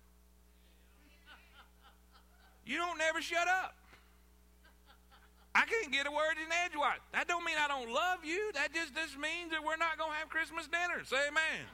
You 2.66 2.76
don't 2.76 2.98
never 2.98 3.22
shut 3.22 3.48
up. 3.48 3.74
I 5.54 5.64
can't 5.64 5.92
get 5.92 6.06
a 6.06 6.10
word 6.10 6.36
in 6.36 6.50
edgewise. 6.64 7.00
That 7.12 7.28
don't 7.28 7.44
mean 7.44 7.56
I 7.58 7.68
don't 7.68 7.90
love 7.90 8.24
you. 8.24 8.52
That 8.54 8.72
just, 8.72 8.94
just 8.94 9.18
means 9.18 9.50
that 9.50 9.62
we're 9.64 9.76
not 9.76 9.98
going 9.98 10.12
to 10.12 10.16
have 10.16 10.28
Christmas 10.28 10.66
dinner. 10.66 11.04
Say 11.04 11.16
amen. 11.28 11.42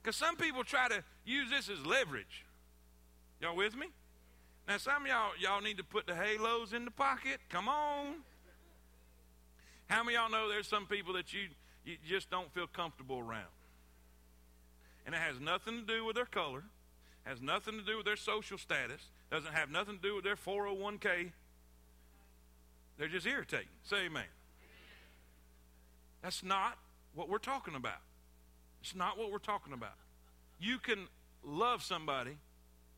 Because 0.00 0.16
some 0.16 0.36
people 0.36 0.64
try 0.64 0.88
to 0.88 1.02
use 1.26 1.50
this 1.50 1.68
as 1.68 1.84
leverage. 1.84 2.46
Y'all 3.40 3.54
with 3.54 3.76
me? 3.76 3.88
Now, 4.68 4.76
some 4.76 5.02
of 5.04 5.08
y'all, 5.08 5.30
y'all 5.40 5.62
need 5.62 5.78
to 5.78 5.84
put 5.84 6.06
the 6.06 6.14
halos 6.14 6.74
in 6.74 6.84
the 6.84 6.90
pocket. 6.90 7.38
Come 7.48 7.68
on. 7.70 8.16
How 9.86 10.04
many 10.04 10.16
y'all 10.16 10.30
know 10.30 10.46
there's 10.46 10.68
some 10.68 10.84
people 10.84 11.14
that 11.14 11.32
you, 11.32 11.48
you 11.86 11.96
just 12.06 12.28
don't 12.28 12.52
feel 12.52 12.66
comfortable 12.66 13.18
around? 13.18 13.48
And 15.06 15.14
it 15.14 15.18
has 15.18 15.40
nothing 15.40 15.86
to 15.86 15.86
do 15.86 16.04
with 16.04 16.16
their 16.16 16.26
color, 16.26 16.64
has 17.24 17.40
nothing 17.40 17.78
to 17.78 17.82
do 17.82 17.96
with 17.96 18.04
their 18.04 18.16
social 18.16 18.58
status, 18.58 19.00
doesn't 19.30 19.54
have 19.54 19.70
nothing 19.70 19.96
to 19.96 20.02
do 20.02 20.14
with 20.14 20.24
their 20.24 20.36
401k. 20.36 21.32
They're 22.98 23.08
just 23.08 23.26
irritating. 23.26 23.68
Say 23.84 24.04
amen. 24.04 24.24
That's 26.22 26.44
not 26.44 26.76
what 27.14 27.30
we're 27.30 27.38
talking 27.38 27.74
about. 27.74 28.02
It's 28.82 28.94
not 28.94 29.16
what 29.16 29.32
we're 29.32 29.38
talking 29.38 29.72
about. 29.72 29.96
You 30.60 30.78
can 30.78 31.06
love 31.42 31.82
somebody 31.82 32.36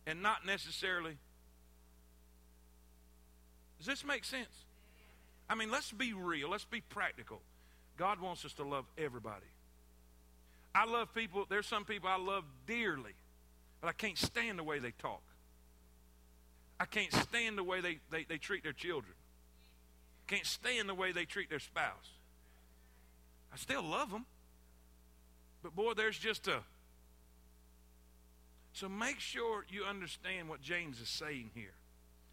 and 0.05 0.21
not 0.21 0.45
necessarily 0.45 1.18
does 3.81 3.87
this 3.87 4.05
make 4.05 4.24
sense? 4.24 4.66
I 5.49 5.55
mean, 5.55 5.70
let's 5.70 5.91
be 5.91 6.12
real. 6.12 6.51
Let's 6.51 6.66
be 6.66 6.83
practical. 6.83 7.41
God 7.97 8.20
wants 8.20 8.45
us 8.45 8.53
to 8.55 8.62
love 8.62 8.85
everybody. 8.99 9.47
I 10.74 10.85
love 10.85 11.14
people. 11.14 11.47
There's 11.49 11.66
some 11.66 11.87
people 11.87 12.11
I 12.11 12.18
love 12.18 12.45
dearly, 12.66 13.14
but 13.81 13.89
I 13.89 13.93
can't 13.93 14.18
stand 14.18 14.59
the 14.59 14.62
way 14.62 14.81
they 14.81 14.91
talk. 14.93 15.22
I 16.78 16.85
can't 16.85 17.12
stand 17.12 17.57
the 17.57 17.64
way 17.64 17.81
they, 17.81 17.99
they, 18.11 18.24
they 18.24 18.37
treat 18.37 18.62
their 18.62 18.74
children. 18.74 19.14
Can't 20.26 20.47
stand 20.47 20.87
the 20.87 20.95
way 20.95 21.12
they 21.12 21.24
treat 21.24 21.49
their 21.49 21.59
spouse. 21.59 22.11
I 23.53 23.57
still 23.57 23.83
love 23.83 24.11
them. 24.11 24.26
But 25.62 25.74
boy, 25.74 25.95
there's 25.95 26.18
just 26.18 26.49
a. 26.49 26.61
So 28.74 28.91
make 28.91 29.20
sure 29.20 29.64
you 29.70 29.85
understand 29.85 30.51
what 30.51 30.61
James 30.61 31.01
is 31.01 31.09
saying 31.09 31.51
here. 31.55 31.72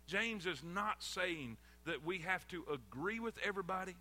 James 0.08 0.46
is 0.46 0.64
not 0.64 1.04
saying 1.04 1.58
that 1.86 2.06
we 2.06 2.20
have 2.20 2.48
to 2.48 2.64
agree 2.72 3.20
with 3.20 3.36
everybody. 3.46 3.96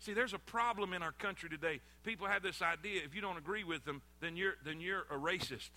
See, 0.00 0.14
there's 0.14 0.34
a 0.34 0.38
problem 0.38 0.92
in 0.92 1.02
our 1.02 1.12
country 1.12 1.48
today. 1.48 1.80
People 2.02 2.26
have 2.26 2.42
this 2.42 2.60
idea 2.60 3.02
if 3.04 3.14
you 3.14 3.20
don't 3.20 3.36
agree 3.36 3.64
with 3.64 3.84
them, 3.84 4.02
then 4.20 4.36
you're, 4.36 4.54
then 4.64 4.80
you're 4.80 5.06
a 5.10 5.16
racist. 5.16 5.70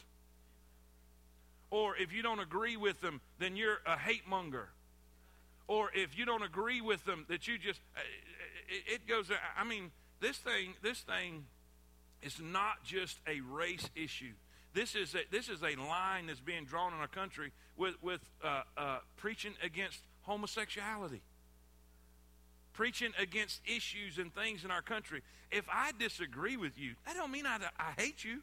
Or 1.69 1.95
if 1.97 2.11
you 2.11 2.23
don't 2.23 2.39
agree 2.39 2.77
with 2.77 3.01
them, 3.01 3.21
then 3.37 3.55
you're 3.55 3.79
a 3.85 3.97
hate 3.97 4.27
monger. 4.27 4.69
Or 5.67 5.89
if 5.93 6.17
you 6.17 6.25
don't 6.25 6.43
agree 6.43 6.81
with 6.81 7.05
them, 7.05 7.25
that 7.27 7.47
you 7.47 7.57
just, 7.57 7.81
uh, 7.95 7.99
it, 8.67 8.93
it 8.93 9.07
goes, 9.07 9.29
I 9.57 9.63
mean, 9.63 9.91
this 10.21 10.37
thing, 10.37 10.73
this 10.81 10.99
thing 10.99 11.45
is 12.21 12.39
not 12.39 12.83
just 12.83 13.19
a 13.27 13.41
race 13.41 13.89
issue. 13.95 14.33
This 14.75 14.93
is 14.93 15.15
a, 15.15 15.19
this 15.31 15.47
is 15.47 15.63
a 15.63 15.81
line 15.81 16.27
that's 16.27 16.41
being 16.41 16.65
drawn 16.65 16.93
in 16.93 16.99
our 16.99 17.07
country 17.07 17.53
with, 17.77 17.95
with 18.03 18.19
uh, 18.43 18.63
uh, 18.75 18.97
preaching 19.15 19.53
against 19.63 20.01
homosexuality, 20.23 21.21
preaching 22.73 23.13
against 23.17 23.61
issues 23.65 24.17
and 24.17 24.35
things 24.35 24.65
in 24.65 24.71
our 24.71 24.81
country. 24.81 25.21
If 25.49 25.63
I 25.71 25.93
disagree 25.97 26.57
with 26.57 26.77
you, 26.77 26.95
that 27.05 27.15
don't 27.15 27.31
mean 27.31 27.45
I, 27.45 27.57
I 27.79 27.93
hate 27.97 28.25
you. 28.25 28.41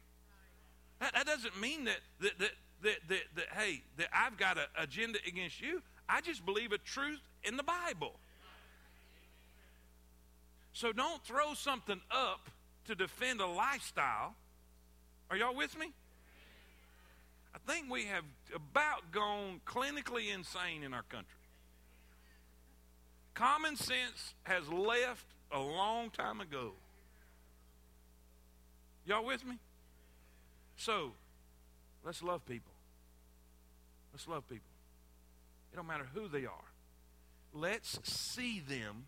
That, 0.99 1.13
that 1.13 1.27
doesn't 1.27 1.61
mean 1.61 1.83
that, 1.83 1.99
that, 2.21 2.39
that, 2.39 2.51
that, 2.81 2.97
that, 3.09 3.21
that, 3.35 3.45
hey, 3.51 3.83
that 3.97 4.07
I've 4.11 4.35
got 4.35 4.57
an 4.57 4.65
agenda 4.75 5.19
against 5.27 5.61
you. 5.61 5.83
I 6.09 6.21
just 6.21 6.43
believe 6.43 6.71
a 6.71 6.79
truth 6.79 7.21
in 7.43 7.57
the 7.57 7.63
Bible. 7.63 8.13
So 10.73 10.91
don't 10.91 11.23
throw 11.23 11.53
something 11.53 12.01
up 12.09 12.49
to 12.85 12.95
defend 12.95 13.39
a 13.39 13.45
lifestyle. 13.45 14.33
Are 15.29 15.37
y'all 15.37 15.55
with 15.55 15.77
me? 15.77 15.91
I 17.53 17.71
think 17.71 17.89
we 17.89 18.05
have 18.05 18.23
about 18.55 19.11
gone 19.11 19.61
clinically 19.65 20.33
insane 20.33 20.83
in 20.83 20.93
our 20.93 21.03
country. 21.03 21.27
Common 23.33 23.75
sense 23.75 24.33
has 24.43 24.67
left 24.69 25.25
a 25.51 25.59
long 25.59 26.09
time 26.09 26.41
ago. 26.41 26.73
Y'all 29.05 29.25
with 29.25 29.45
me? 29.45 29.57
So, 30.77 31.11
let's 32.05 32.23
love 32.23 32.45
people. 32.45 32.71
Let's 34.13 34.27
love 34.27 34.47
people. 34.47 34.67
It 35.71 35.75
don't 35.75 35.87
matter 35.87 36.07
who 36.13 36.27
they 36.27 36.45
are. 36.45 36.71
Let's 37.53 37.99
see 38.03 38.59
them 38.59 39.05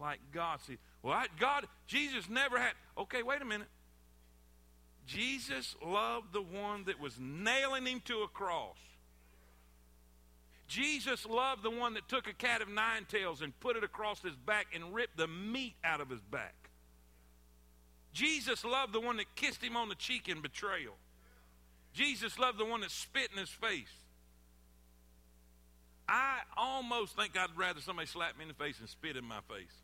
like 0.00 0.18
God 0.32 0.60
sees. 0.66 0.78
Well, 1.02 1.14
I, 1.14 1.26
God, 1.38 1.66
Jesus 1.86 2.28
never 2.28 2.58
had. 2.58 2.72
Okay, 2.96 3.22
wait 3.22 3.42
a 3.42 3.44
minute. 3.44 3.68
Jesus 5.12 5.76
loved 5.84 6.32
the 6.32 6.40
one 6.40 6.84
that 6.84 6.98
was 6.98 7.18
nailing 7.20 7.84
him 7.84 8.00
to 8.06 8.22
a 8.22 8.28
cross. 8.28 8.78
Jesus 10.68 11.26
loved 11.26 11.62
the 11.62 11.70
one 11.70 11.94
that 11.94 12.08
took 12.08 12.26
a 12.26 12.32
cat 12.32 12.62
of 12.62 12.68
nine 12.68 13.04
tails 13.06 13.42
and 13.42 13.58
put 13.60 13.76
it 13.76 13.84
across 13.84 14.22
his 14.22 14.34
back 14.34 14.68
and 14.74 14.94
ripped 14.94 15.18
the 15.18 15.26
meat 15.26 15.74
out 15.84 16.00
of 16.00 16.08
his 16.08 16.22
back. 16.22 16.54
Jesus 18.14 18.64
loved 18.64 18.94
the 18.94 19.00
one 19.00 19.18
that 19.18 19.34
kissed 19.34 19.62
him 19.62 19.76
on 19.76 19.90
the 19.90 19.94
cheek 19.94 20.30
in 20.30 20.40
betrayal. 20.40 20.94
Jesus 21.92 22.38
loved 22.38 22.58
the 22.58 22.64
one 22.64 22.80
that 22.80 22.90
spit 22.90 23.28
in 23.32 23.38
his 23.38 23.50
face. 23.50 23.92
I 26.08 26.38
almost 26.56 27.16
think 27.16 27.36
I'd 27.36 27.56
rather 27.56 27.82
somebody 27.82 28.06
slap 28.06 28.38
me 28.38 28.44
in 28.44 28.48
the 28.48 28.54
face 28.54 28.80
and 28.80 28.88
spit 28.88 29.18
in 29.18 29.24
my 29.24 29.40
face. 29.48 29.74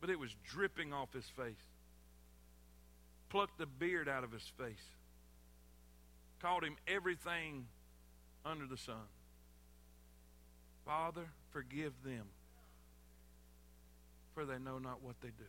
But 0.00 0.08
it 0.08 0.18
was 0.18 0.34
dripping 0.46 0.94
off 0.94 1.12
his 1.12 1.28
face 1.36 1.69
plucked 3.30 3.58
the 3.58 3.66
beard 3.66 4.08
out 4.08 4.24
of 4.24 4.32
his 4.32 4.42
face, 4.58 4.84
called 6.42 6.64
him 6.64 6.76
everything 6.86 7.66
under 8.44 8.66
the 8.66 8.76
sun. 8.76 9.08
Father, 10.84 11.26
forgive 11.52 11.92
them, 12.04 12.24
for 14.34 14.44
they 14.44 14.58
know 14.58 14.78
not 14.78 15.02
what 15.02 15.14
they 15.22 15.28
do. 15.28 15.44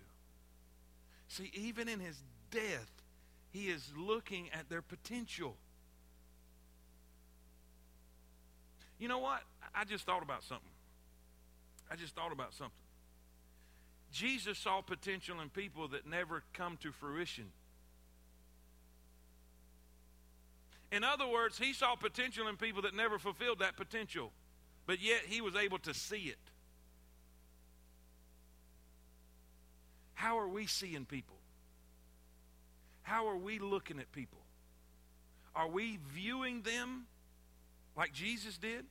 See, 1.27 1.51
even 1.53 1.89
in 1.89 1.99
his 1.99 2.21
death, 2.51 2.91
he 3.51 3.65
is 3.65 3.91
looking 3.97 4.49
at 4.53 4.69
their 4.69 4.81
potential. 4.81 5.55
You 8.99 9.07
know 9.07 9.19
what? 9.19 9.41
I 9.73 9.83
just 9.83 10.05
thought 10.05 10.23
about 10.23 10.43
something. 10.43 10.71
I 11.89 11.95
just 11.95 12.15
thought 12.15 12.31
about 12.31 12.53
something. 12.53 12.75
Jesus 14.11 14.57
saw 14.57 14.81
potential 14.81 15.39
in 15.41 15.49
people 15.49 15.87
that 15.89 16.05
never 16.05 16.43
come 16.53 16.77
to 16.77 16.91
fruition. 16.91 17.45
In 20.91 21.03
other 21.03 21.27
words, 21.27 21.57
he 21.57 21.73
saw 21.73 21.95
potential 21.95 22.47
in 22.47 22.57
people 22.57 22.81
that 22.81 22.93
never 22.93 23.17
fulfilled 23.17 23.59
that 23.59 23.77
potential, 23.77 24.31
but 24.85 25.01
yet 25.01 25.21
he 25.27 25.41
was 25.41 25.55
able 25.55 25.79
to 25.79 25.93
see 25.93 26.23
it. 26.23 26.37
How 30.13 30.37
are 30.37 30.47
we 30.47 30.67
seeing 30.67 31.05
people? 31.05 31.37
How 33.03 33.27
are 33.27 33.37
we 33.37 33.57
looking 33.57 33.99
at 33.99 34.11
people? 34.11 34.37
Are 35.55 35.67
we 35.67 35.97
viewing 36.13 36.61
them 36.61 37.07
like 37.97 38.13
Jesus 38.13 38.57
did? 38.57 38.85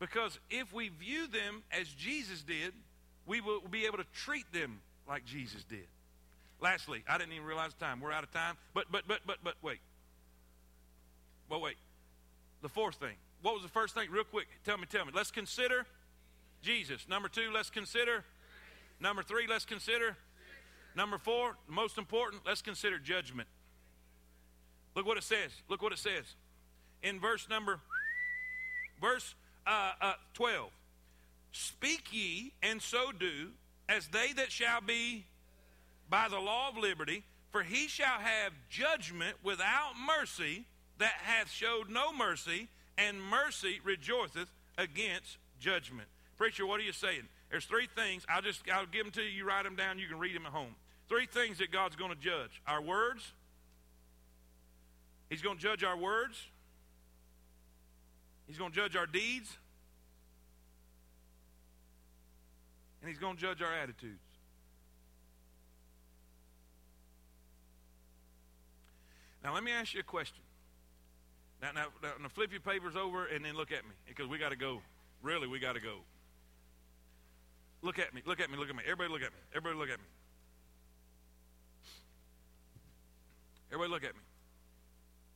Because 0.00 0.38
if 0.50 0.72
we 0.72 0.88
view 0.88 1.26
them 1.26 1.62
as 1.70 1.88
Jesus 1.88 2.42
did, 2.42 2.72
we 3.26 3.40
will 3.40 3.60
be 3.70 3.86
able 3.86 3.98
to 3.98 4.06
treat 4.14 4.50
them 4.52 4.80
like 5.06 5.24
Jesus 5.24 5.62
did. 5.64 5.86
Lastly, 6.60 7.04
I 7.08 7.18
didn't 7.18 7.32
even 7.34 7.46
realize 7.46 7.74
time. 7.74 8.00
We're 8.00 8.12
out 8.12 8.24
of 8.24 8.32
time. 8.32 8.56
But 8.74 8.86
but 8.90 9.06
but 9.06 9.20
but 9.26 9.38
but 9.42 9.54
wait. 9.62 9.78
Well, 11.50 11.60
wait. 11.60 11.76
The 12.62 12.68
fourth 12.68 12.94
thing. 12.94 13.16
What 13.42 13.54
was 13.54 13.62
the 13.64 13.68
first 13.68 13.94
thing? 13.94 14.08
Real 14.10 14.24
quick. 14.24 14.46
Tell 14.64 14.78
me, 14.78 14.86
tell 14.88 15.04
me. 15.04 15.10
Let's 15.14 15.32
consider 15.32 15.84
Jesus. 16.62 17.08
Number 17.08 17.28
two, 17.28 17.50
let's 17.52 17.70
consider. 17.70 18.24
Number 19.00 19.22
three, 19.22 19.46
let's 19.48 19.64
consider. 19.64 20.16
Number 20.94 21.18
four, 21.18 21.56
most 21.68 21.98
important, 21.98 22.42
let's 22.46 22.62
consider 22.62 22.98
judgment. 22.98 23.48
Look 24.94 25.06
what 25.06 25.16
it 25.16 25.24
says. 25.24 25.50
Look 25.68 25.82
what 25.82 25.92
it 25.92 25.98
says. 25.98 26.24
In 27.02 27.18
verse 27.18 27.48
number, 27.48 27.80
verse 29.00 29.34
uh, 29.66 29.92
uh, 30.00 30.12
12. 30.34 30.70
Speak 31.52 32.12
ye, 32.12 32.52
and 32.62 32.80
so 32.80 33.10
do, 33.12 33.50
as 33.88 34.08
they 34.08 34.32
that 34.34 34.52
shall 34.52 34.80
be 34.80 35.24
by 36.08 36.28
the 36.28 36.38
law 36.38 36.68
of 36.68 36.76
liberty, 36.76 37.24
for 37.50 37.62
he 37.62 37.88
shall 37.88 38.18
have 38.20 38.52
judgment 38.68 39.36
without 39.42 39.92
mercy 40.06 40.66
that 41.00 41.14
hath 41.24 41.50
showed 41.50 41.90
no 41.90 42.12
mercy, 42.12 42.68
and 42.96 43.20
mercy 43.20 43.80
rejoiceth 43.84 44.48
against 44.78 45.38
judgment. 45.58 46.08
Preacher, 46.38 46.64
what 46.64 46.80
are 46.80 46.84
you 46.84 46.92
saying? 46.92 47.22
There's 47.50 47.64
three 47.64 47.88
things. 47.94 48.24
I'll 48.28 48.42
just 48.42 48.62
I'll 48.72 48.86
give 48.86 49.04
them 49.04 49.12
to 49.12 49.22
you. 49.22 49.28
You 49.28 49.44
write 49.44 49.64
them 49.64 49.76
down. 49.76 49.98
You 49.98 50.06
can 50.06 50.18
read 50.18 50.36
them 50.36 50.46
at 50.46 50.52
home. 50.52 50.74
Three 51.08 51.26
things 51.26 51.58
that 51.58 51.72
God's 51.72 51.96
going 51.96 52.12
to 52.12 52.18
judge: 52.18 52.62
our 52.66 52.80
words. 52.80 53.32
He's 55.28 55.42
going 55.42 55.56
to 55.56 55.62
judge 55.62 55.84
our 55.84 55.96
words. 55.96 56.40
He's 58.46 58.58
going 58.58 58.70
to 58.72 58.76
judge 58.76 58.96
our 58.96 59.06
deeds. 59.06 59.56
And 63.00 63.08
he's 63.08 63.18
going 63.18 63.36
to 63.36 63.40
judge 63.40 63.62
our 63.62 63.72
attitudes. 63.72 64.18
Now, 69.42 69.54
let 69.54 69.62
me 69.62 69.70
ask 69.70 69.94
you 69.94 70.00
a 70.00 70.02
question. 70.02 70.42
Now, 71.62 71.72
now, 71.74 71.86
now, 72.02 72.28
flip 72.28 72.52
your 72.52 72.60
papers 72.60 72.96
over 72.96 73.26
and 73.26 73.44
then 73.44 73.54
look 73.54 73.70
at 73.70 73.84
me 73.84 73.90
because 74.08 74.26
we 74.26 74.38
got 74.38 74.48
to 74.50 74.56
go. 74.56 74.80
Really, 75.22 75.46
we 75.46 75.58
got 75.58 75.74
to 75.74 75.80
go. 75.80 75.96
Look 77.82 77.98
at 77.98 78.14
me. 78.14 78.22
Look 78.24 78.40
at 78.40 78.50
me. 78.50 78.56
Look 78.56 78.70
at 78.70 78.76
me. 78.76 78.82
Everybody 78.84 79.10
look 79.10 79.22
at 79.22 79.30
me. 79.30 79.38
Everybody 79.54 79.78
look 79.78 79.90
at 79.90 79.98
me. 79.98 80.06
Everybody 83.72 83.90
look 83.90 84.04
at 84.04 84.14
me. 84.14 84.20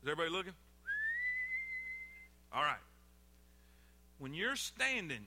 Is 0.03 0.09
everybody 0.09 0.31
looking? 0.31 0.53
All 2.53 2.62
right. 2.62 2.77
When 4.18 4.35
you're 4.35 4.57
standing 4.57 5.27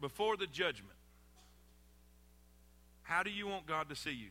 before 0.00 0.36
the 0.36 0.46
judgment, 0.46 0.96
how 3.02 3.22
do 3.22 3.30
you 3.30 3.46
want 3.46 3.66
God 3.66 3.88
to 3.88 3.96
see 3.96 4.12
you? 4.12 4.30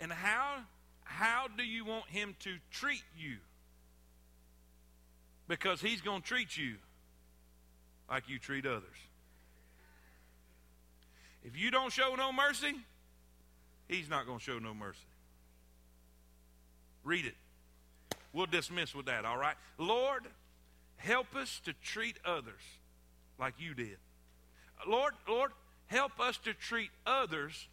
And 0.00 0.12
how 0.12 0.58
how 1.04 1.46
do 1.56 1.64
you 1.64 1.84
want 1.84 2.06
him 2.08 2.34
to 2.40 2.56
treat 2.70 3.02
you? 3.18 3.36
Because 5.48 5.80
he's 5.80 6.00
going 6.00 6.22
to 6.22 6.26
treat 6.26 6.56
you 6.56 6.76
like 8.08 8.28
you 8.28 8.38
treat 8.38 8.66
others. 8.66 8.82
If 11.44 11.58
you 11.58 11.70
don't 11.70 11.92
show 11.92 12.14
no 12.16 12.32
mercy, 12.32 12.74
he's 13.88 14.08
not 14.08 14.26
going 14.26 14.38
to 14.38 14.44
show 14.44 14.58
no 14.58 14.74
mercy. 14.74 14.98
Read 17.04 17.26
it. 17.26 17.34
We'll 18.32 18.46
dismiss 18.46 18.94
with 18.94 19.06
that, 19.06 19.24
all 19.24 19.36
right? 19.36 19.56
Lord, 19.76 20.22
help 20.96 21.34
us 21.34 21.60
to 21.64 21.72
treat 21.82 22.16
others 22.24 22.60
like 23.38 23.54
you 23.58 23.74
did. 23.74 23.96
Lord, 24.86 25.14
Lord, 25.28 25.50
help 25.86 26.20
us 26.20 26.38
to 26.38 26.54
treat 26.54 26.90
others 27.04 27.68